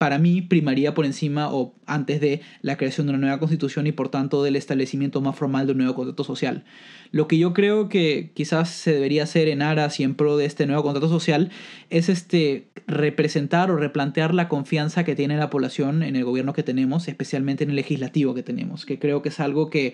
para 0.00 0.18
mí 0.18 0.40
primaría 0.40 0.94
por 0.94 1.04
encima 1.04 1.52
o 1.52 1.74
antes 1.84 2.22
de 2.22 2.40
la 2.62 2.78
creación 2.78 3.06
de 3.06 3.10
una 3.10 3.20
nueva 3.20 3.38
constitución 3.38 3.86
y 3.86 3.92
por 3.92 4.08
tanto 4.08 4.42
del 4.42 4.56
establecimiento 4.56 5.20
más 5.20 5.36
formal 5.36 5.66
de 5.66 5.72
un 5.72 5.78
nuevo 5.78 5.94
contrato 5.94 6.24
social. 6.24 6.64
Lo 7.10 7.28
que 7.28 7.36
yo 7.36 7.52
creo 7.52 7.90
que 7.90 8.32
quizás 8.34 8.70
se 8.70 8.94
debería 8.94 9.24
hacer 9.24 9.48
en 9.48 9.60
aras 9.60 10.00
y 10.00 10.04
en 10.04 10.14
pro 10.14 10.38
de 10.38 10.46
este 10.46 10.66
nuevo 10.66 10.84
contrato 10.84 11.10
social 11.10 11.50
es 11.90 12.08
este 12.08 12.70
representar 12.86 13.70
o 13.70 13.76
replantear 13.76 14.32
la 14.32 14.48
confianza 14.48 15.04
que 15.04 15.14
tiene 15.14 15.36
la 15.36 15.50
población 15.50 16.02
en 16.02 16.16
el 16.16 16.24
gobierno 16.24 16.54
que 16.54 16.62
tenemos, 16.62 17.06
especialmente 17.06 17.64
en 17.64 17.70
el 17.70 17.76
legislativo 17.76 18.32
que 18.32 18.42
tenemos, 18.42 18.86
que 18.86 18.98
creo 18.98 19.20
que 19.20 19.28
es 19.28 19.38
algo 19.38 19.68
que 19.68 19.92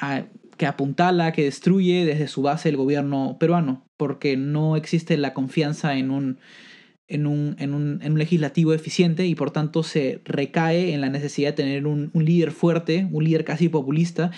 ah, 0.00 0.24
que 0.56 0.66
apuntala, 0.66 1.30
que 1.30 1.44
destruye 1.44 2.04
desde 2.04 2.26
su 2.26 2.42
base 2.42 2.68
el 2.68 2.76
gobierno 2.76 3.36
peruano, 3.38 3.87
porque 3.98 4.38
no 4.38 4.76
existe 4.76 5.18
la 5.18 5.34
confianza 5.34 5.98
en 5.98 6.10
un, 6.10 6.38
en 7.08 7.26
un, 7.26 7.56
en 7.58 7.74
un, 7.74 8.00
en 8.02 8.12
un 8.12 8.18
legislativo 8.18 8.72
eficiente 8.72 9.26
y 9.26 9.34
por 9.34 9.50
tanto 9.50 9.82
se 9.82 10.22
recae 10.24 10.94
en 10.94 11.02
la 11.02 11.10
necesidad 11.10 11.50
de 11.50 11.56
tener 11.56 11.86
un, 11.86 12.10
un 12.14 12.24
líder 12.24 12.52
fuerte, 12.52 13.06
un 13.10 13.24
líder 13.24 13.44
casi 13.44 13.68
populista, 13.68 14.30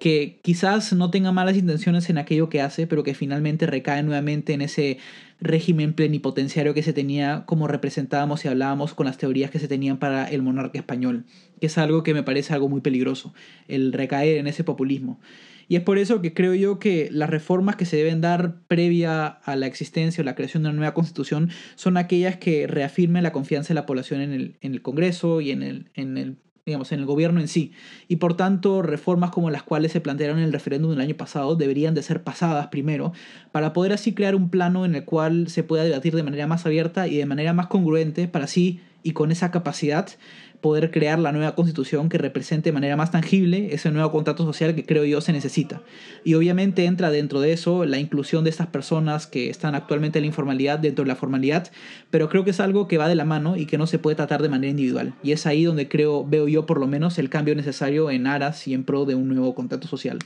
que 0.00 0.40
quizás 0.42 0.92
no 0.92 1.10
tenga 1.10 1.32
malas 1.32 1.56
intenciones 1.56 2.10
en 2.10 2.18
aquello 2.18 2.48
que 2.48 2.60
hace, 2.60 2.86
pero 2.86 3.04
que 3.04 3.14
finalmente 3.14 3.66
recae 3.66 4.02
nuevamente 4.02 4.52
en 4.52 4.62
ese 4.62 4.98
régimen 5.44 5.92
plenipotenciario 5.92 6.74
que 6.74 6.82
se 6.82 6.92
tenía 6.92 7.44
como 7.46 7.68
representábamos 7.68 8.44
y 8.44 8.48
hablábamos 8.48 8.94
con 8.94 9.06
las 9.06 9.18
teorías 9.18 9.50
que 9.50 9.58
se 9.58 9.68
tenían 9.68 9.98
para 9.98 10.26
el 10.26 10.42
monarca 10.42 10.78
español, 10.78 11.24
que 11.60 11.66
es 11.66 11.78
algo 11.78 12.02
que 12.02 12.14
me 12.14 12.22
parece 12.22 12.54
algo 12.54 12.68
muy 12.68 12.80
peligroso, 12.80 13.34
el 13.68 13.92
recaer 13.92 14.38
en 14.38 14.46
ese 14.46 14.64
populismo. 14.64 15.20
Y 15.68 15.76
es 15.76 15.82
por 15.82 15.98
eso 15.98 16.20
que 16.20 16.34
creo 16.34 16.54
yo 16.54 16.78
que 16.78 17.08
las 17.10 17.30
reformas 17.30 17.76
que 17.76 17.86
se 17.86 17.96
deben 17.96 18.20
dar 18.20 18.56
previa 18.68 19.26
a 19.26 19.56
la 19.56 19.66
existencia 19.66 20.22
o 20.22 20.24
la 20.24 20.34
creación 20.34 20.62
de 20.62 20.68
una 20.68 20.76
nueva 20.76 20.94
constitución 20.94 21.50
son 21.74 21.96
aquellas 21.96 22.36
que 22.36 22.66
reafirmen 22.66 23.22
la 23.22 23.32
confianza 23.32 23.68
de 23.68 23.74
la 23.74 23.86
población 23.86 24.20
en 24.20 24.32
el, 24.32 24.56
en 24.60 24.74
el 24.74 24.82
Congreso 24.82 25.40
y 25.40 25.50
en 25.50 25.62
el, 25.62 25.90
en 25.94 26.18
el 26.18 26.36
digamos, 26.66 26.92
en 26.92 27.00
el 27.00 27.04
gobierno 27.04 27.40
en 27.40 27.48
sí. 27.48 27.72
Y 28.08 28.16
por 28.16 28.36
tanto, 28.36 28.80
reformas 28.80 29.30
como 29.30 29.50
las 29.50 29.62
cuales 29.62 29.92
se 29.92 30.00
plantearon 30.00 30.38
en 30.38 30.44
el 30.44 30.52
referéndum 30.52 30.92
del 30.92 31.00
año 31.00 31.14
pasado 31.14 31.56
deberían 31.56 31.94
de 31.94 32.02
ser 32.02 32.22
pasadas 32.22 32.68
primero, 32.68 33.12
para 33.52 33.74
poder 33.74 33.92
así 33.92 34.14
crear 34.14 34.34
un 34.34 34.48
plano 34.48 34.86
en 34.86 34.94
el 34.94 35.04
cual 35.04 35.48
se 35.48 35.62
pueda 35.62 35.84
debatir 35.84 36.16
de 36.16 36.22
manera 36.22 36.46
más 36.46 36.64
abierta 36.64 37.06
y 37.06 37.16
de 37.18 37.26
manera 37.26 37.52
más 37.52 37.66
congruente, 37.66 38.28
para 38.28 38.46
así 38.46 38.80
y 39.02 39.12
con 39.12 39.30
esa 39.30 39.50
capacidad 39.50 40.08
poder 40.64 40.90
crear 40.90 41.18
la 41.18 41.30
nueva 41.30 41.54
constitución 41.54 42.08
que 42.08 42.16
represente 42.16 42.70
de 42.70 42.72
manera 42.72 42.96
más 42.96 43.10
tangible 43.10 43.74
ese 43.74 43.90
nuevo 43.90 44.10
contrato 44.10 44.46
social 44.46 44.74
que 44.74 44.86
creo 44.86 45.04
yo 45.04 45.20
se 45.20 45.34
necesita. 45.34 45.82
Y 46.24 46.32
obviamente 46.32 46.86
entra 46.86 47.10
dentro 47.10 47.42
de 47.42 47.52
eso 47.52 47.84
la 47.84 47.98
inclusión 47.98 48.44
de 48.44 48.50
estas 48.50 48.68
personas 48.68 49.26
que 49.26 49.50
están 49.50 49.74
actualmente 49.74 50.18
en 50.18 50.22
la 50.22 50.28
informalidad 50.28 50.78
dentro 50.78 51.04
de 51.04 51.08
la 51.08 51.16
formalidad, 51.16 51.70
pero 52.10 52.30
creo 52.30 52.44
que 52.44 52.52
es 52.52 52.60
algo 52.60 52.88
que 52.88 52.96
va 52.96 53.08
de 53.08 53.14
la 53.14 53.26
mano 53.26 53.58
y 53.58 53.66
que 53.66 53.76
no 53.76 53.86
se 53.86 53.98
puede 53.98 54.16
tratar 54.16 54.40
de 54.40 54.48
manera 54.48 54.70
individual. 54.70 55.12
Y 55.22 55.32
es 55.32 55.44
ahí 55.44 55.64
donde 55.64 55.86
creo, 55.86 56.26
veo 56.26 56.48
yo 56.48 56.64
por 56.64 56.80
lo 56.80 56.86
menos 56.86 57.18
el 57.18 57.28
cambio 57.28 57.54
necesario 57.54 58.10
en 58.10 58.26
aras 58.26 58.66
y 58.66 58.72
en 58.72 58.84
pro 58.84 59.04
de 59.04 59.16
un 59.16 59.28
nuevo 59.28 59.54
contrato 59.54 59.86
social. 59.86 60.18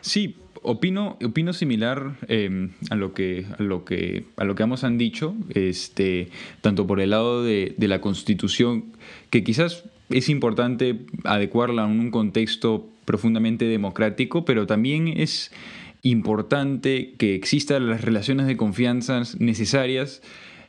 Sí, 0.00 0.36
Opino, 0.62 1.16
opino 1.24 1.54
similar 1.54 2.16
em, 2.28 2.72
a, 2.90 2.94
lo 2.94 3.14
que, 3.14 3.46
a, 3.58 3.62
lo 3.62 3.86
que, 3.86 4.24
a 4.36 4.44
lo 4.44 4.54
que 4.54 4.62
ambos 4.62 4.84
han 4.84 4.98
dicho, 4.98 5.34
este, 5.54 6.28
tanto 6.60 6.86
por 6.86 7.00
el 7.00 7.10
lado 7.10 7.42
de, 7.42 7.74
de, 7.78 7.88
la 7.88 8.02
Constitución, 8.02 8.84
que 9.30 9.42
quizás 9.42 9.84
es 10.10 10.28
importante 10.28 11.00
adecuarla 11.24 11.86
en 11.86 11.98
un 11.98 12.10
contexto 12.10 12.86
profundamente 13.06 13.64
democrático, 13.64 14.44
pero 14.44 14.66
también 14.66 15.08
es 15.08 15.50
importante 16.02 17.14
que 17.16 17.34
existan 17.34 17.88
las 17.88 18.02
relaciones 18.02 18.46
de 18.46 18.58
confianza 18.58 19.22
necesarias 19.38 20.20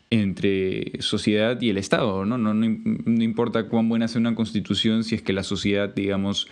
entre 0.10 1.02
sociedad 1.02 1.60
y 1.62 1.70
el 1.70 1.78
Estado. 1.78 2.26
¿no? 2.26 2.38
No, 2.38 2.54
no, 2.54 2.68
no 2.68 3.24
importa 3.24 3.68
cuán 3.68 3.90
buena 3.90 4.08
sea 4.08 4.20
una 4.20 4.36
constitución 4.36 5.04
si 5.04 5.16
es 5.16 5.22
que 5.22 5.34
la 5.34 5.44
sociedad, 5.44 5.94
digamos, 5.94 6.48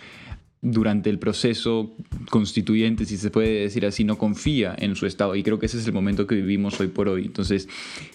durante 0.62 1.08
el 1.08 1.18
proceso 1.18 1.96
constituyente, 2.30 3.06
si 3.06 3.16
se 3.16 3.30
puede 3.30 3.62
decir 3.62 3.86
así, 3.86 4.04
no 4.04 4.18
confía 4.18 4.74
en 4.78 4.94
su 4.94 5.06
Estado. 5.06 5.34
Y 5.34 5.42
creo 5.42 5.58
que 5.58 5.66
ese 5.66 5.78
es 5.78 5.86
el 5.86 5.92
momento 5.92 6.26
que 6.26 6.34
vivimos 6.34 6.78
hoy 6.80 6.88
por 6.88 7.08
hoy. 7.08 7.24
Entonces, 7.26 7.68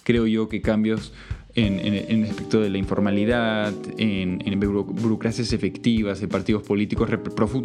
creo 0.03 0.27
yo 0.27 0.47
que 0.47 0.61
cambios 0.61 1.11
en, 1.55 1.79
en, 1.79 2.21
respecto 2.23 2.59
de 2.61 2.69
la 2.69 2.77
informalidad, 2.77 3.73
en, 3.97 4.43
en, 4.45 4.59
burocracias 4.59 5.53
efectivas, 5.53 6.21
en 6.21 6.29
partidos 6.29 6.63
políticos 6.63 7.09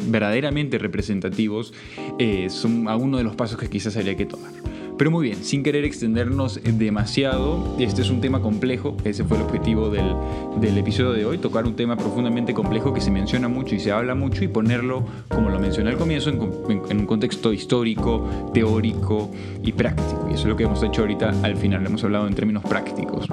verdaderamente 0.06 0.78
representativos, 0.78 1.74
eh, 2.18 2.48
son 2.50 2.86
uno 2.86 3.18
de 3.18 3.24
los 3.24 3.34
pasos 3.34 3.58
que 3.58 3.68
quizás 3.68 3.96
habría 3.96 4.16
que 4.16 4.26
tomar. 4.26 4.52
Pero 5.00 5.10
muy 5.10 5.28
bien, 5.28 5.42
sin 5.42 5.62
querer 5.62 5.86
extendernos 5.86 6.60
demasiado, 6.62 7.74
este 7.78 8.02
es 8.02 8.10
un 8.10 8.20
tema 8.20 8.42
complejo, 8.42 8.98
ese 9.02 9.24
fue 9.24 9.38
el 9.38 9.44
objetivo 9.44 9.88
del, 9.88 10.14
del, 10.60 10.76
episodio 10.76 11.12
de 11.12 11.24
hoy, 11.24 11.38
tocar 11.38 11.64
un 11.64 11.74
tema 11.74 11.96
profundamente 11.96 12.52
complejo 12.52 12.92
que 12.92 13.00
se 13.00 13.10
menciona 13.10 13.48
mucho 13.48 13.74
y 13.74 13.80
se 13.80 13.92
habla 13.92 14.14
mucho 14.14 14.44
y 14.44 14.48
ponerlo, 14.48 15.02
como 15.28 15.48
lo 15.48 15.58
mencioné 15.58 15.88
al 15.88 15.96
comienzo, 15.96 16.28
en, 16.28 16.82
en 16.90 17.00
un 17.00 17.06
contexto 17.06 17.50
histórico, 17.50 18.50
teórico 18.52 19.30
y 19.64 19.72
práctico. 19.72 20.26
Y 20.30 20.34
eso 20.34 20.42
es 20.42 20.48
lo 20.48 20.56
que 20.56 20.64
hemos 20.64 20.82
hecho 20.82 21.00
ahorita 21.00 21.32
al 21.44 21.56
final, 21.56 21.86
hemos 21.86 22.04
hablado 22.04 22.28
en 22.28 22.34
términos 22.34 22.62
prácticos. 22.62 23.26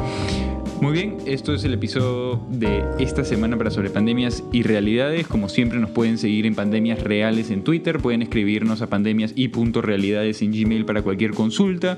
Muy 0.81 0.93
bien, 0.93 1.17
esto 1.25 1.55
es 1.55 1.63
el 1.63 1.73
episodio 1.73 2.39
de 2.51 2.83
esta 2.99 3.25
semana 3.25 3.57
para 3.57 3.71
sobre 3.71 3.89
pandemias 3.89 4.43
y 4.51 4.61
realidades. 4.61 5.25
Como 5.25 5.49
siempre 5.49 5.79
nos 5.79 5.89
pueden 5.89 6.19
seguir 6.19 6.45
en 6.45 6.53
Pandemias 6.53 7.01
Reales 7.01 7.49
en 7.49 7.63
Twitter, 7.63 7.97
pueden 7.97 8.21
escribirnos 8.21 8.83
a 8.83 8.87
pandemias 8.87 9.33
y 9.35 9.47
punto 9.47 9.81
realidades 9.81 10.43
en 10.43 10.51
Gmail 10.51 10.85
para 10.85 11.01
cualquier 11.01 11.31
consulta. 11.31 11.97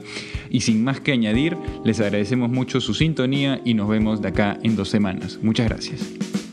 Y 0.49 0.61
sin 0.61 0.81
más 0.81 1.01
que 1.01 1.11
añadir, 1.11 1.57
les 1.83 1.99
agradecemos 1.99 2.49
mucho 2.49 2.79
su 2.79 2.93
sintonía 2.93 3.59
y 3.65 3.73
nos 3.73 3.89
vemos 3.89 4.21
de 4.21 4.29
acá 4.29 4.57
en 4.63 4.77
dos 4.77 4.87
semanas. 4.87 5.39
Muchas 5.41 5.67
gracias. 5.67 6.48